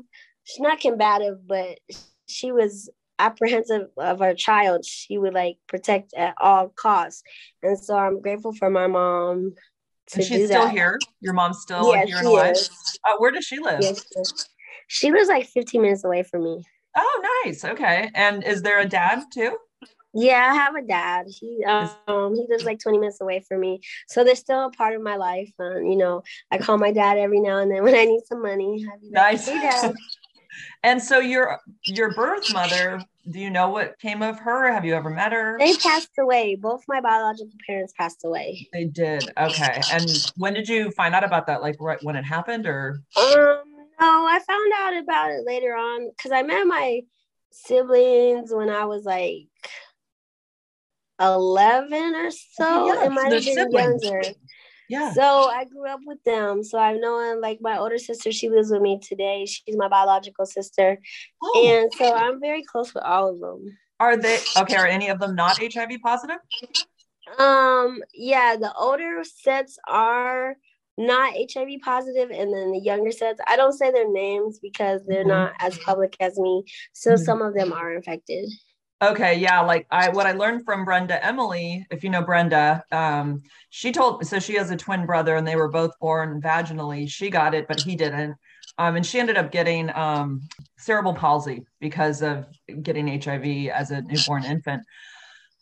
she's 0.50 0.60
not 0.60 0.80
combative, 0.80 1.48
but 1.48 1.80
she 2.28 2.52
was 2.52 2.90
apprehensive 3.20 3.88
of 3.98 4.20
her 4.20 4.34
child. 4.34 4.86
She 4.86 5.18
would 5.18 5.34
like 5.34 5.58
protect 5.68 6.14
at 6.14 6.36
all 6.40 6.70
costs. 6.70 7.24
And 7.62 7.78
so 7.78 7.96
I'm 7.96 8.22
grateful 8.22 8.54
for 8.54 8.70
my 8.70 8.88
mom. 8.88 9.54
To 10.12 10.22
she's 10.24 10.48
still 10.48 10.66
that. 10.66 10.72
here. 10.72 11.00
Your 11.22 11.34
mom's 11.34 11.60
still 11.60 11.94
yeah, 11.94 12.06
here 12.06 12.18
and 12.18 12.28
alive. 12.28 12.56
Uh, 13.06 13.14
where 13.20 13.32
does 13.32 13.46
she 13.46 13.60
live? 13.60 13.82
Yes, 13.82 14.04
she 14.88 15.12
lives 15.12 15.30
like 15.30 15.46
15 15.48 15.82
minutes 15.82 16.04
away 16.04 16.24
from 16.24 16.44
me. 16.44 16.64
Oh, 16.98 17.42
nice. 17.46 17.64
Okay. 17.64 18.10
And 18.16 18.44
is 18.44 18.64
there 18.64 18.80
a 18.80 18.86
dad 18.86 19.24
too? 19.32 19.56
Yeah, 20.14 20.50
I 20.52 20.56
have 20.56 20.76
a 20.76 20.82
dad. 20.82 21.28
He 21.30 21.64
um 21.64 22.34
he 22.36 22.48
lives 22.50 22.64
like 22.64 22.80
20 22.80 22.98
minutes 22.98 23.22
away 23.22 23.44
from 23.48 23.60
me. 23.60 23.82
So 24.08 24.24
they're 24.24 24.36
still 24.36 24.66
a 24.66 24.72
part 24.72 24.96
of 24.96 25.04
my 25.04 25.16
life. 25.16 25.52
And 25.60 25.92
you 25.92 25.98
know, 25.98 26.24
I 26.50 26.58
call 26.58 26.80
my 26.80 26.92
dad 26.92 27.20
every 27.20 27.40
now 27.40 27.60
and 27.60 27.72
then 27.72 27.84
when 27.84 27.94
I 27.94 28.06
need 28.06 28.22
some 28.26 28.42
money. 28.42 28.86
Nice. 29.12 29.48
Like, 29.48 29.58
hey, 29.58 29.70
dad. 29.70 29.94
And 30.84 31.02
so 31.02 31.20
your 31.20 31.60
your 31.86 32.14
birth 32.14 32.50
mother, 32.52 33.04
do 33.30 33.40
you 33.40 33.50
know 33.50 33.70
what 33.70 34.00
came 34.00 34.22
of 34.22 34.40
her? 34.40 34.72
Have 34.72 34.86
you 34.86 34.96
ever 34.96 35.10
met 35.10 35.32
her? 35.32 35.58
They 35.60 35.76
passed 35.76 36.10
away. 36.20 36.56
Both 36.56 36.84
my 36.88 37.02
biological 37.02 37.58
parents 37.68 37.94
passed 37.98 38.24
away. 38.24 38.68
They 38.74 38.86
did. 38.86 39.32
Okay. 39.38 39.82
And 39.92 40.10
when 40.38 40.54
did 40.54 40.70
you 40.70 40.92
find 40.92 41.14
out 41.14 41.24
about 41.24 41.48
that? 41.48 41.62
Like 41.62 41.76
right 41.80 42.02
when 42.04 42.16
it 42.16 42.24
happened 42.24 42.66
or 42.66 43.02
um 43.18 43.64
no, 44.00 44.26
I 44.26 44.40
found 44.48 44.72
out 44.78 45.04
about 45.04 45.32
it 45.32 45.46
later 45.46 45.76
on 45.76 46.10
because 46.10 46.32
I 46.32 46.42
met 46.42 46.66
my 46.66 47.02
siblings 47.52 48.54
when 48.54 48.70
I 48.70 48.86
was 48.86 49.04
like 49.04 49.48
11 51.20 52.16
or 52.16 52.32
so. 52.32 52.88
Yeah, 52.88 53.06
it 53.06 53.12
might 53.12 53.34
have 53.34 53.44
been 53.44 53.56
siblings. 53.56 54.04
younger. 54.04 54.24
Yeah. 54.90 55.14
So 55.14 55.22
I 55.22 55.66
grew 55.66 55.88
up 55.88 56.00
with 56.04 56.22
them. 56.24 56.64
So 56.64 56.80
I've 56.80 57.00
known 57.00 57.42
like 57.42 57.60
my 57.62 57.78
older 57.78 58.00
sister, 58.00 58.32
she 58.32 58.50
lives 58.50 58.72
with 58.72 58.82
me 58.82 59.00
today. 59.00 59.46
She's 59.46 59.78
my 59.78 59.88
biological 59.88 60.46
sister. 60.46 61.00
Oh. 61.42 61.68
And 61.68 61.94
so 61.94 62.14
I'm 62.14 62.42
very 62.42 62.64
close 62.64 62.94
with 62.94 63.04
all 63.04 63.30
of 63.30 63.40
them. 63.40 63.78
Are 64.00 64.18
they 64.18 64.40
okay? 64.58 64.76
Are 64.76 64.88
any 64.88 65.10
of 65.10 65.20
them 65.20 65.36
not 65.36 65.60
HIV 65.60 66.02
positive? 66.02 66.38
Um, 67.38 68.02
yeah, 68.14 68.56
the 68.60 68.74
older 68.74 69.22
sets 69.24 69.78
are 69.88 70.56
not 70.98 71.34
HIV 71.34 71.82
positive, 71.84 72.30
and 72.30 72.54
then 72.54 72.72
the 72.72 72.82
younger 72.84 73.12
sets, 73.12 73.40
I 73.48 73.56
don't 73.56 73.78
say 73.78 73.92
their 73.92 74.12
names 74.12 74.60
because 74.60 75.02
they're 75.06 75.20
mm-hmm. 75.20 75.30
not 75.30 75.54
as 75.60 75.78
public 75.80 76.16
as 76.20 76.38
me. 76.40 76.64
So 76.94 77.12
mm-hmm. 77.12 77.24
some 77.24 77.42
of 77.42 77.54
them 77.54 77.72
are 77.72 77.94
infected. 77.94 78.50
Okay, 79.02 79.38
yeah, 79.38 79.62
like 79.62 79.88
I 79.90 80.10
what 80.10 80.26
I 80.26 80.34
learned 80.34 80.66
from 80.66 80.84
Brenda 80.84 81.24
Emily, 81.26 81.88
if 81.90 82.04
you 82.04 82.10
know 82.10 82.22
Brenda, 82.22 82.84
um, 82.92 83.44
she 83.70 83.94
told 83.94 84.26
so 84.28 84.40
she 84.40 84.56
has 84.56 84.72
a 84.72 84.76
twin 84.76 85.06
brother 85.06 85.38
and 85.38 85.48
they 85.48 85.56
were 85.56 85.70
both 85.70 85.98
born 86.00 86.42
vaginally. 86.42 87.10
She 87.10 87.30
got 87.30 87.54
it, 87.54 87.68
but 87.68 87.80
he 87.80 87.96
didn't. 87.96 88.36
Um, 88.78 88.98
and 88.98 89.06
she 89.06 89.20
ended 89.20 89.38
up 89.38 89.52
getting 89.52 89.90
um, 89.96 90.42
cerebral 90.78 91.14
palsy 91.14 91.66
because 91.80 92.22
of 92.22 92.46
getting 92.82 93.08
HIV 93.22 93.70
as 93.70 93.92
a 93.92 94.02
newborn 94.02 94.44
infant. 94.44 94.84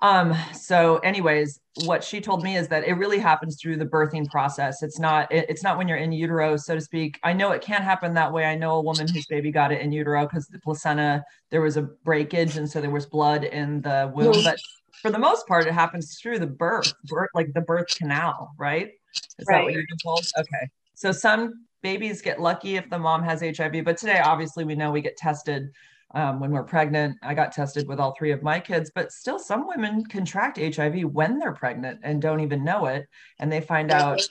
Um, 0.02 0.36
so 0.54 0.98
anyways, 0.98 1.60
what 1.86 2.04
she 2.04 2.22
told 2.22 2.44
me 2.44 2.56
is 2.56 2.68
that 2.68 2.84
it 2.84 2.94
really 2.94 3.18
happens 3.18 3.58
through 3.60 3.78
the 3.78 3.86
birthing 3.86 4.30
process. 4.30 4.84
It's 4.84 5.00
not, 5.00 5.32
it, 5.32 5.48
it's 5.50 5.64
not 5.64 5.78
when 5.78 5.88
you're 5.88 5.98
in 5.98 6.12
utero, 6.12 6.56
so 6.56 6.76
to 6.76 6.82
speak. 6.82 7.20
I 7.24 7.34
know 7.34 7.52
it 7.52 7.62
can 7.62 7.82
happen 7.82 8.14
that 8.14 8.32
way. 8.32 8.46
I 8.46 8.56
know 8.56 8.76
a 8.76 8.82
woman 8.82 9.08
whose 9.08 9.26
baby 9.26 9.52
got 9.52 9.72
it 9.72 9.82
in 9.82 9.92
utero 9.92 10.26
because 10.26 10.48
the 10.48 10.60
placenta, 10.60 11.24
there 11.50 11.62
was 11.62 11.78
a 11.78 11.82
breakage. 11.82 12.58
And 12.58 12.70
so 12.70 12.80
there 12.80 12.92
was 12.92 13.08
blood 13.08 13.44
in 13.44 13.82
the 13.82 14.12
womb, 14.14 14.44
but 14.44 14.60
for 15.02 15.12
the 15.12 15.20
most 15.20 15.48
part, 15.48 15.66
it 15.66 15.74
happens 15.74 16.20
through 16.20 16.40
the 16.40 16.48
birth, 16.48 16.94
birth 17.06 17.30
like 17.34 17.54
the 17.54 17.62
birth 17.62 17.88
canal, 17.96 18.52
right? 18.58 18.92
Is 19.40 19.48
right. 19.48 19.58
that 19.58 19.64
what 19.64 19.74
you're 19.74 19.84
told? 20.04 20.26
Okay. 20.38 20.70
So 20.94 21.12
some 21.12 21.66
babies 21.82 22.22
get 22.22 22.40
lucky 22.40 22.76
if 22.76 22.90
the 22.90 23.00
mom 23.00 23.24
has 23.24 23.42
HIV, 23.42 23.84
but 23.84 23.98
today, 23.98 24.20
obviously, 24.20 24.64
we 24.64 24.76
know 24.76 24.92
we 24.92 25.02
get 25.02 25.18
tested 25.18 25.70
um, 26.12 26.40
when 26.40 26.52
we're 26.52 26.64
pregnant. 26.64 27.18
I 27.22 27.34
got 27.34 27.52
tested 27.52 27.88
with 27.88 28.00
all 28.00 28.16
three 28.18 28.32
of 28.32 28.42
my 28.42 28.60
kids, 28.60 28.92
but 28.94 29.12
still, 29.12 29.40
some 29.40 29.68
women 29.68 30.06
contract 30.06 30.58
HIV 30.58 31.04
when 31.04 31.40
they're 31.40 31.54
pregnant 31.54 32.00
and 32.04 32.22
don't 32.22 32.40
even 32.40 32.64
know 32.64 32.86
it. 32.86 33.08
And 33.40 33.52
they 33.52 33.62
find 33.62 33.92
out 33.92 34.22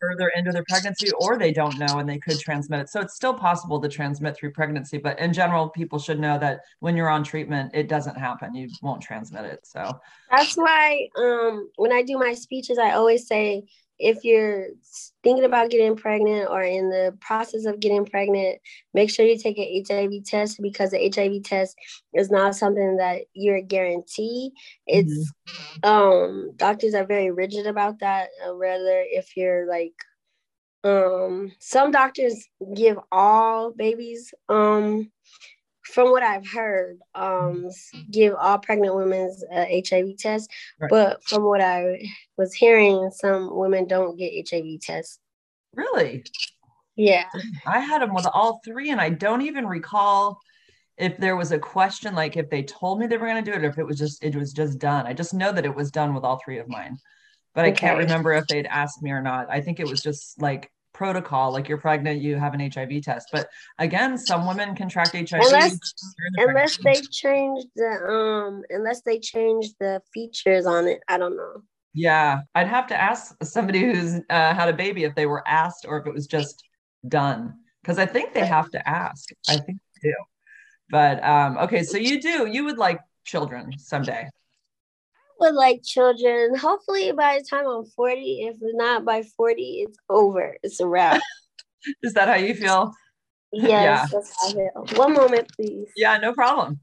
further 0.00 0.30
into 0.36 0.52
their 0.52 0.64
pregnancy, 0.68 1.10
or 1.18 1.38
they 1.38 1.52
don't 1.52 1.78
know 1.78 1.98
and 1.98 2.08
they 2.08 2.18
could 2.18 2.38
transmit 2.38 2.80
it. 2.80 2.88
So 2.88 3.00
it's 3.00 3.14
still 3.14 3.34
possible 3.34 3.80
to 3.80 3.88
transmit 3.88 4.36
through 4.36 4.52
pregnancy. 4.52 4.98
But 4.98 5.18
in 5.18 5.32
general, 5.32 5.68
people 5.68 5.98
should 5.98 6.20
know 6.20 6.38
that 6.38 6.60
when 6.80 6.96
you're 6.96 7.08
on 7.08 7.24
treatment, 7.24 7.72
it 7.74 7.88
doesn't 7.88 8.16
happen. 8.16 8.54
You 8.54 8.68
won't 8.82 9.02
transmit 9.02 9.44
it. 9.44 9.66
So 9.66 9.98
that's 10.30 10.54
why 10.54 11.08
um, 11.18 11.70
when 11.76 11.92
I 11.92 12.02
do 12.02 12.18
my 12.18 12.34
speeches, 12.34 12.78
I 12.78 12.92
always 12.92 13.26
say, 13.26 13.64
if 13.98 14.24
you're 14.24 14.68
thinking 15.22 15.44
about 15.44 15.70
getting 15.70 15.96
pregnant 15.96 16.48
or 16.50 16.62
in 16.62 16.90
the 16.90 17.16
process 17.20 17.64
of 17.66 17.80
getting 17.80 18.04
pregnant, 18.04 18.58
make 18.94 19.10
sure 19.10 19.24
you 19.26 19.38
take 19.38 19.58
an 19.58 19.84
HIV 19.88 20.24
test 20.24 20.60
because 20.62 20.90
the 20.90 21.10
HIV 21.14 21.42
test 21.44 21.76
is 22.14 22.30
not 22.30 22.54
something 22.56 22.96
that 22.98 23.22
you're 23.34 23.62
guaranteed. 23.62 24.52
It's 24.86 25.32
mm-hmm. 25.48 25.88
um 25.88 26.52
doctors 26.56 26.94
are 26.94 27.06
very 27.06 27.30
rigid 27.30 27.66
about 27.66 28.00
that. 28.00 28.28
Uh, 28.46 28.54
rather, 28.54 29.04
if 29.06 29.36
you're 29.36 29.66
like 29.68 29.94
Um, 30.84 31.52
some 31.58 31.90
doctors 31.90 32.46
give 32.74 32.98
all 33.10 33.72
babies, 33.72 34.32
um, 34.48 35.10
from 35.92 36.10
what 36.10 36.22
I've 36.22 36.46
heard, 36.48 36.98
um, 37.14 37.68
give 38.10 38.34
all 38.34 38.58
pregnant 38.58 38.94
women 38.94 39.34
a 39.52 39.82
HIV 39.88 40.18
test. 40.18 40.50
Right. 40.80 40.90
But 40.90 41.24
from 41.24 41.44
what 41.44 41.60
I 41.60 42.02
was 42.36 42.52
hearing, 42.54 43.10
some 43.12 43.56
women 43.56 43.86
don't 43.86 44.18
get 44.18 44.48
HIV 44.48 44.80
tests. 44.82 45.18
Really? 45.74 46.24
Yeah. 46.96 47.24
I 47.66 47.80
had 47.80 48.02
them 48.02 48.14
with 48.14 48.26
all 48.32 48.60
three, 48.64 48.90
and 48.90 49.00
I 49.00 49.10
don't 49.10 49.42
even 49.42 49.66
recall 49.66 50.38
if 50.98 51.18
there 51.18 51.36
was 51.36 51.52
a 51.52 51.58
question 51.58 52.14
like 52.14 52.36
if 52.36 52.48
they 52.48 52.62
told 52.62 52.98
me 52.98 53.06
they 53.06 53.18
were 53.18 53.26
going 53.26 53.42
to 53.42 53.50
do 53.50 53.56
it 53.56 53.62
or 53.62 53.68
if 53.68 53.78
it 53.78 53.86
was 53.86 53.98
just 53.98 54.24
it 54.24 54.34
was 54.34 54.52
just 54.52 54.78
done 54.78 55.06
i 55.06 55.12
just 55.12 55.34
know 55.34 55.52
that 55.52 55.66
it 55.66 55.74
was 55.74 55.90
done 55.90 56.14
with 56.14 56.24
all 56.24 56.40
three 56.42 56.58
of 56.58 56.68
mine 56.68 56.96
but 57.54 57.66
okay. 57.66 57.70
i 57.70 57.74
can't 57.74 57.98
remember 57.98 58.32
if 58.32 58.46
they'd 58.46 58.66
asked 58.66 59.02
me 59.02 59.10
or 59.10 59.20
not 59.20 59.46
i 59.50 59.60
think 59.60 59.78
it 59.78 59.86
was 59.86 60.02
just 60.02 60.40
like 60.40 60.70
protocol 60.96 61.52
like 61.52 61.68
you're 61.68 61.78
pregnant 61.78 62.22
you 62.22 62.36
have 62.36 62.54
an 62.54 62.60
hiv 62.60 63.02
test. 63.02 63.28
But 63.30 63.48
again 63.78 64.16
some 64.16 64.46
women 64.46 64.74
contract 64.74 65.14
hiv 65.14 65.24
unless, 65.32 65.78
unless 66.38 66.78
they 66.82 67.00
change 67.10 67.64
the 67.76 67.90
um 68.08 68.62
unless 68.70 69.02
they 69.02 69.18
change 69.18 69.74
the 69.78 70.00
features 70.14 70.64
on 70.64 70.88
it 70.88 71.00
i 71.08 71.18
don't 71.18 71.36
know. 71.36 71.62
Yeah 71.92 72.40
i'd 72.54 72.68
have 72.68 72.86
to 72.88 72.96
ask 73.00 73.36
somebody 73.44 73.80
who's 73.80 74.14
uh, 74.30 74.54
had 74.54 74.68
a 74.68 74.72
baby 74.72 75.04
if 75.04 75.14
they 75.14 75.26
were 75.26 75.46
asked 75.46 75.84
or 75.86 75.98
if 75.98 76.06
it 76.06 76.14
was 76.14 76.26
just 76.26 76.64
done 77.06 77.54
because 77.82 77.98
i 77.98 78.06
think 78.06 78.32
they 78.32 78.46
have 78.46 78.70
to 78.70 78.88
ask. 78.88 79.28
I 79.48 79.58
think 79.58 79.78
they 80.02 80.08
do. 80.08 80.14
But 80.88 81.22
um, 81.24 81.58
okay, 81.58 81.82
so 81.82 81.98
you 81.98 82.20
do 82.20 82.46
you 82.46 82.64
would 82.64 82.78
like 82.78 83.00
children 83.24 83.76
someday. 83.78 84.28
Would 85.40 85.54
like 85.54 85.82
children. 85.82 86.56
Hopefully 86.56 87.12
by 87.12 87.38
the 87.38 87.44
time 87.48 87.66
I'm 87.66 87.84
40. 87.84 88.48
If 88.48 88.56
not 88.60 89.04
by 89.04 89.22
40, 89.36 89.84
it's 89.86 89.98
over. 90.08 90.56
It's 90.62 90.80
a 90.80 90.86
wrap. 90.86 91.20
Is 92.02 92.14
that 92.14 92.28
how 92.28 92.34
you 92.34 92.54
feel? 92.54 92.92
Yes, 93.52 93.70
yeah. 93.70 94.06
that's 94.10 94.34
how 94.40 94.48
I 94.48 94.52
feel. 94.52 94.98
One 94.98 95.12
moment, 95.12 95.48
please. 95.54 95.88
Yeah, 95.96 96.18
no 96.18 96.32
problem. 96.32 96.80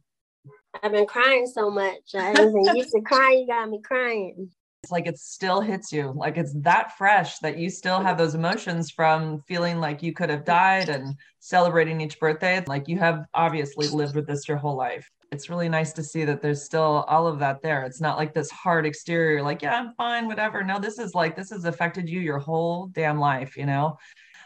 I've 0.81 0.91
been 0.91 1.05
crying 1.05 1.45
so 1.45 1.69
much. 1.69 2.15
I 2.15 2.33
been 2.33 2.75
used 2.75 2.91
to 2.91 3.01
crying. 3.01 3.41
You 3.41 3.47
got 3.47 3.69
me 3.69 3.81
crying 3.83 4.49
it's 4.83 4.91
like 4.91 5.07
it 5.07 5.17
still 5.17 5.61
hits 5.61 5.93
you 5.93 6.13
like 6.15 6.37
it's 6.37 6.53
that 6.61 6.97
fresh 6.97 7.39
that 7.39 7.57
you 7.57 7.69
still 7.69 8.01
have 8.01 8.17
those 8.17 8.35
emotions 8.35 8.91
from 8.91 9.41
feeling 9.47 9.79
like 9.79 10.03
you 10.03 10.11
could 10.11 10.29
have 10.29 10.43
died 10.43 10.89
and 10.89 11.15
celebrating 11.39 12.01
each 12.01 12.19
birthday 12.19 12.61
like 12.67 12.89
you 12.89 12.99
have 12.99 13.25
obviously 13.33 13.87
lived 13.87 14.13
with 14.13 14.27
this 14.27 14.47
your 14.47 14.57
whole 14.57 14.75
life 14.75 15.09
it's 15.33 15.49
really 15.49 15.67
nice 15.67 15.91
to 15.93 16.03
see 16.03 16.25
that 16.25 16.41
there's 16.43 16.63
still 16.63 17.05
all 17.07 17.25
of 17.25 17.39
that 17.39 17.61
there. 17.63 17.83
It's 17.83 17.99
not 17.99 18.17
like 18.17 18.33
this 18.33 18.51
hard 18.51 18.85
exterior 18.85 19.41
like 19.41 19.63
yeah 19.63 19.73
i'm 19.79 19.93
fine 19.95 20.27
whatever. 20.27 20.63
No 20.63 20.79
this 20.79 20.99
is 20.99 21.15
like 21.15 21.35
this 21.35 21.49
has 21.49 21.65
affected 21.65 22.07
you 22.07 22.19
your 22.19 22.37
whole 22.37 22.87
damn 22.87 23.19
life 23.19 23.57
you 23.57 23.65
know? 23.65 23.97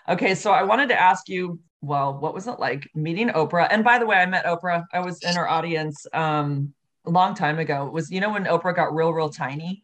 Okay 0.07 0.33
so 0.33 0.51
i 0.51 0.63
wanted 0.63 0.87
to 0.89 0.99
ask 0.99 1.27
you 1.27 1.59
well 1.81 2.17
what 2.17 2.33
was 2.33 2.47
it 2.47 2.59
like 2.59 2.89
meeting 2.95 3.29
oprah? 3.29 3.67
And 3.69 3.83
by 3.83 3.99
the 3.99 4.05
way 4.05 4.15
i 4.15 4.25
met 4.25 4.45
oprah. 4.45 4.83
I 4.93 5.01
was 5.01 5.21
in 5.23 5.35
her 5.35 5.49
audience 5.49 6.07
um 6.13 6.73
a 7.05 7.09
long 7.09 7.35
time 7.35 7.59
ago. 7.59 7.87
It 7.87 7.93
was 7.93 8.09
you 8.09 8.21
know 8.21 8.31
when 8.31 8.45
oprah 8.45 8.75
got 8.75 8.95
real 8.95 9.11
real 9.11 9.29
tiny 9.29 9.83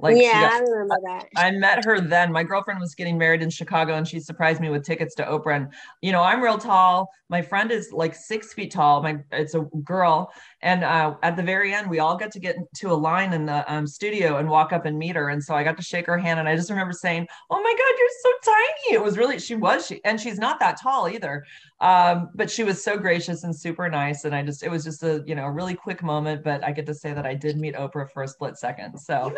like 0.00 0.16
yeah, 0.20 0.50
got, 0.50 0.52
I 0.54 0.58
remember 0.60 0.96
that. 1.06 1.28
I 1.36 1.50
met 1.52 1.84
her 1.84 2.00
then. 2.00 2.32
My 2.32 2.42
girlfriend 2.42 2.80
was 2.80 2.96
getting 2.96 3.16
married 3.16 3.42
in 3.42 3.50
Chicago, 3.50 3.94
and 3.94 4.06
she 4.06 4.18
surprised 4.18 4.60
me 4.60 4.68
with 4.68 4.84
tickets 4.84 5.14
to 5.16 5.24
Oprah. 5.24 5.56
And 5.56 5.68
you 6.02 6.10
know, 6.10 6.22
I'm 6.22 6.42
real 6.42 6.58
tall. 6.58 7.10
My 7.28 7.40
friend 7.40 7.70
is 7.70 7.92
like 7.92 8.14
six 8.14 8.52
feet 8.52 8.72
tall. 8.72 9.02
My 9.02 9.18
it's 9.30 9.54
a 9.54 9.60
girl, 9.84 10.32
and 10.64 10.82
uh, 10.82 11.14
at 11.22 11.36
the 11.36 11.42
very 11.42 11.74
end, 11.74 11.90
we 11.90 11.98
all 11.98 12.16
got 12.16 12.32
to 12.32 12.40
get 12.40 12.56
to 12.76 12.90
a 12.90 12.94
line 12.94 13.34
in 13.34 13.44
the 13.44 13.70
um, 13.70 13.86
studio 13.86 14.38
and 14.38 14.48
walk 14.48 14.72
up 14.72 14.86
and 14.86 14.98
meet 14.98 15.14
her. 15.14 15.28
And 15.28 15.44
so 15.44 15.54
I 15.54 15.62
got 15.62 15.76
to 15.76 15.82
shake 15.82 16.06
her 16.06 16.16
hand, 16.16 16.40
and 16.40 16.48
I 16.48 16.56
just 16.56 16.70
remember 16.70 16.94
saying, 16.94 17.28
"Oh 17.50 17.62
my 17.62 17.74
God, 17.78 17.94
you're 17.98 18.08
so 18.22 18.50
tiny!" 18.50 18.94
It 18.96 19.04
was 19.04 19.18
really 19.18 19.38
she 19.38 19.56
was 19.56 19.86
she, 19.86 20.00
and 20.04 20.18
she's 20.18 20.38
not 20.38 20.58
that 20.60 20.80
tall 20.80 21.06
either. 21.06 21.44
Um, 21.82 22.30
but 22.34 22.50
she 22.50 22.64
was 22.64 22.82
so 22.82 22.96
gracious 22.96 23.44
and 23.44 23.54
super 23.54 23.90
nice, 23.90 24.24
and 24.24 24.34
I 24.34 24.42
just 24.42 24.62
it 24.62 24.70
was 24.70 24.84
just 24.84 25.02
a 25.02 25.22
you 25.26 25.34
know 25.34 25.44
a 25.44 25.50
really 25.50 25.74
quick 25.74 26.02
moment. 26.02 26.42
But 26.42 26.64
I 26.64 26.72
get 26.72 26.86
to 26.86 26.94
say 26.94 27.12
that 27.12 27.26
I 27.26 27.34
did 27.34 27.58
meet 27.58 27.74
Oprah 27.74 28.10
for 28.10 28.22
a 28.22 28.28
split 28.28 28.56
second. 28.56 28.98
So. 28.98 29.34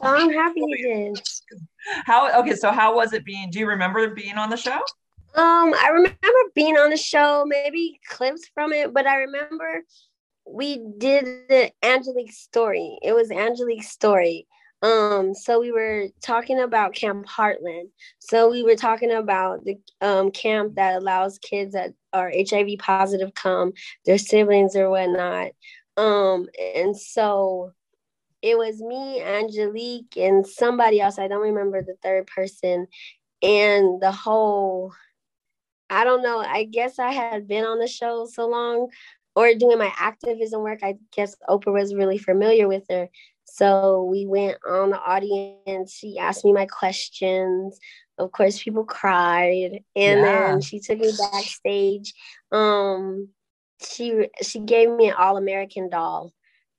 I'm 0.00 0.32
happy 0.32 0.62
you 0.66 1.12
did. 1.12 1.22
How 2.06 2.40
okay? 2.40 2.54
So 2.54 2.70
how 2.70 2.94
was 2.94 3.12
it 3.12 3.24
being? 3.24 3.50
Do 3.50 3.58
you 3.58 3.66
remember 3.66 4.14
being 4.14 4.38
on 4.38 4.50
the 4.50 4.56
show? 4.56 4.78
Um, 5.34 5.74
I 5.74 5.88
remember 5.92 6.38
being 6.54 6.76
on 6.76 6.90
the 6.90 6.96
show, 6.96 7.44
maybe 7.44 8.00
clips 8.08 8.48
from 8.54 8.72
it, 8.72 8.94
but 8.94 9.04
I 9.04 9.16
remember 9.16 9.82
we 10.46 10.84
did 10.98 11.24
the 11.48 11.72
Angelique 11.82 12.32
story. 12.32 12.98
It 13.02 13.12
was 13.12 13.30
Angelique's 13.30 13.88
story. 13.88 14.46
Um, 14.82 15.34
so 15.34 15.60
we 15.60 15.72
were 15.72 16.08
talking 16.20 16.60
about 16.60 16.94
Camp 16.94 17.26
Heartland. 17.26 17.88
So 18.18 18.50
we 18.50 18.62
were 18.62 18.76
talking 18.76 19.12
about 19.12 19.64
the 19.64 19.78
um, 20.02 20.30
camp 20.30 20.74
that 20.74 20.96
allows 20.96 21.38
kids 21.38 21.72
that 21.72 21.94
are 22.12 22.30
HIV 22.36 22.78
positive 22.78 23.32
come, 23.34 23.72
their 24.04 24.18
siblings 24.18 24.76
or 24.76 24.90
whatnot. 24.90 25.52
Um, 25.96 26.48
and 26.76 26.94
so 26.94 27.72
it 28.42 28.58
was 28.58 28.82
me, 28.82 29.22
Angelique, 29.22 30.18
and 30.18 30.46
somebody 30.46 31.00
else. 31.00 31.18
I 31.18 31.28
don't 31.28 31.40
remember 31.40 31.82
the 31.82 31.96
third 32.02 32.26
person. 32.26 32.86
And 33.40 34.02
the 34.02 34.12
whole, 34.12 34.92
I 35.88 36.04
don't 36.04 36.22
know, 36.22 36.40
I 36.40 36.64
guess 36.64 36.98
I 36.98 37.10
had 37.10 37.48
been 37.48 37.64
on 37.64 37.78
the 37.78 37.86
show 37.86 38.26
so 38.26 38.46
long 38.46 38.88
or 39.34 39.52
doing 39.54 39.78
my 39.78 39.92
activism 39.98 40.62
work. 40.62 40.80
I 40.82 40.96
guess 41.12 41.36
Oprah 41.48 41.72
was 41.72 41.94
really 41.94 42.18
familiar 42.18 42.68
with 42.68 42.84
her. 42.90 43.08
So 43.44 44.04
we 44.04 44.26
went 44.26 44.58
on 44.66 44.90
the 44.90 44.98
audience. 44.98 45.92
She 45.92 46.18
asked 46.18 46.44
me 46.44 46.52
my 46.52 46.66
questions. 46.66 47.78
Of 48.18 48.32
course, 48.32 48.62
people 48.62 48.84
cried. 48.84 49.82
And 49.96 50.20
yeah. 50.20 50.22
then 50.22 50.60
she 50.60 50.80
took 50.80 50.98
me 50.98 51.12
backstage. 51.32 52.14
Um, 52.52 53.28
she 53.82 54.28
she 54.42 54.60
gave 54.60 54.90
me 54.90 55.08
an 55.08 55.14
all-American 55.18 55.90
doll. 55.90 56.32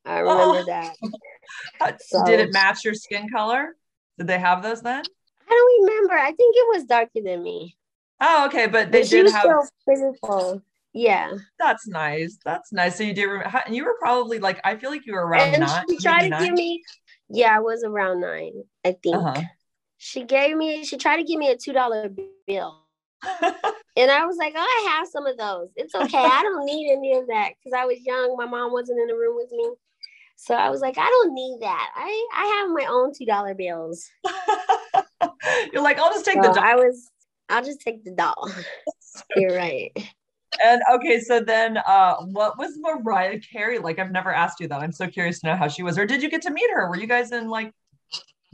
I 0.05 0.19
remember 0.19 0.59
oh. 0.59 0.63
that. 1.79 2.01
So, 2.01 2.23
Did 2.25 2.39
it 2.39 2.53
match 2.53 2.83
your 2.83 2.93
skin 2.93 3.29
color? 3.29 3.75
Did 4.17 4.27
they 4.27 4.39
have 4.39 4.63
those 4.63 4.81
then? 4.81 5.03
I 5.47 5.49
don't 5.49 5.89
remember. 5.89 6.13
I 6.13 6.31
think 6.31 6.55
it 6.55 6.77
was 6.77 6.85
darker 6.85 7.21
than 7.23 7.43
me. 7.43 7.75
Oh, 8.21 8.45
okay, 8.47 8.67
but 8.67 8.91
they 8.91 9.01
but 9.01 9.09
did 9.09 9.31
have. 9.31 9.69
Physical. 9.87 10.61
Yeah. 10.95 11.33
That's 11.59 11.87
nice. 11.87 12.39
That's 12.45 12.71
nice. 12.71 12.95
So 12.95 13.03
you 13.03 13.13
did 13.13 13.25
remember, 13.25 13.61
and 13.65 13.75
you 13.75 13.83
were 13.83 13.97
probably 13.99 14.39
like, 14.39 14.61
I 14.63 14.77
feel 14.77 14.89
like 14.89 15.05
you 15.05 15.13
were 15.13 15.27
around 15.27 15.53
and 15.53 15.59
nine. 15.59 15.83
She 15.89 15.97
tried 15.97 16.29
to 16.29 16.45
give 16.45 16.53
me, 16.53 16.81
yeah, 17.29 17.57
I 17.57 17.59
was 17.59 17.83
around 17.83 18.21
nine, 18.21 18.63
I 18.85 18.95
think. 19.03 19.17
Uh-huh. 19.17 19.41
She 19.97 20.23
gave 20.23 20.55
me, 20.55 20.85
she 20.85 20.95
tried 20.95 21.17
to 21.17 21.23
give 21.23 21.37
me 21.37 21.51
a 21.51 21.57
$2 21.57 22.15
bill. 22.47 22.81
and 23.41 24.09
I 24.09 24.25
was 24.25 24.37
like, 24.37 24.53
oh, 24.55 24.61
I 24.61 24.95
have 24.95 25.09
some 25.09 25.25
of 25.25 25.37
those. 25.37 25.67
It's 25.75 25.93
okay. 25.93 26.17
I 26.17 26.41
don't 26.43 26.65
need 26.65 26.89
any 26.89 27.13
of 27.17 27.27
that 27.27 27.51
because 27.59 27.77
I 27.77 27.83
was 27.83 27.97
young. 28.05 28.37
My 28.37 28.45
mom 28.45 28.71
wasn't 28.71 29.01
in 29.01 29.07
the 29.07 29.15
room 29.15 29.35
with 29.35 29.51
me. 29.51 29.71
So 30.37 30.55
I 30.55 30.69
was 30.69 30.79
like, 30.79 30.97
I 30.97 31.05
don't 31.05 31.33
need 31.33 31.57
that. 31.61 31.91
I 31.95 32.27
I 32.35 32.45
have 32.57 32.69
my 32.69 32.85
own 32.89 33.13
two 33.17 33.25
dollar 33.25 33.53
bills. 33.53 34.09
You're 35.73 35.81
like, 35.81 35.97
I'll 35.97 36.11
just 36.11 36.25
take 36.25 36.35
so 36.35 36.49
the. 36.49 36.53
Doll. 36.55 36.63
I 36.63 36.75
was. 36.75 37.09
I'll 37.47 37.63
just 37.63 37.79
take 37.79 38.03
the 38.03 38.11
doll. 38.11 38.51
You're 39.37 39.55
right. 39.55 39.91
And 40.63 40.81
okay, 40.93 41.19
so 41.19 41.39
then, 41.39 41.77
uh, 41.77 42.15
what 42.17 42.57
was 42.57 42.77
Mariah 42.77 43.39
Carey 43.39 43.79
like? 43.79 43.99
I've 43.99 44.11
never 44.11 44.33
asked 44.33 44.59
you 44.59 44.67
that. 44.67 44.81
I'm 44.81 44.91
so 44.91 45.07
curious 45.07 45.39
to 45.41 45.47
know 45.47 45.55
how 45.55 45.67
she 45.67 45.83
was. 45.83 45.97
Or 45.97 46.05
did 46.05 46.21
you 46.21 46.29
get 46.29 46.41
to 46.43 46.51
meet 46.51 46.69
her? 46.73 46.89
Were 46.89 46.97
you 46.97 47.07
guys 47.07 47.31
in 47.31 47.49
like 47.49 47.73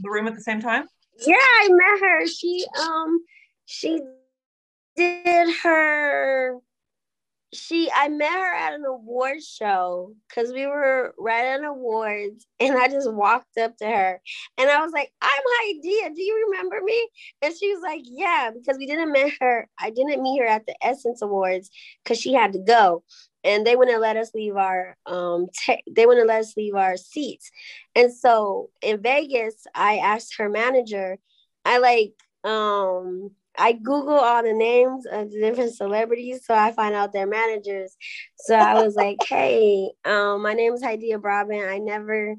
the 0.00 0.10
room 0.10 0.26
at 0.26 0.34
the 0.34 0.40
same 0.40 0.60
time? 0.60 0.86
Yeah, 1.26 1.36
I 1.36 1.68
met 1.70 2.00
her. 2.00 2.26
She 2.26 2.64
um, 2.80 3.20
she 3.66 4.00
did 4.96 5.54
her 5.62 6.58
she 7.52 7.90
I 7.94 8.08
met 8.08 8.32
her 8.32 8.54
at 8.54 8.74
an 8.74 8.84
award 8.86 9.42
show 9.42 10.14
because 10.28 10.52
we 10.52 10.66
were 10.66 11.14
right 11.18 11.54
on 11.54 11.64
awards 11.64 12.46
and 12.60 12.76
I 12.78 12.88
just 12.88 13.12
walked 13.12 13.58
up 13.58 13.76
to 13.78 13.86
her 13.86 14.20
and 14.56 14.70
I 14.70 14.80
was 14.80 14.92
like, 14.92 15.12
I'm 15.20 15.30
Hydeia. 15.30 16.14
Do 16.14 16.22
you 16.22 16.48
remember 16.50 16.80
me? 16.82 17.08
And 17.42 17.54
she 17.54 17.72
was 17.74 17.82
like, 17.82 18.02
Yeah, 18.04 18.50
because 18.54 18.78
we 18.78 18.86
didn't 18.86 19.12
meet 19.12 19.34
her. 19.40 19.68
I 19.78 19.90
didn't 19.90 20.22
meet 20.22 20.40
her 20.40 20.46
at 20.46 20.66
the 20.66 20.74
Essence 20.82 21.20
Awards 21.22 21.70
because 22.02 22.18
she 22.20 22.32
had 22.32 22.52
to 22.54 22.58
go. 22.58 23.04
And 23.44 23.66
they 23.66 23.76
wouldn't 23.76 24.00
let 24.00 24.16
us 24.16 24.30
leave 24.34 24.56
our 24.56 24.96
um 25.06 25.46
te- 25.66 25.84
they 25.90 26.06
wouldn't 26.06 26.28
let 26.28 26.40
us 26.40 26.56
leave 26.56 26.74
our 26.74 26.96
seats. 26.96 27.50
And 27.94 28.12
so 28.12 28.70
in 28.80 29.02
Vegas, 29.02 29.66
I 29.74 29.98
asked 29.98 30.36
her 30.38 30.48
manager, 30.48 31.18
I 31.64 31.78
like 31.78 32.14
um 32.44 33.32
I 33.58 33.72
Google 33.72 34.18
all 34.18 34.42
the 34.42 34.52
names 34.52 35.06
of 35.06 35.30
the 35.30 35.40
different 35.40 35.74
celebrities 35.74 36.46
so 36.46 36.54
I 36.54 36.72
find 36.72 36.94
out 36.94 37.12
their 37.12 37.26
managers. 37.26 37.96
So 38.36 38.56
I 38.56 38.82
was 38.82 38.94
like, 38.94 39.18
hey, 39.28 39.90
um, 40.04 40.42
my 40.42 40.54
name 40.54 40.72
is 40.74 40.82
Hydeia 40.82 41.20
Broadbent. 41.20 41.68
I 41.68 41.78
never 41.78 42.36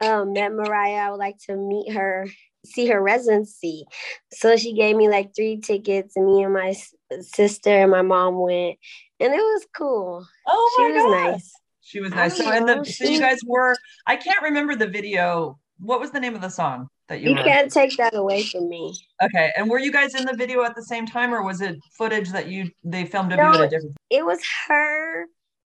um, 0.00 0.32
met 0.32 0.52
Mariah. 0.52 1.06
I 1.06 1.10
would 1.10 1.18
like 1.18 1.38
to 1.46 1.56
meet 1.56 1.92
her, 1.92 2.28
see 2.64 2.86
her 2.86 3.00
residency. 3.00 3.84
So 4.32 4.56
she 4.56 4.74
gave 4.74 4.96
me 4.96 5.08
like 5.08 5.34
three 5.34 5.60
tickets, 5.60 6.16
and 6.16 6.26
me 6.26 6.42
and 6.42 6.52
my 6.52 6.74
sister 7.20 7.70
and 7.70 7.90
my 7.90 8.02
mom 8.02 8.38
went, 8.38 8.78
and 9.20 9.32
it 9.32 9.36
was 9.36 9.66
cool. 9.76 10.26
Oh 10.46 10.72
my 10.78 10.84
she 10.84 10.92
was 10.92 11.02
God. 11.04 11.32
nice. 11.32 11.52
She 11.82 12.00
was 12.00 12.12
nice. 12.12 12.36
So, 12.36 12.50
and 12.50 12.68
the, 12.68 12.84
so 12.84 13.04
you 13.04 13.20
guys 13.20 13.40
were, 13.46 13.76
I 14.06 14.16
can't 14.16 14.42
remember 14.42 14.74
the 14.74 14.86
video. 14.86 15.58
What 15.78 16.00
was 16.00 16.12
the 16.12 16.20
name 16.20 16.34
of 16.34 16.40
the 16.40 16.48
song? 16.48 16.88
That 17.08 17.20
you, 17.20 17.30
You 17.30 17.36
were 17.36 17.42
can't 17.42 17.70
take 17.70 17.96
that 17.98 18.14
away 18.14 18.42
from 18.44 18.68
me. 18.68 18.94
okay 19.22 19.52
and 19.56 19.68
were 19.70 19.78
you 19.78 19.92
guys 19.92 20.14
in 20.14 20.24
the 20.24 20.34
video 20.34 20.62
at 20.64 20.74
the 20.74 20.82
same 20.82 21.06
time 21.06 21.34
or 21.34 21.42
was 21.42 21.60
it 21.60 21.76
footage 21.98 22.30
that 22.30 22.48
you 22.48 22.70
they 22.82 23.04
filmed 23.04 23.32
of 23.32 23.38
you 23.38 23.44
at 23.44 23.60
a 23.60 23.68
different 23.68 23.96
It 24.10 24.24
was 24.24 24.40
her, 24.68 25.26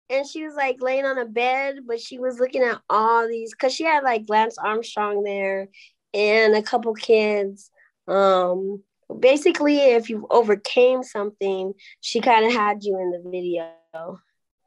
and 0.10 0.26
she 0.28 0.44
was 0.46 0.56
like 0.56 0.78
laying 0.82 1.06
on 1.06 1.18
a 1.18 1.26
bed, 1.26 1.80
but 1.86 2.00
she 2.00 2.18
was 2.18 2.40
looking 2.40 2.64
at 2.64 2.80
all 2.90 3.28
these 3.28 3.52
because 3.52 3.74
she 3.74 3.84
had 3.84 4.04
like 4.04 4.24
Lance 4.30 4.58
Armstrong 4.58 5.24
there 5.24 5.68
and 6.14 6.56
a 6.56 6.62
couple 6.64 6.94
kids. 6.94 7.70
Um, 8.08 8.82
basically, 9.20 9.78
if 9.80 10.10
you 10.10 10.26
overcame 10.32 11.04
something, 11.04 11.74
she 12.02 12.22
kind 12.22 12.46
of 12.46 12.54
had 12.54 12.84
you 12.84 12.98
in 13.00 13.12
the 13.12 13.30
video. 13.30 13.70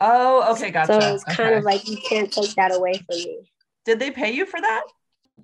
oh 0.01 0.53
okay 0.53 0.71
gotcha 0.71 1.01
So 1.01 1.14
it's 1.14 1.25
kind 1.25 1.55
of 1.55 1.64
like 1.64 1.89
you 1.89 1.97
can't 2.09 2.31
take 2.33 2.55
that 2.55 2.75
away 2.75 2.93
from 2.95 3.16
me. 3.16 3.51
did 3.85 3.99
they 3.99 4.11
pay 4.11 4.31
you 4.33 4.47
for 4.47 4.61
that 4.61 4.83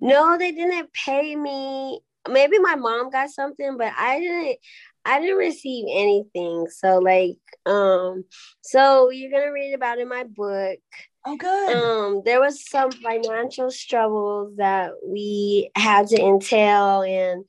No, 0.00 0.38
they 0.38 0.52
didn't 0.52 0.90
pay 0.92 1.34
me. 1.36 2.00
Maybe 2.28 2.58
my 2.58 2.74
mom 2.74 3.10
got 3.10 3.30
something, 3.30 3.76
but 3.76 3.92
I 3.96 4.20
didn't 4.20 4.58
I 5.04 5.20
didn't 5.20 5.36
receive 5.36 5.86
anything. 5.88 6.66
So 6.68 6.98
like 6.98 7.38
um 7.64 8.24
so 8.62 9.10
you're 9.10 9.30
going 9.30 9.44
to 9.44 9.50
read 9.50 9.74
about 9.74 9.98
in 9.98 10.08
my 10.08 10.24
book. 10.24 10.78
oh 11.26 11.36
good 11.36 11.72
Um 11.72 12.22
there 12.24 12.40
was 12.40 12.68
some 12.68 12.90
financial 12.90 13.70
struggles 13.70 14.56
that 14.56 14.92
we 15.04 15.70
had 15.76 16.08
to 16.08 16.20
entail 16.20 17.02
and 17.02 17.44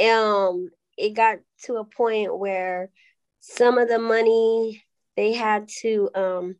um 0.00 0.70
it 0.96 1.10
got 1.10 1.38
to 1.64 1.76
a 1.76 1.84
point 1.84 2.36
where 2.38 2.90
some 3.40 3.78
of 3.78 3.88
the 3.88 3.98
money 3.98 4.82
they 5.16 5.32
had 5.32 5.68
to 5.80 6.08
um 6.14 6.56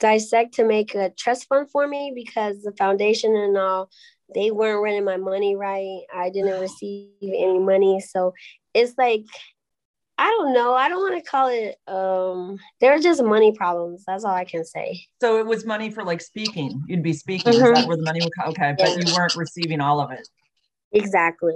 dissect 0.00 0.54
to 0.54 0.64
make 0.64 0.94
a 0.94 1.10
trust 1.10 1.48
fund 1.48 1.70
for 1.70 1.86
me 1.86 2.12
because 2.14 2.62
the 2.62 2.72
foundation 2.72 3.34
and 3.34 3.56
all 3.56 3.88
they 4.34 4.50
weren't 4.50 4.82
running 4.82 5.04
my 5.04 5.16
money 5.16 5.56
right. 5.56 6.02
I 6.14 6.30
didn't 6.30 6.60
receive 6.60 7.08
any 7.22 7.58
money. 7.58 8.00
So 8.00 8.32
it's 8.72 8.94
like 8.96 9.24
I 10.16 10.26
don't 10.26 10.52
know. 10.54 10.74
I 10.74 10.88
don't 10.88 11.00
want 11.00 11.22
to 11.24 11.28
call 11.28 11.48
it 11.48 11.76
um 11.88 12.58
they're 12.80 13.00
just 13.00 13.22
money 13.22 13.52
problems. 13.52 14.04
That's 14.06 14.24
all 14.24 14.34
I 14.34 14.44
can 14.44 14.64
say. 14.64 15.06
so 15.20 15.38
it 15.38 15.46
was 15.46 15.64
money 15.66 15.90
for 15.90 16.04
like 16.04 16.20
speaking 16.20 16.82
you'd 16.86 17.02
be 17.02 17.12
speaking 17.12 17.52
is 17.52 17.58
Mhm. 17.58 17.74
that 17.74 17.86
where 17.86 17.96
the 17.96 18.02
money 18.04 18.22
would 18.22 18.32
come 18.38 18.50
okay 18.50 18.74
but 18.78 18.96
you 18.96 19.12
weren't 19.12 19.34
receiving 19.34 19.80
all 19.80 20.00
of 20.00 20.10
it 20.12 20.26
Exactly. 20.92 21.54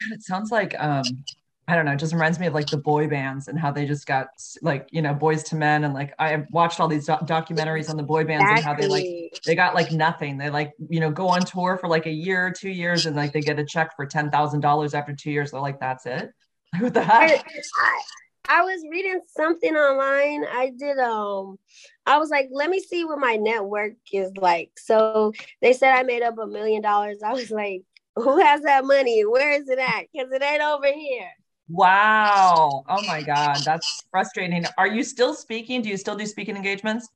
God, 0.00 0.12
it 0.14 0.22
sounds 0.22 0.50
like 0.50 0.74
um 0.80 1.24
I 1.70 1.76
don't 1.76 1.84
know, 1.84 1.92
it 1.92 2.00
just 2.00 2.12
reminds 2.12 2.40
me 2.40 2.46
of 2.46 2.52
like 2.52 2.68
the 2.68 2.76
boy 2.76 3.06
bands 3.06 3.46
and 3.46 3.56
how 3.56 3.70
they 3.70 3.86
just 3.86 4.04
got 4.04 4.26
like, 4.60 4.88
you 4.90 5.02
know, 5.02 5.14
boys 5.14 5.44
to 5.44 5.56
men. 5.56 5.84
And 5.84 5.94
like 5.94 6.12
I 6.18 6.44
watched 6.50 6.80
all 6.80 6.88
these 6.88 7.06
doc- 7.06 7.28
documentaries 7.28 7.88
on 7.88 7.96
the 7.96 8.02
boy 8.02 8.24
bands 8.24 8.50
and 8.50 8.64
how 8.64 8.74
they 8.74 8.88
like, 8.88 9.06
they 9.46 9.54
got 9.54 9.76
like 9.76 9.92
nothing. 9.92 10.36
They 10.36 10.50
like, 10.50 10.72
you 10.88 10.98
know, 10.98 11.12
go 11.12 11.28
on 11.28 11.44
tour 11.44 11.78
for 11.78 11.88
like 11.88 12.06
a 12.06 12.10
year 12.10 12.48
or 12.48 12.50
two 12.50 12.70
years 12.70 13.06
and 13.06 13.14
like 13.14 13.32
they 13.32 13.40
get 13.40 13.60
a 13.60 13.64
check 13.64 13.94
for 13.94 14.04
$10,000 14.04 14.94
after 14.94 15.14
two 15.14 15.30
years. 15.30 15.52
They're 15.52 15.60
like, 15.60 15.80
that's 15.80 16.06
it. 16.06 16.30
Like, 16.72 16.82
what 16.82 16.94
the 16.94 17.02
heck? 17.02 17.44
I, 17.46 18.00
I 18.48 18.62
was 18.62 18.84
reading 18.90 19.20
something 19.26 19.74
online. 19.74 20.44
I 20.44 20.72
did 20.76 20.98
um 20.98 21.58
I 22.06 22.18
was 22.18 22.30
like, 22.30 22.48
let 22.52 22.70
me 22.70 22.80
see 22.80 23.04
what 23.04 23.18
my 23.18 23.36
network 23.36 23.94
is 24.12 24.32
like. 24.36 24.70
So 24.76 25.32
they 25.62 25.72
said 25.72 25.94
I 25.94 26.02
made 26.02 26.22
up 26.22 26.38
a 26.38 26.46
million 26.46 26.82
dollars. 26.82 27.22
I 27.24 27.32
was 27.32 27.50
like, 27.50 27.82
who 28.16 28.40
has 28.40 28.62
that 28.62 28.84
money? 28.84 29.22
Where 29.22 29.52
is 29.52 29.68
it 29.68 29.78
at? 29.78 30.06
Because 30.12 30.32
it 30.32 30.42
ain't 30.42 30.62
over 30.62 30.86
here. 30.86 31.30
Wow. 31.70 32.84
Oh 32.88 33.02
my 33.06 33.22
God. 33.22 33.58
That's 33.64 34.04
frustrating. 34.10 34.64
Are 34.76 34.88
you 34.88 35.02
still 35.02 35.34
speaking? 35.34 35.82
Do 35.82 35.88
you 35.88 35.96
still 35.96 36.16
do 36.16 36.26
speaking 36.26 36.56
engagements? 36.56 37.08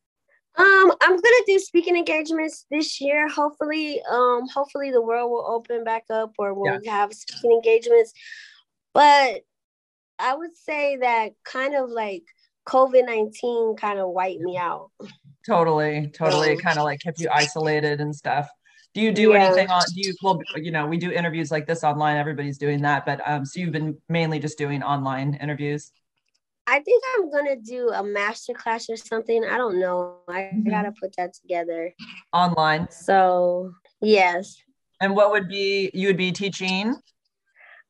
Um, 0.57 0.93
I'm 1.01 1.17
gonna 1.17 1.45
do 1.47 1.59
speaking 1.59 1.97
engagements 1.97 2.65
this 2.71 3.01
year. 3.01 3.29
Hopefully, 3.29 4.01
um, 4.09 4.49
hopefully 4.49 4.93
the 4.93 5.03
world 5.03 5.31
will 5.31 5.45
open 5.45 5.83
back 5.83 6.05
up 6.11 6.33
or 6.39 6.55
we'll 6.55 6.79
have 6.87 7.13
speaking 7.13 7.51
engagements. 7.51 8.13
But 8.93 9.43
I 10.21 10.37
would 10.37 10.57
say 10.57 10.99
that 10.99 11.33
kind 11.45 11.75
of 11.75 11.91
like 11.91 12.23
COVID 12.69 13.05
nineteen 13.05 13.75
kind 13.77 13.99
of 13.99 14.11
wiped 14.11 14.41
me 14.41 14.57
out. 14.57 14.93
Totally, 15.45 16.13
totally. 16.15 16.53
Um, 16.53 16.59
kind 16.59 16.79
of 16.79 16.85
like 16.85 17.01
kept 17.01 17.19
you 17.19 17.29
isolated 17.33 18.01
and 18.01 18.15
stuff. 18.15 18.49
Do 18.95 19.01
you 19.01 19.13
do 19.13 19.33
Yeah. 19.33 19.47
anything 19.47 19.69
on? 19.69 19.85
Do 19.95 20.01
you? 20.01 20.15
Well, 20.23 20.45
you 20.57 20.71
know, 20.71 20.87
we 20.87 20.97
do 20.97 21.11
interviews 21.11 21.51
like 21.51 21.67
this 21.67 21.83
online. 21.83 22.17
Everybody's 22.17 22.59
doing 22.59 22.83
that, 22.83 23.05
but 23.05 23.21
um, 23.29 23.45
so 23.45 23.61
you've 23.61 23.73
been 23.73 23.99
mainly 24.09 24.39
just 24.39 24.57
doing 24.57 24.83
online 24.83 25.35
interviews. 25.35 25.91
I 26.67 26.81
think 26.81 27.03
I'm 27.15 27.31
gonna 27.31 27.57
do 27.57 27.91
a 27.91 28.03
master 28.03 28.55
class 28.55 28.89
or 28.89 28.97
something. 28.97 29.45
I 29.45 29.59
don't 29.59 29.79
know. 29.81 30.19
I 30.29 30.51
Mhm. 30.55 30.71
gotta 30.71 30.93
put 30.93 31.15
that 31.17 31.35
together. 31.35 31.93
Online, 32.33 32.89
So 32.91 33.73
yes, 34.01 34.57
and 35.01 35.15
what 35.15 35.31
would 35.33 35.49
be 35.49 35.91
you 35.93 36.07
would 36.09 36.17
be 36.17 36.33
teaching? 36.33 36.95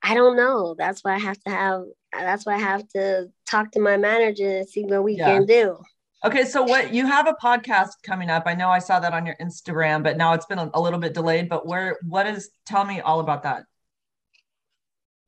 I 0.03 0.15
don't 0.15 0.37
know. 0.37 0.75
That's 0.77 1.03
why 1.05 1.15
I 1.15 1.19
have 1.19 1.39
to 1.45 1.51
have. 1.51 1.83
That's 2.13 2.47
why 2.47 2.55
I 2.55 2.59
have 2.59 2.87
to 2.89 3.29
talk 3.47 3.73
to 3.73 3.81
my 3.81 3.97
manager 3.97 4.59
and 4.59 4.69
see 4.69 4.85
what 4.85 5.03
we 5.05 5.17
Yeah. 5.17 5.35
can 5.37 5.47
do. 5.47 5.79
Okay, 6.25 6.47
so 6.47 6.63
what 6.63 6.95
you 6.95 7.07
have 7.07 7.29
a 7.29 7.35
podcast 7.35 7.91
coming 8.03 8.31
up? 8.31 8.45
I 8.47 8.55
know 8.55 8.71
I 8.71 8.79
saw 8.79 8.99
that 8.99 9.13
on 9.13 9.27
your 9.27 9.37
Instagram, 9.43 10.03
but 10.03 10.17
now 10.17 10.33
it's 10.33 10.47
been 10.47 10.59
a, 10.59 10.71
a 10.73 10.81
little 10.81 10.99
bit 10.99 11.13
delayed. 11.13 11.51
But 11.51 11.67
where? 11.67 11.99
What 12.03 12.27
is? 12.27 12.51
Tell 12.65 12.85
me 12.85 13.01
all 13.01 13.21
about 13.21 13.43
that. 13.43 13.65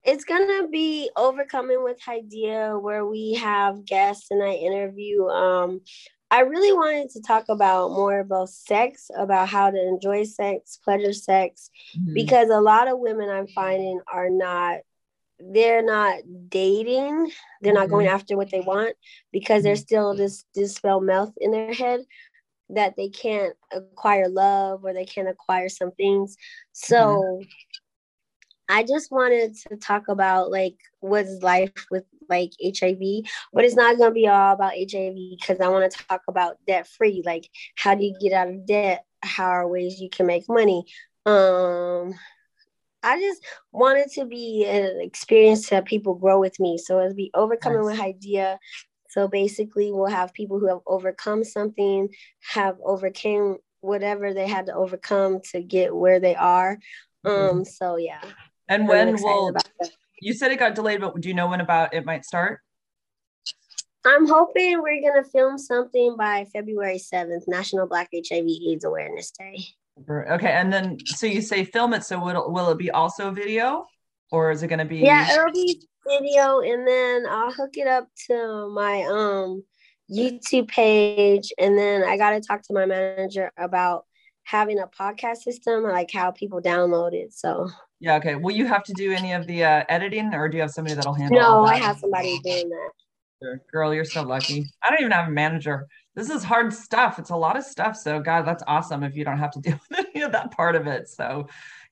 It's 0.04 0.24
gonna 0.24 0.68
be 0.68 1.10
overcoming 1.16 1.82
with 1.84 1.98
Hydeia 2.00 2.80
where 2.80 3.04
we 3.04 3.34
have 3.34 3.84
guests 3.84 4.28
and 4.30 4.42
I 4.42 4.52
interview. 4.52 5.26
Um, 5.26 5.80
I 6.30 6.40
really 6.40 6.72
wanted 6.72 7.10
to 7.10 7.20
talk 7.22 7.44
about 7.50 7.90
more 7.90 8.18
about 8.20 8.48
sex, 8.48 9.10
about 9.16 9.48
how 9.48 9.70
to 9.70 9.78
enjoy 9.78 10.24
sex, 10.24 10.78
pleasure 10.82 11.12
sex, 11.12 11.70
Mhm. 11.96 12.14
because 12.14 12.48
a 12.50 12.60
lot 12.60 12.88
of 12.88 12.98
women 12.98 13.28
I'm 13.28 13.48
finding 13.48 14.00
are 14.12 14.30
not 14.30 14.78
they're 15.38 15.84
not 15.84 16.16
dating 16.48 17.30
they're 17.60 17.74
not 17.74 17.90
going 17.90 18.06
mm-hmm. 18.06 18.14
after 18.14 18.36
what 18.36 18.50
they 18.50 18.60
want 18.60 18.94
because 19.32 19.62
there's 19.62 19.80
mm-hmm. 19.80 19.86
still 19.86 20.14
this 20.14 20.44
dispel 20.54 21.00
mouth 21.00 21.32
in 21.40 21.50
their 21.50 21.72
head 21.72 22.00
that 22.70 22.94
they 22.96 23.08
can't 23.08 23.54
acquire 23.72 24.28
love 24.28 24.84
or 24.84 24.92
they 24.92 25.04
can't 25.04 25.28
acquire 25.28 25.68
some 25.68 25.92
things. 25.92 26.36
So 26.72 26.96
mm-hmm. 26.96 27.48
i 28.68 28.82
just 28.82 29.12
wanted 29.12 29.54
to 29.68 29.76
talk 29.76 30.08
about 30.08 30.50
like 30.50 30.76
what's 31.00 31.42
life 31.42 31.72
with 31.90 32.04
like 32.28 32.50
hiv 32.60 32.98
but 33.52 33.64
it's 33.64 33.76
not 33.76 33.96
going 33.96 34.10
to 34.10 34.14
be 34.14 34.26
all 34.26 34.54
about 34.54 34.72
hiv 34.72 35.14
because 35.30 35.60
i 35.60 35.68
want 35.68 35.90
to 35.90 36.04
talk 36.08 36.22
about 36.28 36.56
debt 36.66 36.88
free. 36.88 37.22
Like 37.24 37.48
how 37.76 37.94
do 37.94 38.04
you 38.04 38.16
get 38.20 38.32
out 38.32 38.48
of 38.48 38.66
debt? 38.66 39.04
How 39.22 39.46
are 39.46 39.68
ways 39.68 40.00
you 40.00 40.10
can 40.10 40.26
make 40.26 40.48
money? 40.48 40.84
Um 41.24 42.14
I 43.06 43.20
just 43.20 43.42
wanted 43.70 44.10
to 44.14 44.24
be 44.24 44.64
an 44.66 45.00
experience 45.00 45.68
to 45.68 45.76
have 45.76 45.84
people 45.84 46.14
grow 46.14 46.40
with 46.40 46.58
me. 46.58 46.76
So 46.76 46.98
it'll 47.00 47.14
be 47.14 47.30
overcoming 47.34 47.86
Nice. 47.86 47.98
with 47.98 48.00
Hydeia. 48.00 48.58
So 49.10 49.28
basically, 49.28 49.92
we'll 49.92 50.06
have 50.06 50.34
people 50.34 50.58
who 50.58 50.66
have 50.66 50.80
overcome 50.86 51.44
something, 51.44 52.08
have 52.52 52.76
overcame 52.84 53.58
whatever 53.80 54.34
they 54.34 54.48
had 54.48 54.66
to 54.66 54.74
overcome 54.74 55.40
to 55.52 55.62
get 55.62 55.94
where 55.94 56.18
they 56.18 56.34
are. 56.34 56.78
Um. 57.24 57.64
So 57.64 57.96
yeah, 57.96 58.20
And 58.68 58.82
I'm 58.82 58.88
when 58.88 59.14
will 59.22 59.54
you 60.20 60.32
said 60.32 60.50
it 60.50 60.58
got 60.58 60.74
delayed? 60.74 61.00
But 61.00 61.20
do 61.20 61.28
you 61.28 61.34
know 61.34 61.48
when 61.48 61.60
about 61.60 61.94
it 61.94 62.04
might 62.04 62.24
start? 62.24 62.60
I'm 64.04 64.26
hoping 64.26 64.80
we're 64.82 65.02
gonna 65.02 65.24
film 65.24 65.58
something 65.58 66.16
by 66.16 66.46
February 66.52 66.98
seventh, 66.98 67.44
National 67.48 67.86
Black 67.86 68.08
HIV/AIDS 68.12 68.84
Awareness 68.84 69.30
Day. 69.30 69.64
Okay, 70.08 70.52
and 70.52 70.72
then 70.72 70.98
so 71.06 71.26
you 71.26 71.40
say 71.40 71.64
film 71.64 71.94
it. 71.94 72.04
So 72.04 72.22
will 72.22 72.52
will 72.52 72.70
it 72.70 72.78
be 72.78 72.90
also 72.90 73.30
video, 73.30 73.86
or 74.30 74.50
is 74.50 74.62
it 74.62 74.68
going 74.68 74.78
to 74.78 74.84
be? 74.84 74.98
Yeah, 74.98 75.32
it'll 75.32 75.52
be 75.52 75.80
video, 76.06 76.60
and 76.60 76.86
then 76.86 77.26
I'll 77.26 77.52
hook 77.52 77.76
it 77.76 77.86
up 77.86 78.08
to 78.28 78.70
my 78.74 79.02
um 79.04 79.64
YouTube 80.10 80.68
page, 80.68 81.52
and 81.58 81.78
then 81.78 82.04
I 82.04 82.16
got 82.16 82.30
to 82.30 82.40
talk 82.40 82.62
to 82.62 82.74
my 82.74 82.84
manager 82.86 83.50
about 83.56 84.04
having 84.44 84.78
a 84.78 84.86
podcast 84.86 85.38
system, 85.38 85.82
like 85.82 86.10
how 86.12 86.30
people 86.30 86.60
download 86.60 87.14
it. 87.14 87.32
So 87.32 87.68
Yeah. 88.00 88.16
Okay. 88.16 88.34
Will 88.34 88.54
you 88.54 88.66
have 88.66 88.84
to 88.84 88.92
do 88.92 89.12
any 89.12 89.32
of 89.32 89.46
the 89.46 89.64
uh, 89.64 89.84
editing, 89.88 90.34
or 90.34 90.48
do 90.48 90.56
you 90.56 90.62
have 90.62 90.70
somebody 90.70 90.94
that'll 90.94 91.14
handle? 91.14 91.40
no, 91.40 91.64
I 91.64 91.76
have 91.76 91.98
somebody 91.98 92.38
doing 92.44 92.68
that. 92.68 93.60
Girl, 93.72 93.94
you're 93.94 94.04
so 94.04 94.22
lucky. 94.22 94.64
I 94.82 94.90
don't 94.90 95.00
even 95.00 95.12
have 95.12 95.28
a 95.28 95.30
manager. 95.30 95.86
This 96.16 96.30
is 96.30 96.42
hard 96.42 96.72
stuff. 96.72 97.18
It's 97.18 97.30
a 97.30 97.36
lot 97.36 97.56
of 97.56 97.62
stuff. 97.62 97.96
So, 97.96 98.18
God, 98.18 98.42
that's 98.42 98.64
awesome 98.66 99.04
if 99.04 99.14
you 99.14 99.24
don't 99.24 99.38
have 99.38 99.52
to 99.52 99.60
deal 99.60 99.78
with 99.88 100.06
any 100.14 100.22
of 100.22 100.32
that 100.32 100.50
part 100.50 100.74
of 100.74 100.86
it. 100.86 101.08
So, 101.08 101.46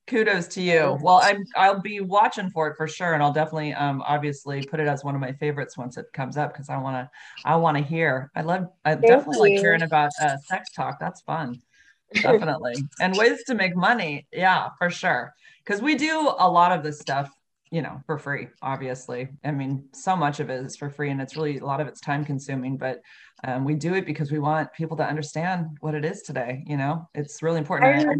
kudos 0.06 0.48
to 0.48 0.62
you. 0.62 0.98
Well, 1.00 1.20
I'm 1.22 1.44
I'll 1.54 1.80
be 1.80 2.00
watching 2.00 2.50
for 2.50 2.68
it 2.68 2.76
for 2.76 2.88
sure, 2.88 3.14
and 3.14 3.22
I'll 3.22 3.32
definitely 3.32 3.74
um 3.74 4.02
obviously 4.06 4.64
put 4.64 4.80
it 4.80 4.88
as 4.88 5.04
one 5.04 5.14
of 5.14 5.20
my 5.20 5.32
favorites 5.32 5.76
once 5.76 5.96
it 5.96 6.06
comes 6.12 6.36
up 6.36 6.52
because 6.52 6.68
I 6.68 6.78
want 6.78 6.96
to 6.96 7.10
I 7.44 7.56
want 7.56 7.76
to 7.76 7.82
hear. 7.82 8.30
I 8.34 8.42
love 8.42 8.68
I 8.84 8.94
definitely 8.94 9.50
like 9.50 9.60
hearing 9.60 9.82
about 9.82 10.10
uh, 10.20 10.36
sex 10.38 10.70
talk. 10.72 10.98
That's 10.98 11.20
fun. 11.20 11.60
Definitely. 12.14 12.74
and 13.00 13.16
ways 13.16 13.42
to 13.44 13.54
make 13.54 13.76
money. 13.76 14.26
Yeah, 14.32 14.70
for 14.78 14.88
sure. 14.88 15.34
Because 15.64 15.82
we 15.82 15.96
do 15.96 16.32
a 16.38 16.48
lot 16.48 16.72
of 16.72 16.82
this 16.82 17.00
stuff 17.00 17.30
you 17.74 17.82
know 17.82 18.00
for 18.06 18.18
free 18.18 18.46
obviously 18.62 19.28
i 19.44 19.50
mean 19.50 19.88
so 19.92 20.14
much 20.14 20.38
of 20.38 20.48
it 20.48 20.64
is 20.64 20.76
for 20.76 20.88
free 20.88 21.10
and 21.10 21.20
it's 21.20 21.34
really 21.36 21.58
a 21.58 21.66
lot 21.66 21.80
of 21.80 21.88
it's 21.88 22.00
time 22.00 22.24
consuming 22.24 22.76
but 22.76 23.00
um, 23.42 23.64
we 23.64 23.74
do 23.74 23.94
it 23.94 24.06
because 24.06 24.30
we 24.30 24.38
want 24.38 24.72
people 24.72 24.96
to 24.96 25.02
understand 25.04 25.66
what 25.80 25.94
it 25.94 26.04
is 26.04 26.22
today 26.22 26.62
you 26.66 26.76
know 26.76 27.08
it's 27.14 27.42
really 27.42 27.58
important 27.58 27.86
I- 28.08 28.14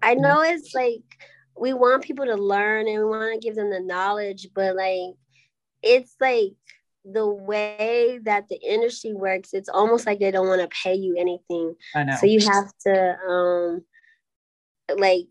I 0.00 0.14
know 0.14 0.40
it's 0.42 0.74
like 0.74 1.02
we 1.56 1.74
want 1.74 2.02
people 2.04 2.24
to 2.24 2.36
learn 2.36 2.88
and 2.88 2.98
we 2.98 3.04
want 3.04 3.34
to 3.34 3.46
give 3.46 3.56
them 3.56 3.68
the 3.68 3.80
knowledge, 3.80 4.48
but 4.54 4.76
like 4.76 5.16
it's 5.82 6.14
like 6.20 6.52
the 7.04 7.26
way 7.26 8.20
that 8.22 8.48
the 8.48 8.56
industry 8.56 9.12
works, 9.12 9.50
it's 9.52 9.68
almost 9.68 10.06
like 10.06 10.20
they 10.20 10.30
don't 10.30 10.46
want 10.46 10.60
to 10.62 10.68
pay 10.84 10.94
you 10.94 11.16
anything. 11.18 11.74
I 11.94 12.04
know. 12.04 12.16
So 12.16 12.26
you 12.26 12.40
have 12.40 12.70
to 12.86 13.16
um 13.28 13.84
like 14.96 15.26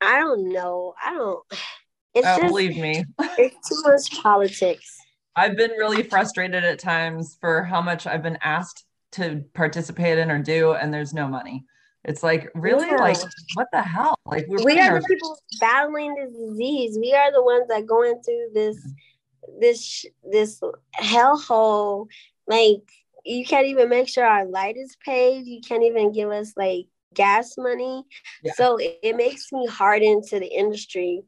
I 0.00 0.18
don't 0.20 0.52
know. 0.52 0.94
I 1.02 1.14
don't 1.14 1.44
it's 2.14 2.26
Oh, 2.26 2.36
just 2.38 2.48
believe 2.48 2.76
me. 2.76 3.04
it's 3.38 3.68
too 3.68 3.82
much 3.84 4.22
politics. 4.22 4.96
I've 5.36 5.56
been 5.56 5.72
really 5.72 6.02
frustrated 6.04 6.64
at 6.64 6.78
times 6.78 7.36
for 7.40 7.62
how 7.64 7.80
much 7.82 8.06
I've 8.06 8.22
been 8.22 8.38
asked 8.42 8.84
to 9.12 9.44
participate 9.54 10.18
in 10.18 10.30
or 10.30 10.38
do, 10.40 10.72
and 10.72 10.92
there's 10.94 11.12
no 11.12 11.26
money. 11.26 11.64
It's 12.04 12.22
like, 12.22 12.50
really? 12.54 12.86
Yeah. 12.86 12.96
Like, 12.96 13.16
what 13.54 13.66
the 13.72 13.82
hell? 13.82 14.14
Like, 14.26 14.46
we're 14.48 14.62
we 14.64 14.78
are 14.80 14.92
our- 14.92 15.00
the 15.00 15.06
people 15.06 15.38
battling 15.60 16.14
this 16.14 16.32
disease. 16.36 16.98
We 17.00 17.14
are 17.14 17.32
the 17.32 17.42
ones 17.42 17.66
that 17.68 17.86
going 17.86 18.20
through 18.22 18.48
this 18.54 18.76
this 19.60 20.04
this 20.30 20.60
hellhole. 21.00 22.06
Like 22.46 22.82
you 23.24 23.44
can't 23.46 23.66
even 23.66 23.88
make 23.88 24.08
sure 24.08 24.24
our 24.24 24.44
light 24.46 24.76
is 24.76 24.96
paid. 25.04 25.46
You 25.46 25.60
can't 25.60 25.82
even 25.82 26.12
give 26.12 26.30
us 26.30 26.52
like 26.56 26.86
gas 27.14 27.54
money. 27.56 28.04
Yeah. 28.42 28.52
So 28.56 28.76
it, 28.76 28.98
it 29.02 29.16
makes 29.16 29.50
me 29.52 29.66
hardened 29.66 30.24
to 30.24 30.38
the 30.40 30.46
industry. 30.46 31.22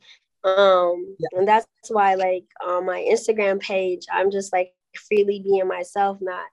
Um, 0.47 1.17
Yeah. 1.19 1.29
and 1.39 1.49
that's 1.49 1.67
why 1.91 2.15
like 2.15 2.45
on 2.67 2.87
my 2.87 3.01
Instagram 3.11 3.61
page, 3.61 4.07
I'm 4.13 4.31
just 4.31 4.53
like 4.53 4.73
freely 5.09 5.41
being 5.41 5.67
myself, 5.69 6.19
not 6.21 6.47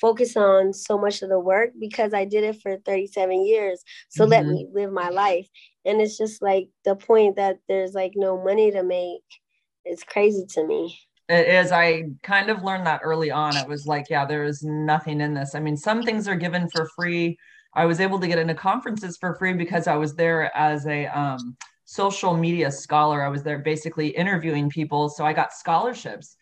focus 0.00 0.36
on 0.36 0.72
so 0.72 0.98
much 0.98 1.22
of 1.22 1.30
the 1.30 1.40
work 1.40 1.70
because 1.80 2.12
I 2.12 2.24
did 2.24 2.44
it 2.44 2.60
for 2.62 2.76
37 2.78 3.46
years. 3.46 3.82
So 4.10 4.24
let 4.26 4.44
Mhm. 4.44 4.52
me 4.52 4.66
live 4.72 4.92
my 4.92 5.08
life. 5.08 5.48
And 5.84 6.00
it's 6.00 6.18
just 6.18 6.42
like 6.42 6.68
the 6.84 6.94
point 6.96 7.36
that 7.36 7.58
there's 7.68 7.94
like 7.94 8.12
no 8.14 8.42
money 8.42 8.70
to 8.70 8.82
make. 8.82 9.22
It's 9.84 10.04
crazy 10.04 10.44
to 10.50 10.66
me. 10.66 10.98
It 11.28 11.48
is. 11.48 11.72
I 11.72 12.04
kind 12.22 12.50
of 12.50 12.62
learned 12.62 12.86
that 12.86 13.00
early 13.04 13.30
on. 13.30 13.56
It 13.56 13.68
was 13.68 13.86
like, 13.86 14.08
yeah, 14.10 14.24
there 14.24 14.44
is 14.44 14.62
nothing 14.62 15.20
in 15.20 15.34
this. 15.34 15.54
I 15.54 15.60
mean, 15.60 15.76
some 15.76 16.02
things 16.02 16.26
are 16.28 16.36
given 16.36 16.68
for 16.70 16.88
free. 16.96 17.38
I 17.74 17.86
was 17.86 18.00
able 18.00 18.18
to 18.20 18.26
get 18.26 18.38
into 18.38 18.54
conferences 18.54 19.18
for 19.18 19.34
free 19.36 19.52
because 19.52 19.86
I 19.86 19.96
was 19.96 20.14
there 20.14 20.54
as 20.56 20.86
a 20.86 21.06
um, 21.06 21.56
social 21.88 22.36
media 22.36 22.70
scholar. 22.70 23.22
I 23.22 23.28
was 23.28 23.42
there 23.42 23.60
basically 23.60 24.08
interviewing 24.08 24.68
people. 24.68 25.08
So 25.08 25.24
I 25.24 25.32
got 25.32 25.54
scholarships, 25.54 26.36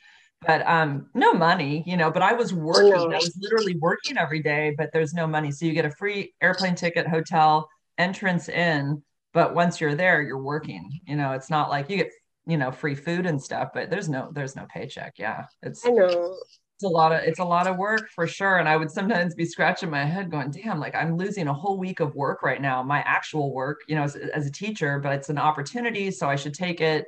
but 0.44 0.66
um, 0.66 1.08
no 1.14 1.32
money, 1.34 1.84
you 1.86 1.96
know, 1.96 2.10
but 2.10 2.20
I 2.20 2.32
was 2.32 2.52
working. 2.52 2.92
I 2.92 3.18
was 3.18 3.38
literally 3.40 3.76
working 3.76 4.18
every 4.18 4.42
day, 4.42 4.74
but 4.76 4.90
there's 4.92 5.14
no 5.14 5.24
money. 5.24 5.52
So 5.52 5.64
you 5.64 5.72
get 5.72 5.84
a 5.84 5.90
free 5.92 6.34
airplane 6.42 6.74
ticket, 6.74 7.06
hotel, 7.06 7.70
entrance 7.96 8.48
in. 8.48 9.00
But 9.32 9.54
once 9.54 9.80
you're 9.80 9.94
there, 9.94 10.20
you're 10.20 10.42
working. 10.42 10.90
You 11.06 11.14
know, 11.14 11.30
it's 11.30 11.48
not 11.48 11.70
like 11.70 11.88
you 11.88 11.98
get 11.98 12.10
you 12.44 12.56
know 12.56 12.72
free 12.72 12.94
food 12.94 13.26
and 13.26 13.42
stuff 13.42 13.70
but 13.74 13.90
there's 13.90 14.08
no 14.08 14.30
there's 14.32 14.54
no 14.54 14.64
paycheck 14.72 15.14
yeah 15.18 15.46
it's 15.64 15.84
I 15.84 15.90
know. 15.90 16.36
It's 16.76 16.84
a 16.84 16.88
lot 16.88 17.10
of 17.10 17.20
it's 17.22 17.38
a 17.38 17.44
lot 17.44 17.66
of 17.66 17.78
work 17.78 18.10
for 18.14 18.26
sure 18.26 18.58
and 18.58 18.68
i 18.68 18.76
would 18.76 18.90
sometimes 18.90 19.34
be 19.34 19.46
scratching 19.46 19.88
my 19.88 20.04
head 20.04 20.30
going 20.30 20.50
damn 20.50 20.78
like 20.78 20.94
i'm 20.94 21.16
losing 21.16 21.48
a 21.48 21.52
whole 21.52 21.78
week 21.78 22.00
of 22.00 22.14
work 22.14 22.42
right 22.42 22.60
now 22.60 22.82
my 22.82 22.98
actual 23.06 23.54
work 23.54 23.80
you 23.88 23.96
know 23.96 24.02
as, 24.02 24.14
as 24.14 24.46
a 24.46 24.52
teacher 24.52 24.98
but 24.98 25.12
it's 25.14 25.30
an 25.30 25.38
opportunity 25.38 26.10
so 26.10 26.28
i 26.28 26.36
should 26.36 26.52
take 26.52 26.82
it 26.82 27.06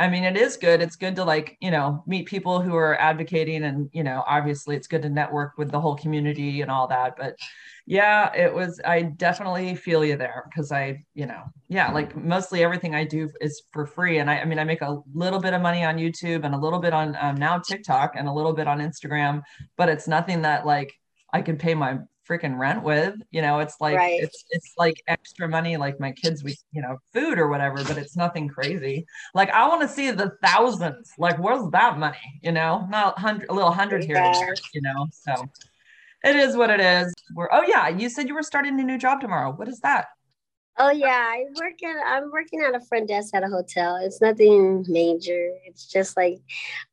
i 0.00 0.08
mean 0.08 0.24
it 0.24 0.36
is 0.36 0.56
good. 0.56 0.82
It's 0.82 0.96
good 0.96 1.14
to 1.16 1.24
like 1.24 1.56
you 1.60 1.70
know 1.70 2.02
meet 2.06 2.26
people 2.26 2.60
who 2.60 2.74
are 2.74 3.00
advocating 3.00 3.64
and 3.64 3.88
you 3.92 4.02
know 4.02 4.24
obviously 4.26 4.74
it's 4.74 4.88
good 4.88 5.02
to 5.02 5.08
network 5.08 5.52
with 5.58 5.70
the 5.70 5.80
whole 5.80 5.94
community 5.94 6.62
and 6.62 6.70
all 6.70 6.88
that 6.88 7.14
but 7.16 7.36
yeah 7.86 8.32
it 8.34 8.54
was 8.54 8.80
i 8.84 9.02
definitely 9.02 9.74
feel 9.74 10.04
you 10.04 10.16
there 10.16 10.44
because 10.48 10.70
i 10.70 11.02
you 11.14 11.26
know 11.26 11.42
yeah 11.68 11.90
like 11.90 12.16
mostly 12.16 12.62
everything 12.62 12.94
i 12.94 13.04
do 13.04 13.28
is 13.40 13.62
for 13.72 13.84
free 13.84 14.18
and 14.18 14.30
I, 14.30 14.38
I 14.38 14.44
mean 14.44 14.58
i 14.60 14.64
make 14.64 14.82
a 14.82 15.00
little 15.12 15.40
bit 15.40 15.54
of 15.54 15.60
money 15.60 15.82
on 15.84 15.96
youtube 15.96 16.44
and 16.44 16.54
a 16.54 16.58
little 16.58 16.78
bit 16.78 16.92
on 16.92 17.16
um, 17.20 17.36
now 17.36 17.58
tiktok 17.58 18.12
and 18.16 18.28
a 18.28 18.32
little 18.32 18.52
bit 18.52 18.68
on 18.68 18.78
instagram 18.78 19.42
but 19.76 19.88
it's 19.88 20.06
nothing 20.06 20.42
that 20.42 20.64
like 20.64 20.92
i 21.32 21.42
could 21.42 21.58
pay 21.58 21.74
my 21.74 21.98
freaking 22.30 22.56
rent 22.56 22.82
with 22.84 23.14
you 23.32 23.42
know 23.42 23.58
it's 23.58 23.74
like 23.80 23.96
Right. 23.96 24.20
it's 24.22 24.44
it's 24.50 24.72
like 24.78 25.02
extra 25.08 25.48
money 25.48 25.76
like 25.76 25.98
my 25.98 26.12
kids 26.12 26.44
we 26.44 26.56
you 26.72 26.80
know 26.80 26.96
food 27.12 27.38
or 27.38 27.48
whatever 27.48 27.82
but 27.82 27.98
it's 27.98 28.16
nothing 28.16 28.46
crazy. 28.48 29.04
Like 29.34 29.50
i 29.50 29.66
want 29.68 29.82
to 29.82 29.88
see 29.88 30.10
the 30.12 30.32
thousands. 30.42 31.12
Like 31.18 31.38
where's 31.38 31.68
that 31.70 31.98
money 31.98 32.40
you 32.42 32.52
know? 32.52 32.86
Not 32.88 33.18
hundred 33.18 33.50
a 33.50 33.52
little 33.52 33.72
hundred 33.72 34.04
here 34.04 34.16
and 34.16 34.34
there 34.34 34.54
you 34.72 34.80
know? 34.82 35.08
So 35.10 35.50
it 36.22 36.36
is 36.36 36.56
what 36.56 36.70
it 36.70 36.80
is. 36.80 37.12
We're 37.34 37.48
oh 37.50 37.64
yeah 37.66 37.88
you 37.88 38.08
said 38.08 38.28
you 38.28 38.34
were 38.34 38.42
starting 38.42 38.78
a 38.78 38.84
new 38.84 38.98
job 38.98 39.20
tomorrow. 39.20 39.50
What 39.52 39.68
is 39.68 39.80
that? 39.80 40.06
Oh 40.78 40.90
yeah, 40.90 41.08
I 41.08 41.44
work 41.56 41.82
at 41.82 41.96
I'm 42.06 42.30
working 42.30 42.62
at 42.62 42.74
a 42.74 42.80
front 42.86 43.08
desk 43.08 43.34
at 43.34 43.42
a 43.42 43.48
hotel. 43.48 43.96
It's 43.96 44.20
nothing 44.20 44.84
major. 44.88 45.50
It's 45.64 45.86
just 45.86 46.16
like 46.16 46.38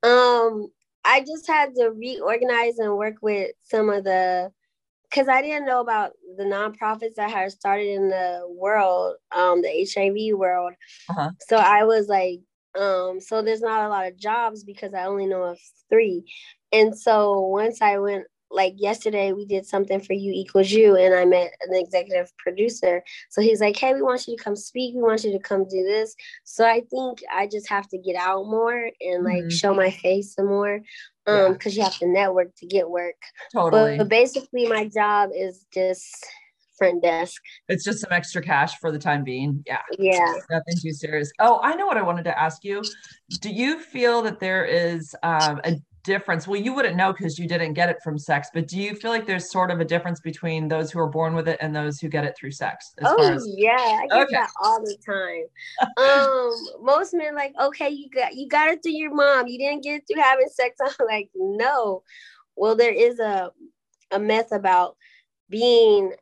um 0.04 0.68
I 1.06 1.22
just 1.22 1.48
had 1.48 1.74
to 1.76 1.92
reorganize 1.92 2.80
and 2.80 2.98
work 2.98 3.16
with 3.22 3.52
some 3.64 3.90
of 3.90 4.04
the 4.04 4.52
because 5.10 5.28
I 5.28 5.42
didn't 5.42 5.66
know 5.66 5.82
about 5.82 6.12
the 6.38 6.44
nonprofits 6.44 7.16
that 7.16 7.32
had 7.32 7.52
started 7.52 7.88
in 7.88 8.10
the 8.10 8.42
world, 8.48 9.16
um, 9.36 9.62
the 9.62 9.88
HIV 9.94 10.38
world. 10.38 10.74
Uh-huh. 11.10 11.32
So 11.48 11.58
I 11.58 11.84
was 11.84 12.08
like, 12.08 12.40
um, 12.78 13.20
so 13.20 13.42
there's 13.42 13.62
not 13.62 13.86
a 13.86 13.90
lot 13.90 14.08
of 14.08 14.18
jobs 14.18 14.64
because 14.64 14.94
I 14.94 15.06
only 15.06 15.26
know 15.26 15.44
of 15.44 15.60
three. 15.90 16.24
And 16.72 16.98
so 16.98 17.42
once 17.42 17.82
I 17.82 17.98
went, 17.98 18.26
like 18.50 18.76
yesterday, 18.78 19.34
we 19.34 19.46
did 19.46 19.66
something 19.66 20.00
for 20.00 20.14
U 20.14 20.32
equals 20.34 20.72
U, 20.72 20.96
and 20.96 21.14
I 21.14 21.26
met 21.26 21.52
an 21.62 21.74
executive 21.76 22.32
producer. 22.38 23.04
So 23.30 23.42
he's 23.42 23.60
like, 23.62 23.78
hey, 23.78 23.94
we 23.94 24.02
want 24.02 24.28
you 24.28 24.38
to 24.38 24.44
come 24.44 24.56
speak. 24.56 24.96
We 24.96 25.02
want 25.02 25.24
you 25.24 25.32
to 25.34 25.40
come 25.40 25.64
do 25.68 25.84
this. 25.84 26.16
So 26.44 26.66
I 26.66 26.82
think 26.90 27.20
I 27.34 27.48
just 27.48 27.68
have 27.70 27.88
to 27.90 27.98
get 27.98 28.16
out 28.16 28.46
more 28.46 28.90
and 29.02 29.24
like 29.24 29.44
Mhm. 29.46 29.52
show 29.52 29.74
my 29.74 29.92
face 29.92 30.34
some 30.34 30.48
more. 30.48 30.82
Um, 31.26 31.54
because 31.54 31.76
you 31.76 31.84
have 31.84 31.98
to 31.98 32.08
network 32.08 32.56
to 32.56 32.66
get 32.68 32.90
work. 32.90 33.16
totally 33.54 33.98
But, 33.98 34.04
but 34.06 34.10
basically, 34.10 34.66
my 34.66 34.88
job 34.88 35.32
is 35.36 35.66
just 35.74 36.26
front 36.78 37.02
desk. 37.04 37.42
it's 37.68 37.84
just 37.84 38.00
some 38.00 38.12
extra 38.14 38.42
cash 38.42 38.78
for 38.80 38.92
the 38.92 39.00
time 39.00 39.24
being 39.24 39.64
yeah 39.66 39.80
Yeah. 39.98 40.36
nothing 40.52 40.76
too 40.80 40.94
serious 40.94 41.32
oh 41.40 41.60
i 41.64 41.74
know 41.74 41.88
what 41.88 41.98
i 41.98 42.04
wanted 42.04 42.24
to 42.26 42.40
ask 42.40 42.64
you 42.64 42.84
do 43.42 43.50
you 43.50 43.80
feel 43.80 44.22
that 44.22 44.40
there 44.40 44.64
is 44.64 45.16
um, 45.24 45.60
a 45.64 45.76
difference 46.08 46.48
well 46.48 46.60
you 46.60 46.74
wouldn't 46.74 46.96
know 46.96 47.12
because 47.12 47.38
you 47.38 47.48
didn't 47.48 47.74
get 47.74 47.90
it 47.90 47.98
from 48.02 48.18
sex 48.18 48.48
but 48.54 48.68
do 48.68 48.80
you 48.80 48.96
feel 48.96 49.12
like 49.12 49.28
there's 49.28 49.52
sort 49.52 49.70
of 49.70 49.82
a 49.82 49.86
difference 49.86 50.22
between 50.22 50.68
those 50.68 50.90
who 50.90 51.00
are 51.00 51.10
born 51.10 51.36
with 51.36 51.48
it 51.48 51.58
and 51.60 51.76
those 51.76 52.00
who 52.00 52.08
get 52.08 52.24
it 52.24 52.34
through 52.40 52.52
sex 52.52 52.94
as 53.00 53.08
oh 53.10 53.16
far 53.18 53.34
as 53.34 53.48
yeah, 53.58 53.98
I 54.02 54.08
get 54.08 54.28
Okay. 54.28 54.36
that 54.36 54.52
all 54.62 54.80
the 54.82 54.96
time. 55.06 55.46
um, 55.98 56.86
most 56.86 57.14
men 57.14 57.36
like, 57.36 57.54
okay, 57.60 57.90
you 57.90 58.10
got 58.10 58.36
you 58.36 58.48
got 58.48 58.70
it 58.70 58.84
through 58.84 58.94
your 58.94 59.14
mom. 59.14 59.48
You 59.48 59.58
didn't 59.58 59.84
get 59.84 59.96
it 59.96 60.04
through 60.08 60.22
having 60.22 60.48
sex. 60.50 60.78
I'm 60.82 61.08
like, 61.08 61.30
no. 61.36 62.04
Well, 62.56 62.76
there 62.76 62.94
is 62.94 63.20
a 63.20 63.52
a 64.12 64.20
myth 64.20 64.52
about 64.52 64.96
being 65.50 66.14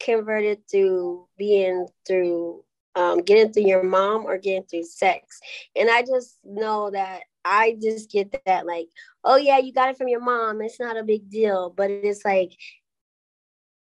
converted 0.00 0.60
through 0.70 1.26
being 1.36 1.86
through 2.06 2.64
um, 2.94 3.22
getting 3.22 3.52
through 3.52 3.64
your 3.64 3.84
mom 3.84 4.24
or 4.24 4.38
getting 4.38 4.64
through 4.64 4.84
sex. 4.84 5.40
And 5.76 5.88
I 5.88 6.02
just 6.02 6.38
know 6.44 6.90
that 6.90 7.22
I 7.48 7.76
just 7.80 8.10
get 8.10 8.34
that 8.44 8.66
like, 8.66 8.88
oh 9.24 9.36
yeah, 9.36 9.58
you 9.58 9.72
got 9.72 9.88
it 9.88 9.96
from 9.96 10.08
your 10.08 10.20
mom. 10.20 10.60
It's 10.60 10.78
not 10.78 10.98
a 10.98 11.02
big 11.02 11.30
deal. 11.30 11.72
But 11.74 11.90
it's 11.90 12.24
like, 12.24 12.52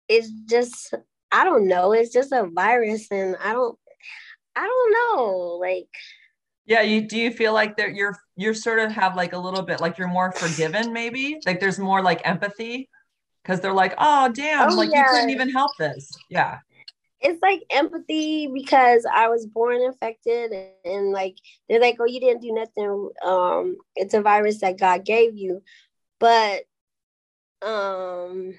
it's 0.08 0.30
just, 0.30 0.94
I 1.30 1.44
don't 1.44 1.68
know. 1.68 1.92
It's 1.92 2.12
just 2.12 2.32
a 2.32 2.48
virus, 2.52 3.06
and 3.10 3.36
I 3.42 3.52
don't, 3.52 3.78
I 4.56 4.66
don't 4.66 4.92
know. 4.92 5.58
Like, 5.60 5.88
yeah 6.66 6.80
you 6.80 7.06
do 7.06 7.18
you 7.18 7.30
feel 7.30 7.52
like 7.52 7.76
that 7.76 7.94
you're 7.94 8.16
you're 8.36 8.54
sort 8.54 8.78
of 8.78 8.90
have 8.92 9.16
like 9.16 9.32
a 9.32 9.38
little 9.38 9.62
bit 9.62 9.80
like 9.80 9.98
you're 9.98 10.08
more 10.08 10.32
forgiven 10.32 10.92
maybe 10.92 11.38
like 11.44 11.58
there's 11.58 11.78
more 11.78 12.02
like 12.02 12.20
empathy 12.24 12.88
because 13.42 13.60
they're 13.60 13.72
like 13.72 13.94
oh 13.98 14.30
damn 14.32 14.70
Oh, 14.70 14.74
like 14.74 14.90
you 14.92 15.04
couldn't 15.10 15.30
even 15.30 15.50
help 15.50 15.72
this 15.78 16.10
yeah 16.28 16.58
it's 17.22 17.40
like 17.42 17.62
empathy 17.70 18.48
because 18.52 19.06
I 19.10 19.28
was 19.28 19.46
born 19.46 19.80
infected, 19.80 20.52
and, 20.52 20.70
and 20.84 21.12
like 21.12 21.36
they're 21.68 21.80
like, 21.80 21.96
oh, 22.00 22.06
you 22.06 22.20
didn't 22.20 22.42
do 22.42 22.52
nothing. 22.52 23.10
Um, 23.24 23.76
it's 23.96 24.14
a 24.14 24.22
virus 24.22 24.60
that 24.60 24.78
God 24.78 25.04
gave 25.04 25.36
you, 25.36 25.62
but 26.18 26.62
um, 27.62 28.54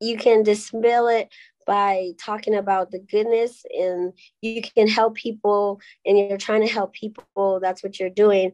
you 0.00 0.16
can 0.18 0.42
dispel 0.42 1.08
it 1.08 1.28
by 1.66 2.12
talking 2.20 2.54
about 2.54 2.90
the 2.90 3.00
goodness 3.00 3.64
and 3.76 4.12
you 4.40 4.62
can 4.62 4.86
help 4.86 5.14
people 5.16 5.80
and 6.04 6.16
you're 6.16 6.38
trying 6.38 6.60
to 6.64 6.72
help 6.72 6.92
people 6.92 7.58
that's 7.60 7.82
what 7.82 7.98
you're 7.98 8.08
doing 8.08 8.52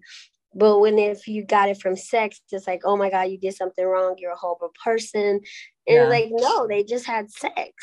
but 0.54 0.78
when 0.78 0.98
if 0.98 1.28
you 1.28 1.44
got 1.44 1.68
it 1.68 1.78
from 1.80 1.94
sex 1.94 2.40
it's 2.50 2.66
like 2.66 2.80
oh 2.84 2.96
my 2.96 3.10
god 3.10 3.22
you 3.24 3.36
did 3.36 3.54
something 3.54 3.84
wrong 3.84 4.14
you're 4.18 4.32
a 4.32 4.36
horrible 4.36 4.72
person 4.82 5.40
and 5.86 5.96
Yeah. 5.96 6.08
like 6.08 6.28
no 6.30 6.66
they 6.66 6.84
just 6.84 7.04
had 7.04 7.30
sex 7.30 7.74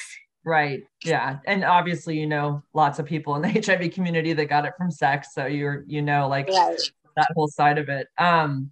Right. 0.46 0.84
Yeah. 1.04 1.40
And 1.46 1.64
obviously, 1.64 2.18
you 2.18 2.28
know, 2.28 2.64
lots 2.74 3.00
of 3.00 3.06
people 3.06 3.36
in 3.36 3.42
the 3.42 3.50
HIV 3.66 3.92
community 3.94 4.34
that 4.34 4.46
got 4.46 4.66
it 4.66 4.74
from 4.78 4.90
sex. 4.90 5.34
So 5.34 5.46
you're, 5.46 5.84
you 5.88 6.02
know, 6.02 6.28
like 6.28 6.50
right 6.50 6.80
that 7.20 7.28
whole 7.36 7.48
side 7.48 7.78
of 7.78 7.90
it. 7.90 8.08
Um, 8.18 8.72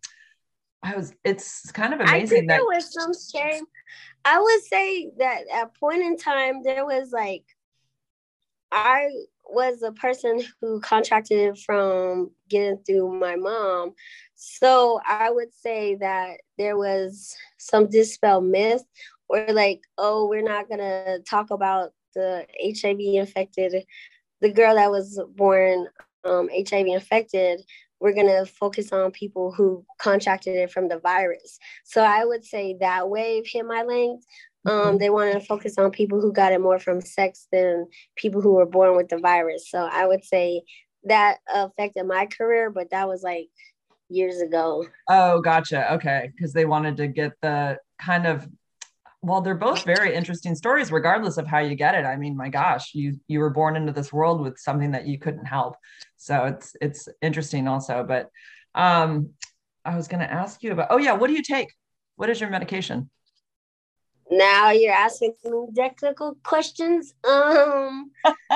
I 0.84 0.96
was, 0.96 1.14
it's 1.24 1.72
kind 1.72 1.94
of 1.94 2.00
I 2.00 2.04
amazing 2.04 2.30
think 2.30 2.50
that, 2.50 2.58
there 2.58 2.66
was 2.66 2.94
some 2.94 3.12
shame. 3.14 3.66
I 4.26 4.40
would 4.40 4.64
say 4.64 5.12
that 5.18 5.44
at 5.54 5.68
a 5.68 5.80
point 5.80 6.02
in 6.02 6.18
time 6.18 6.64
there 6.64 6.86
was 6.86 7.12
like 7.12 7.44
I 8.72 9.10
was 9.50 9.82
a 9.82 9.92
person 9.94 10.44
who 10.60 10.82
contracted 10.82 11.40
it 11.40 11.58
from 11.60 12.32
getting 12.50 12.78
through 12.86 13.18
my 13.18 13.36
mom. 13.36 13.94
So 14.36 15.00
I 15.08 15.32
would 15.32 15.54
say 15.54 15.96
that 15.96 16.42
there 16.58 16.78
was 16.78 17.36
some 17.58 17.90
dispel 17.90 18.42
myth 18.42 18.84
or 19.30 19.46
like, 19.52 19.82
oh, 19.98 20.28
we're 20.28 20.42
not 20.42 20.70
gonna 20.70 21.20
talk 21.20 21.52
about 21.52 21.92
the 22.16 22.46
HIV 22.64 23.00
infected, 23.00 23.86
the 24.42 24.52
girl 24.52 24.76
that 24.76 24.92
was 24.92 25.20
born 25.36 25.88
um, 26.24 26.50
HIV 26.50 26.88
infected. 26.88 27.62
We're 28.00 28.14
gonna 28.14 28.46
focus 28.46 28.92
on 28.92 29.12
people 29.12 29.52
who 29.52 29.86
contracted 30.00 30.56
it 30.56 30.72
from 30.72 30.88
the 30.88 31.00
virus. 31.00 31.58
So 31.84 32.04
I 32.04 32.26
would 32.26 32.46
say 32.46 32.78
that 32.80 33.10
wave 33.10 33.46
hit 33.48 33.66
my 33.66 33.84
length. 33.84 34.26
Um, 34.66 34.74
mm-hmm. 34.74 34.98
they 34.98 35.10
wanted 35.10 35.34
to 35.34 35.40
focus 35.42 35.78
on 35.78 35.92
people 35.92 36.20
who 36.20 36.34
got 36.34 36.52
it 36.52 36.60
more 36.60 36.78
from 36.78 37.00
sex 37.00 37.48
than 37.52 37.88
people 38.16 38.42
who 38.42 38.56
were 38.56 38.66
born 38.66 38.98
with 38.98 39.08
the 39.08 39.18
virus. 39.18 39.70
So 39.70 39.80
I 39.80 40.06
would 40.06 40.26
say 40.26 40.64
that 41.06 41.38
affected 41.54 42.06
my 42.06 42.26
career, 42.26 42.70
but 42.70 42.90
that 42.92 43.08
was 43.08 43.24
like 43.24 43.50
years 44.10 44.42
ago. 44.42 44.86
Oh, 45.10 45.42
gotcha. 45.42 45.94
Okay. 45.94 46.32
Because 46.36 46.54
they 46.54 46.66
wanted 46.66 46.98
to 46.98 47.08
get 47.08 47.34
the 47.42 47.78
kind 48.00 48.26
of 48.26 48.48
well, 49.22 49.42
they're 49.42 49.56
both 49.56 49.84
very 49.84 50.14
interesting 50.14 50.56
stories, 50.56 50.92
regardless 50.92 51.38
of 51.38 51.48
how 51.48 51.60
you 51.60 51.76
get 51.76 51.96
it. 51.96 52.06
I 52.06 52.16
mean, 52.18 52.38
my 52.38 52.50
gosh, 52.50 52.94
you 52.94 53.20
you 53.28 53.40
were 53.40 53.50
born 53.50 53.76
into 53.76 53.92
this 53.92 54.14
world 54.14 54.42
with 54.42 54.60
something 54.60 54.92
that 54.92 55.08
you 55.08 55.18
couldn't 55.18 55.46
help. 55.46 55.76
So 56.18 56.46
it's 56.46 56.76
it's 56.82 57.08
interesting 57.22 57.68
also. 57.68 58.06
But 58.08 58.30
um 58.76 59.32
I 59.84 59.96
was 59.96 60.08
gonna 60.08 60.26
ask 60.26 60.64
you 60.64 60.72
about 60.72 60.88
oh 60.92 60.98
yeah, 60.98 61.14
what 61.14 61.28
do 61.28 61.34
you 61.34 61.44
take? 61.44 61.74
What 62.16 62.30
is 62.30 62.40
your 62.40 62.50
medication? 62.50 63.10
Now 64.30 64.72
you're 64.72 64.94
asking 64.94 65.34
me 65.46 65.68
technical 65.76 66.38
questions. 66.44 67.14
Um, 67.24 68.12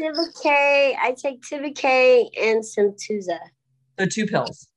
Tivicay. 0.00 0.94
I 0.96 1.14
take 1.20 1.42
Tivicay 1.42 2.28
and 2.40 2.62
Symtuza. 2.62 3.38
The 3.96 4.06
two 4.06 4.26
pills. 4.26 4.68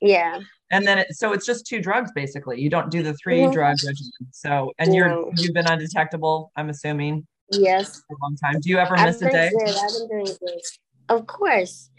Yeah. 0.00 0.40
And 0.70 0.86
then 0.86 0.98
it, 0.98 1.14
so 1.14 1.32
it's 1.32 1.46
just 1.46 1.66
two 1.66 1.80
drugs 1.80 2.12
basically. 2.14 2.60
You 2.60 2.70
don't 2.70 2.90
do 2.90 3.02
the 3.02 3.14
3 3.14 3.38
mm-hmm. 3.38 3.52
drug 3.52 3.76
regimen. 3.84 4.12
So 4.32 4.72
and 4.78 4.94
you're 4.94 5.30
you've 5.36 5.54
been 5.54 5.66
undetectable. 5.66 6.52
I'm 6.56 6.70
assuming. 6.70 7.26
Yes. 7.50 8.02
For 8.06 8.14
a 8.14 8.22
long 8.22 8.36
time. 8.36 8.60
Do 8.60 8.70
you 8.70 8.78
ever 8.78 8.96
miss 8.96 9.20
a 9.22 9.30
day? 9.30 9.50
Good. 9.50 9.68
I've 9.68 10.08
been 10.08 10.08
doing 10.08 10.36
good. 10.46 10.60
Of 11.08 11.26
course. 11.26 11.90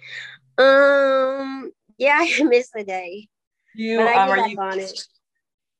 Um. 0.57 1.71
Yeah, 1.97 2.17
I 2.21 2.43
miss 2.43 2.69
a 2.75 2.83
day. 2.83 3.27
You 3.75 4.01
um, 4.01 4.29
are 4.29 4.47
you? 4.47 4.57
On 4.57 4.79
it. 4.79 5.07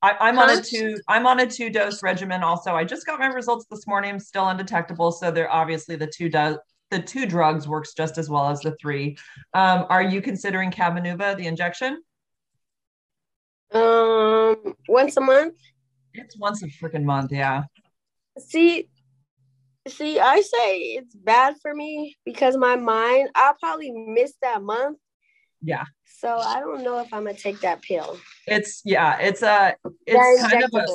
I, 0.02 0.28
am 0.28 0.38
on 0.38 0.50
a 0.50 0.60
two. 0.60 0.98
I'm 1.08 1.26
on 1.26 1.40
a 1.40 1.46
two 1.46 1.70
dose 1.70 2.02
regimen. 2.02 2.42
Also, 2.42 2.74
I 2.74 2.84
just 2.84 3.06
got 3.06 3.20
my 3.20 3.26
results 3.26 3.66
this 3.70 3.86
morning. 3.86 4.10
I'm 4.10 4.18
still 4.18 4.48
undetectable, 4.48 5.12
so 5.12 5.30
they're 5.30 5.50
obviously 5.50 5.94
the 5.96 6.08
two 6.08 6.28
does 6.28 6.56
the 6.90 7.00
two 7.00 7.26
drugs 7.26 7.66
works 7.66 7.94
just 7.94 8.18
as 8.18 8.28
well 8.28 8.48
as 8.48 8.60
the 8.60 8.76
three. 8.80 9.16
Um, 9.54 9.86
are 9.88 10.02
you 10.02 10.20
considering 10.20 10.70
Cabenuva, 10.70 11.36
the 11.36 11.46
injection? 11.46 12.02
Um, 13.72 14.74
once 14.88 15.16
a 15.16 15.20
month. 15.20 15.54
It's 16.14 16.36
once 16.36 16.62
a 16.62 16.66
freaking 16.66 17.04
month, 17.04 17.32
yeah. 17.32 17.64
See, 18.38 18.88
see, 19.88 20.20
I 20.20 20.40
say 20.40 20.78
it's 20.80 21.14
bad 21.14 21.56
for 21.62 21.74
me 21.74 22.16
because 22.24 22.56
my 22.56 22.76
mind. 22.76 23.30
I'll 23.34 23.54
probably 23.54 23.90
miss 23.90 24.34
that 24.42 24.62
month. 24.62 24.98
Yeah. 25.62 25.84
So 26.04 26.36
I 26.36 26.60
don't 26.60 26.84
know 26.84 27.00
if 27.00 27.12
I'm 27.12 27.24
gonna 27.24 27.34
take 27.34 27.60
that 27.60 27.82
pill. 27.82 28.18
It's 28.46 28.82
yeah, 28.84 29.18
it's 29.18 29.42
a 29.42 29.74
it's 30.06 30.42
kind 30.42 30.64
of 30.64 30.70
a 30.74 30.86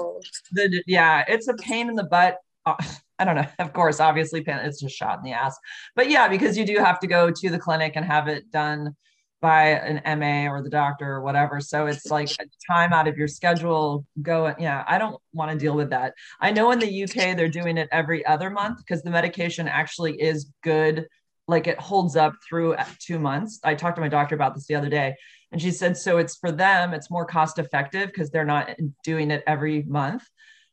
the 0.51 0.83
yeah, 0.87 1.25
it's 1.27 1.47
a 1.47 1.53
pain 1.55 1.89
in 1.89 1.95
the 1.95 2.05
butt. 2.05 2.37
Uh, 2.65 2.75
I 3.19 3.25
don't 3.25 3.35
know. 3.35 3.47
Of 3.59 3.73
course, 3.73 3.99
obviously, 3.99 4.43
it's 4.45 4.79
just 4.79 4.95
shot 4.95 5.17
in 5.17 5.23
the 5.23 5.31
ass. 5.31 5.57
But 5.95 6.09
yeah, 6.09 6.27
because 6.27 6.57
you 6.57 6.65
do 6.65 6.77
have 6.77 6.99
to 6.99 7.07
go 7.07 7.31
to 7.31 7.49
the 7.49 7.59
clinic 7.59 7.93
and 7.95 8.05
have 8.05 8.27
it 8.27 8.51
done 8.51 8.95
by 9.39 9.69
an 9.69 10.19
MA 10.19 10.51
or 10.51 10.61
the 10.61 10.69
doctor 10.69 11.11
or 11.11 11.21
whatever. 11.21 11.61
So 11.61 11.85
it's 11.85 12.07
like 12.07 12.29
time 12.69 12.91
out 12.91 13.07
of 13.07 13.17
your 13.17 13.27
schedule. 13.27 14.05
Go, 14.21 14.53
yeah, 14.59 14.83
I 14.87 14.97
don't 14.97 15.21
want 15.33 15.51
to 15.51 15.57
deal 15.57 15.75
with 15.75 15.91
that. 15.91 16.13
I 16.39 16.51
know 16.51 16.71
in 16.71 16.79
the 16.79 17.03
UK 17.03 17.37
they're 17.37 17.47
doing 17.47 17.77
it 17.77 17.87
every 17.91 18.25
other 18.25 18.49
month 18.49 18.79
because 18.79 19.03
the 19.03 19.11
medication 19.11 19.67
actually 19.67 20.19
is 20.19 20.51
good 20.63 21.07
like 21.47 21.67
it 21.67 21.79
holds 21.79 22.15
up 22.15 22.33
through 22.47 22.73
uh, 22.73 22.85
two 22.99 23.19
months. 23.19 23.59
I 23.63 23.73
talked 23.73 23.95
to 23.95 24.01
my 24.01 24.09
doctor 24.09 24.35
about 24.35 24.53
this 24.53 24.67
the 24.67 24.75
other 24.75 24.89
day, 24.89 25.15
and 25.51 25.61
she 25.61 25.71
said 25.71 25.97
so 25.97 26.17
it's 26.17 26.35
for 26.35 26.51
them, 26.51 26.93
it's 26.93 27.09
more 27.09 27.25
cost 27.25 27.57
effective 27.57 28.07
because 28.07 28.29
they're 28.29 28.45
not 28.45 28.69
doing 29.03 29.31
it 29.31 29.43
every 29.47 29.83
month. 29.83 30.23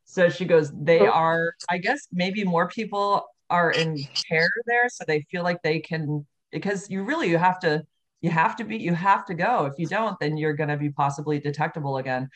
So 0.04 0.28
she 0.28 0.44
goes, 0.44 0.72
they 0.74 1.00
oh. 1.00 1.10
are, 1.10 1.54
I 1.70 1.78
guess 1.78 2.08
maybe 2.12 2.44
more 2.44 2.68
people 2.68 3.24
are 3.50 3.70
in 3.70 3.96
care 4.28 4.50
there, 4.66 4.88
so 4.88 5.04
they 5.06 5.24
feel 5.30 5.42
like 5.42 5.62
they 5.62 5.80
can 5.80 6.26
because 6.50 6.90
you 6.90 7.04
really 7.04 7.28
you 7.28 7.38
have 7.38 7.58
to 7.60 7.84
you 8.24 8.30
have 8.30 8.56
to 8.56 8.64
be 8.64 8.78
you 8.78 8.94
have 8.94 9.26
to 9.26 9.34
go. 9.34 9.66
If 9.66 9.74
you 9.76 9.86
don't, 9.86 10.18
then 10.18 10.38
you're 10.38 10.54
going 10.54 10.70
to 10.70 10.78
be 10.78 10.88
possibly 10.88 11.38
detectable 11.38 11.98
again. 11.98 12.30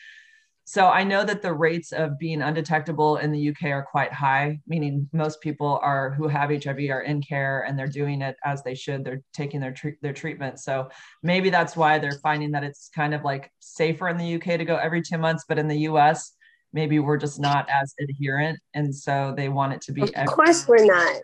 So 0.65 0.85
I 0.87 1.03
know 1.03 1.23
that 1.23 1.41
the 1.41 1.51
rates 1.51 1.91
of 1.91 2.19
being 2.19 2.43
undetectable 2.43 3.17
in 3.17 3.31
the 3.31 3.49
UK 3.49 3.71
are 3.71 3.87
quite 3.89 4.13
high, 4.13 4.59
meaning 4.67 5.09
most 5.13 5.41
people 5.41 5.79
are 5.81 6.11
who 6.11 6.27
have 6.27 6.51
HIV 6.51 6.77
are 6.91 7.01
in 7.01 7.23
care 7.23 7.61
and 7.61 7.77
they're 7.77 7.87
doing 7.87 8.21
it 8.21 8.35
as 8.45 8.61
they 8.61 8.75
should. 8.75 9.03
They're 9.03 9.23
taking 9.33 9.59
their 9.59 9.73
their 10.03 10.13
treatment. 10.13 10.59
So 10.59 10.89
maybe 11.23 11.49
that's 11.49 11.75
why 11.75 11.97
they're 11.97 12.21
finding 12.21 12.51
that 12.51 12.63
it's 12.63 12.91
kind 12.93 13.15
of 13.15 13.23
like 13.23 13.51
safer 13.57 14.09
in 14.09 14.17
the 14.17 14.35
UK 14.35 14.59
to 14.59 14.65
go 14.65 14.75
every 14.75 15.01
two 15.01 15.17
months, 15.17 15.45
but 15.49 15.57
in 15.57 15.67
the 15.67 15.79
US, 15.89 16.33
maybe 16.71 16.99
we're 16.99 17.17
just 17.17 17.39
not 17.39 17.67
as 17.67 17.95
adherent, 17.99 18.59
and 18.75 18.93
so 18.93 19.33
they 19.35 19.49
want 19.49 19.73
it 19.73 19.81
to 19.87 19.91
be. 19.91 20.03
Of 20.03 20.11
every- 20.13 20.35
course, 20.35 20.67
we're 20.67 20.85
not. 20.85 21.15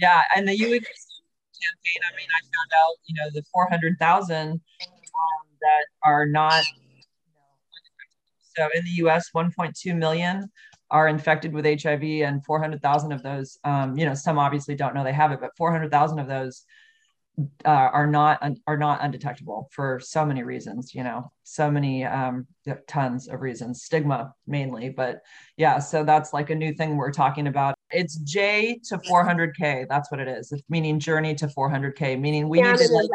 Yeah, 0.00 0.22
and 0.34 0.48
the 0.48 0.54
UK 0.54 0.84
campaign. 1.60 2.00
I 2.02 2.16
mean, 2.16 2.28
I 2.30 2.40
found 2.42 2.70
out, 2.82 2.94
you 3.06 3.14
know, 3.14 3.30
the 3.32 3.42
four 3.52 3.68
hundred 3.68 3.96
thousand 3.98 4.50
um, 4.52 5.46
that 5.60 5.84
are 6.04 6.26
not 6.26 6.64
you 6.66 8.62
know, 8.64 8.68
so 8.68 8.68
in 8.74 8.84
the 8.84 9.08
US, 9.08 9.30
1.2 9.34 9.96
million 9.96 10.50
are 10.90 11.08
infected 11.08 11.52
with 11.52 11.64
HIV, 11.64 12.02
and 12.02 12.44
400,000 12.44 13.12
of 13.12 13.22
those, 13.22 13.58
um, 13.64 13.96
you 13.96 14.06
know, 14.06 14.14
some 14.14 14.38
obviously 14.38 14.74
don't 14.74 14.94
know 14.94 15.04
they 15.04 15.12
have 15.12 15.32
it, 15.32 15.40
but 15.40 15.56
400,000 15.56 16.18
of 16.18 16.26
those 16.26 16.64
uh, 17.64 17.68
are 17.68 18.06
not 18.06 18.42
are 18.66 18.76
not 18.76 19.00
undetectable 19.00 19.68
for 19.72 20.00
so 20.00 20.24
many 20.24 20.42
reasons 20.42 20.94
you 20.94 21.04
know 21.04 21.30
so 21.44 21.70
many 21.70 22.04
um, 22.04 22.46
tons 22.88 23.28
of 23.28 23.40
reasons 23.40 23.82
stigma 23.82 24.34
mainly 24.46 24.88
but 24.88 25.20
yeah 25.56 25.78
so 25.78 26.02
that's 26.02 26.32
like 26.32 26.50
a 26.50 26.54
new 26.54 26.72
thing 26.72 26.96
we're 26.96 27.12
talking 27.12 27.46
about 27.46 27.76
it's 27.90 28.16
j 28.16 28.80
to 28.84 28.98
400k 28.98 29.86
that's 29.88 30.10
what 30.10 30.18
it 30.18 30.26
is 30.26 30.50
it's 30.50 30.62
meaning 30.68 30.98
journey 30.98 31.34
to 31.34 31.46
400k 31.46 32.20
meaning 32.20 32.48
we 32.48 32.58
yeah, 32.58 32.72
need 32.72 32.78
to, 32.78 32.92
like, 32.92 33.08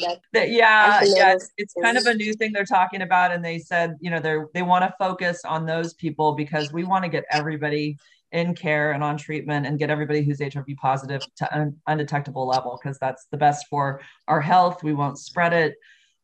that. 0.00 0.18
that 0.32 0.50
yeah 0.50 1.00
yeah 1.04 1.32
it's, 1.34 1.50
it's 1.56 1.74
kind 1.80 1.96
of 1.96 2.06
a 2.06 2.14
new 2.14 2.34
thing 2.34 2.52
they're 2.52 2.64
talking 2.64 3.02
about 3.02 3.30
and 3.30 3.44
they 3.44 3.58
said 3.58 3.96
you 4.00 4.10
know 4.10 4.18
they're 4.18 4.48
they 4.54 4.62
want 4.62 4.84
to 4.84 4.92
focus 4.98 5.42
on 5.44 5.66
those 5.66 5.94
people 5.94 6.32
because 6.32 6.72
we 6.72 6.82
want 6.82 7.04
to 7.04 7.08
get 7.08 7.24
everybody 7.30 7.96
in 8.32 8.54
care 8.54 8.92
and 8.92 9.02
on 9.02 9.16
treatment 9.16 9.66
and 9.66 9.78
get 9.78 9.90
everybody 9.90 10.22
who's 10.22 10.40
HIV 10.40 10.66
positive 10.76 11.22
to 11.36 11.56
un- 11.56 11.76
undetectable 11.86 12.46
level 12.46 12.78
because 12.80 12.98
that's 12.98 13.26
the 13.30 13.36
best 13.36 13.66
for 13.68 14.00
our 14.26 14.40
health. 14.40 14.82
We 14.82 14.94
won't 14.94 15.18
spread 15.18 15.52
it. 15.52 15.74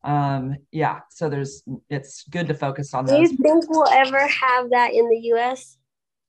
Um, 0.03 0.57
yeah, 0.71 0.99
so 1.09 1.29
there's 1.29 1.63
it's 1.89 2.23
good 2.29 2.47
to 2.47 2.53
focus 2.53 2.93
on. 2.93 3.05
Do 3.05 3.15
you 3.15 3.27
think 3.27 3.65
we'll 3.69 3.89
ever 3.89 4.27
have 4.27 4.69
that 4.69 4.93
in 4.93 5.09
the 5.09 5.17
U.S.? 5.17 5.77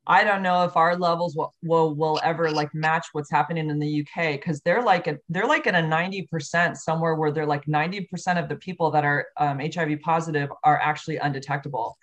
I 0.07 0.23
don't 0.23 0.43
know 0.43 0.65
if 0.65 0.77
our 0.77 0.97
levels 0.97 1.37
will 1.37 1.53
will, 1.63 1.95
will 1.95 2.21
ever 2.23 2.51
like 2.51 2.73
match 2.75 3.09
what's 3.13 3.31
happening 3.31 3.69
in 3.69 3.79
the 3.79 4.01
UK 4.01 4.33
because 4.33 4.61
they're 4.61 4.83
like 4.83 5.09
a, 5.09 5.19
they're 5.29 5.47
like 5.47 5.67
in 5.67 5.75
a 5.75 5.83
90% 5.83 6.77
somewhere 6.77 7.17
where 7.17 7.33
they're 7.33 7.45
like 7.45 7.67
90% 7.67 8.43
of 8.43 8.49
the 8.49 8.57
people 8.57 8.91
that 8.93 9.05
are 9.05 9.27
um, 9.37 9.59
HIV 9.59 10.01
positive 10.01 10.49
are 10.63 10.81
actually 10.81 11.17
undetectable 11.17 11.99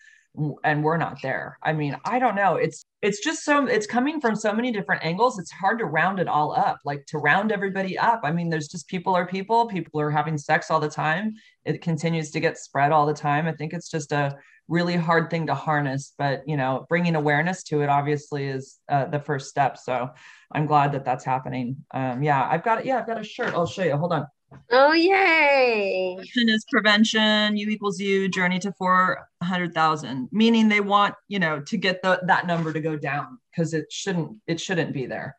and 0.63 0.83
we're 0.83 0.97
not 0.97 1.21
there. 1.21 1.59
I 1.61 1.73
mean, 1.73 1.95
I 2.05 2.17
don't 2.17 2.35
know. 2.35 2.55
It's 2.55 2.85
it's 3.01 3.23
just 3.23 3.43
so 3.43 3.65
it's 3.67 3.85
coming 3.85 4.19
from 4.19 4.35
so 4.35 4.53
many 4.53 4.71
different 4.71 5.03
angles. 5.03 5.37
It's 5.37 5.51
hard 5.51 5.79
to 5.79 5.85
round 5.85 6.19
it 6.19 6.27
all 6.27 6.53
up, 6.53 6.79
like 6.85 7.05
to 7.07 7.19
round 7.19 7.51
everybody 7.51 7.97
up. 7.97 8.21
I 8.23 8.31
mean, 8.31 8.49
there's 8.49 8.67
just 8.67 8.87
people 8.87 9.15
are 9.15 9.27
people. 9.27 9.67
People 9.67 9.99
are 10.01 10.09
having 10.09 10.37
sex 10.37 10.71
all 10.71 10.79
the 10.79 10.89
time. 10.89 11.35
It 11.65 11.81
continues 11.81 12.31
to 12.31 12.39
get 12.39 12.57
spread 12.57 12.91
all 12.91 13.05
the 13.05 13.13
time. 13.13 13.47
I 13.47 13.53
think 13.53 13.73
it's 13.73 13.89
just 13.89 14.11
a 14.11 14.37
really 14.67 14.95
hard 14.95 15.29
thing 15.29 15.47
to 15.47 15.55
harness, 15.55 16.13
but 16.17 16.41
you 16.47 16.57
know, 16.57 16.85
bringing 16.89 17.15
awareness 17.15 17.63
to 17.63 17.81
it 17.81 17.89
obviously 17.89 18.45
is 18.45 18.79
uh, 18.89 19.05
the 19.05 19.19
first 19.19 19.49
step. 19.49 19.77
So 19.77 20.09
I'm 20.51 20.65
glad 20.65 20.93
that 20.93 21.05
that's 21.05 21.25
happening. 21.25 21.85
Um, 21.93 22.23
yeah, 22.23 22.47
I've 22.49 22.63
got. 22.63 22.85
Yeah, 22.85 22.97
I've 22.97 23.07
got 23.07 23.19
a 23.19 23.23
shirt. 23.23 23.53
I'll 23.53 23.67
show 23.67 23.83
you. 23.83 23.97
Hold 23.97 24.13
on. 24.13 24.27
Oh, 24.71 24.93
yay. 24.93 26.17
Is 26.35 26.65
prevention, 26.71 27.57
U 27.57 27.69
equals 27.69 27.99
U, 27.99 28.27
journey 28.29 28.59
to 28.59 28.71
400,000, 28.73 30.29
meaning 30.31 30.69
they 30.69 30.79
want, 30.79 31.15
you 31.27 31.39
know, 31.39 31.59
to 31.61 31.77
get 31.77 32.01
the, 32.01 32.21
that 32.27 32.47
number 32.47 32.73
to 32.73 32.79
go 32.79 32.95
down 32.97 33.37
because 33.51 33.73
it 33.73 33.91
shouldn't, 33.91 34.37
it 34.47 34.59
shouldn't 34.59 34.93
be 34.93 35.05
there. 35.05 35.35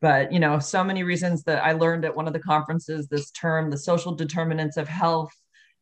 But, 0.00 0.32
you 0.32 0.40
know, 0.40 0.58
so 0.58 0.84
many 0.84 1.04
reasons 1.04 1.42
that 1.44 1.64
I 1.64 1.72
learned 1.72 2.04
at 2.04 2.14
one 2.14 2.26
of 2.26 2.32
the 2.32 2.38
conferences, 2.38 3.08
this 3.08 3.30
term, 3.30 3.70
the 3.70 3.78
social 3.78 4.14
determinants 4.14 4.76
of 4.76 4.88
health. 4.88 5.32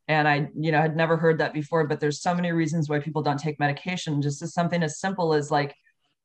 And 0.06 0.28
I, 0.28 0.48
you 0.54 0.70
know, 0.70 0.80
had 0.80 0.96
never 0.96 1.16
heard 1.16 1.38
that 1.38 1.54
before, 1.54 1.86
but 1.86 1.98
there's 1.98 2.20
so 2.20 2.34
many 2.34 2.52
reasons 2.52 2.88
why 2.88 3.00
people 3.00 3.22
don't 3.22 3.40
take 3.40 3.58
medication. 3.58 4.20
Just 4.20 4.42
as 4.42 4.52
something 4.52 4.82
as 4.82 5.00
simple 5.00 5.32
as 5.32 5.50
like 5.50 5.74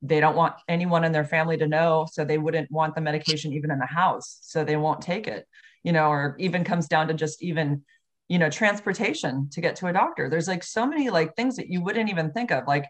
they 0.01 0.19
don't 0.19 0.35
want 0.35 0.55
anyone 0.67 1.03
in 1.03 1.11
their 1.11 1.25
family 1.25 1.57
to 1.57 1.67
know 1.67 2.07
so 2.11 2.23
they 2.23 2.37
wouldn't 2.37 2.71
want 2.71 2.95
the 2.95 3.01
medication 3.01 3.53
even 3.53 3.71
in 3.71 3.79
the 3.79 3.85
house 3.85 4.39
so 4.41 4.63
they 4.63 4.77
won't 4.77 5.01
take 5.01 5.27
it 5.27 5.45
you 5.83 5.91
know 5.91 6.09
or 6.09 6.35
even 6.39 6.63
comes 6.63 6.87
down 6.87 7.07
to 7.07 7.13
just 7.13 7.41
even 7.41 7.83
you 8.29 8.37
know 8.37 8.49
transportation 8.49 9.49
to 9.51 9.61
get 9.61 9.75
to 9.77 9.87
a 9.87 9.93
doctor. 9.93 10.29
There's 10.29 10.47
like 10.47 10.63
so 10.63 10.85
many 10.85 11.09
like 11.09 11.35
things 11.35 11.55
that 11.57 11.69
you 11.69 11.81
wouldn't 11.81 12.09
even 12.09 12.31
think 12.31 12.51
of 12.51 12.67
like 12.67 12.85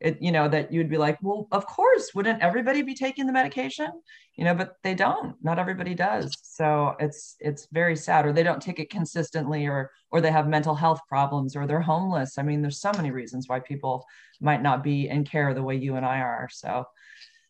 it 0.00 0.18
you 0.20 0.32
know 0.32 0.48
that 0.48 0.72
you'd 0.72 0.90
be 0.90 0.98
like 0.98 1.16
well 1.22 1.46
of 1.52 1.64
course 1.64 2.10
wouldn't 2.14 2.42
everybody 2.42 2.82
be 2.82 2.94
taking 2.94 3.26
the 3.26 3.32
medication? 3.32 3.88
You 4.36 4.44
know 4.44 4.54
but 4.54 4.74
they 4.82 4.94
don't. 4.94 5.36
Not 5.42 5.58
everybody 5.58 5.94
does. 5.94 6.36
So 6.42 6.94
it's 7.00 7.36
it's 7.40 7.68
very 7.72 7.96
sad 7.96 8.26
or 8.26 8.32
they 8.32 8.42
don't 8.42 8.60
take 8.60 8.78
it 8.78 8.90
consistently 8.90 9.66
or 9.66 9.90
or 10.10 10.20
they 10.20 10.30
have 10.30 10.46
mental 10.46 10.74
health 10.74 11.00
problems 11.08 11.56
or 11.56 11.66
they're 11.66 11.80
homeless. 11.80 12.36
I 12.36 12.42
mean 12.42 12.60
there's 12.60 12.80
so 12.80 12.92
many 12.92 13.10
reasons 13.10 13.48
why 13.48 13.60
people 13.60 14.04
might 14.40 14.62
not 14.62 14.84
be 14.84 15.08
in 15.08 15.24
care 15.24 15.54
the 15.54 15.62
way 15.62 15.76
you 15.76 15.96
and 15.96 16.04
i 16.04 16.18
are. 16.18 16.48
So 16.50 16.84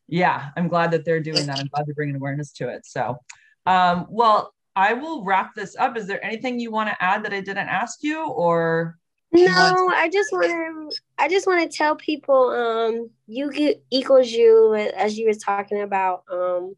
yeah 0.08 0.50
i'm 0.56 0.68
glad 0.68 0.90
that 0.92 1.04
they're 1.04 1.20
doing 1.20 1.46
that. 1.46 1.58
I'm 1.58 1.68
glad 1.68 1.86
they're 1.86 1.94
bringing 1.94 2.16
awareness 2.16 2.52
to 2.54 2.68
it. 2.68 2.86
So 2.86 3.16
um, 3.66 4.06
well 4.10 4.52
i 4.76 4.92
will 4.92 5.24
wrap 5.24 5.54
this 5.54 5.76
up 5.76 5.96
is 5.96 6.06
there 6.06 6.24
anything 6.24 6.58
you 6.58 6.70
want 6.70 6.88
to 6.88 7.02
add 7.02 7.24
that 7.24 7.32
i 7.32 7.40
didn't 7.40 7.68
ask 7.68 8.02
you 8.02 8.26
or 8.26 8.98
no, 9.34 9.90
I 9.94 10.10
just 10.10 10.30
want 10.30 10.46
to. 10.46 10.96
I 11.18 11.26
just 11.26 11.46
want 11.46 11.62
to 11.62 11.76
tell 11.76 11.96
people, 11.96 12.50
um, 12.50 13.08
you 13.26 13.50
get 13.50 13.82
equals 13.90 14.30
you, 14.30 14.74
as 14.74 15.16
you 15.16 15.26
were 15.26 15.32
talking 15.34 15.80
about. 15.80 16.24
Um, 16.30 16.76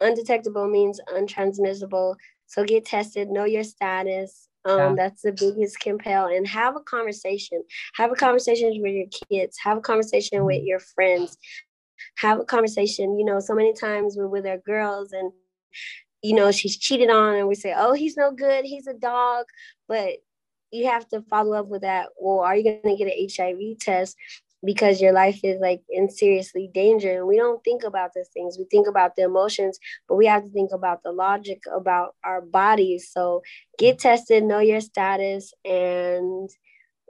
undetectable 0.00 0.68
means 0.68 1.00
untransmissible. 1.14 2.16
So 2.46 2.64
get 2.64 2.84
tested, 2.84 3.30
know 3.30 3.44
your 3.44 3.64
status. 3.64 4.48
Um, 4.66 4.78
yeah. 4.78 4.94
that's 4.96 5.22
the 5.22 5.32
biggest 5.32 5.78
compel, 5.80 6.26
and 6.26 6.46
have 6.48 6.74
a 6.74 6.80
conversation. 6.80 7.62
Have 7.94 8.10
a 8.10 8.14
conversation 8.14 8.70
with 8.80 8.92
your 8.92 9.06
kids. 9.28 9.58
Have 9.62 9.78
a 9.78 9.82
conversation 9.82 10.44
with 10.44 10.56
mm-hmm. 10.56 10.66
your 10.66 10.80
friends. 10.80 11.36
Have 12.16 12.40
a 12.40 12.44
conversation. 12.44 13.18
You 13.18 13.26
know, 13.26 13.40
so 13.40 13.54
many 13.54 13.74
times 13.74 14.16
we're 14.16 14.26
with 14.26 14.46
our 14.46 14.58
girls 14.58 15.12
and 15.12 15.30
you 16.24 16.34
know 16.34 16.50
she's 16.50 16.76
cheated 16.76 17.10
on 17.10 17.34
and 17.34 17.46
we 17.46 17.54
say 17.54 17.74
oh 17.76 17.92
he's 17.92 18.16
no 18.16 18.32
good 18.32 18.64
he's 18.64 18.86
a 18.86 18.94
dog 18.94 19.44
but 19.86 20.14
you 20.74 20.86
have 20.88 21.08
to 21.08 21.22
follow 21.22 21.52
up 21.52 21.68
with 21.68 21.82
that. 21.82 22.08
Well, 22.18 22.40
are 22.40 22.56
you 22.56 22.64
going 22.64 22.96
to 22.96 23.04
get 23.04 23.12
an 23.12 23.28
HIV 23.34 23.78
test 23.78 24.16
because 24.64 25.00
your 25.00 25.12
life 25.12 25.40
is 25.44 25.60
like 25.60 25.82
in 25.88 26.10
seriously 26.10 26.68
danger? 26.74 27.18
And 27.18 27.28
we 27.28 27.36
don't 27.36 27.62
think 27.62 27.84
about 27.84 28.10
these 28.14 28.28
things. 28.34 28.58
We 28.58 28.64
think 28.70 28.88
about 28.88 29.14
the 29.14 29.22
emotions, 29.22 29.78
but 30.08 30.16
we 30.16 30.26
have 30.26 30.42
to 30.42 30.50
think 30.50 30.72
about 30.72 31.02
the 31.04 31.12
logic 31.12 31.62
about 31.74 32.16
our 32.24 32.40
bodies. 32.40 33.10
So 33.12 33.42
get 33.78 34.00
tested, 34.00 34.42
know 34.42 34.58
your 34.58 34.80
status, 34.80 35.54
and 35.64 36.50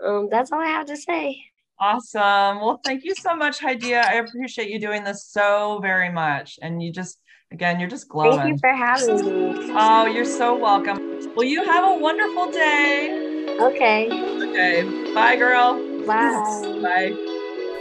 um, 0.05 0.29
that's 0.31 0.53
all 0.53 0.61
I 0.61 0.67
have 0.67 0.87
to 0.87 0.97
say. 0.97 1.43
Awesome. 1.81 2.61
Well, 2.61 2.81
thank 2.85 3.03
you 3.05 3.15
so 3.15 3.35
much, 3.35 3.61
Hydeia. 3.61 4.05
I 4.05 4.15
appreciate 4.17 4.69
you 4.69 4.79
doing 4.79 5.05
this 5.05 5.27
so 5.27 5.81
very 5.83 6.11
much. 6.13 6.59
And 6.63 6.83
you 6.83 6.93
just, 6.93 7.19
again, 7.55 7.79
you're 7.79 7.89
just 7.89 8.09
glowing. 8.09 8.37
Thank 8.37 8.53
you 8.55 8.59
for 8.59 8.73
having 8.73 9.17
me. 9.25 9.73
Oh, 9.77 10.07
you're 10.07 10.25
so 10.25 10.59
welcome. 10.59 10.99
Well, 11.37 11.47
you 11.47 11.65
have 11.65 11.89
a 11.89 11.97
wonderful 11.97 12.51
day. 12.51 13.57
Okay. 13.61 14.09
Okay. 14.11 15.15
Bye, 15.15 15.37
girl. 15.37 15.75
Bye. 16.05 16.81
Bye. 16.83 17.13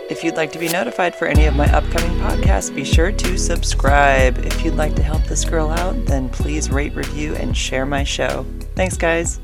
If 0.09 0.23
you'd 0.23 0.35
like 0.35 0.51
to 0.51 0.59
be 0.59 0.69
notified 0.69 1.15
for 1.15 1.27
any 1.27 1.45
of 1.45 1.55
my 1.55 1.65
upcoming 1.73 2.15
podcasts, 2.19 2.73
be 2.73 2.83
sure 2.83 3.11
to 3.11 3.37
subscribe. 3.37 4.37
If 4.45 4.63
you'd 4.63 4.75
like 4.75 4.95
to 4.95 5.03
help 5.03 5.23
this 5.23 5.43
girl 5.43 5.71
out, 5.71 6.05
then 6.05 6.29
please 6.29 6.69
rate, 6.69 6.93
review, 6.93 7.33
and 7.35 7.57
share 7.57 7.85
my 7.85 8.03
show. 8.03 8.45
Thanks, 8.75 8.95
guys. 8.95 9.39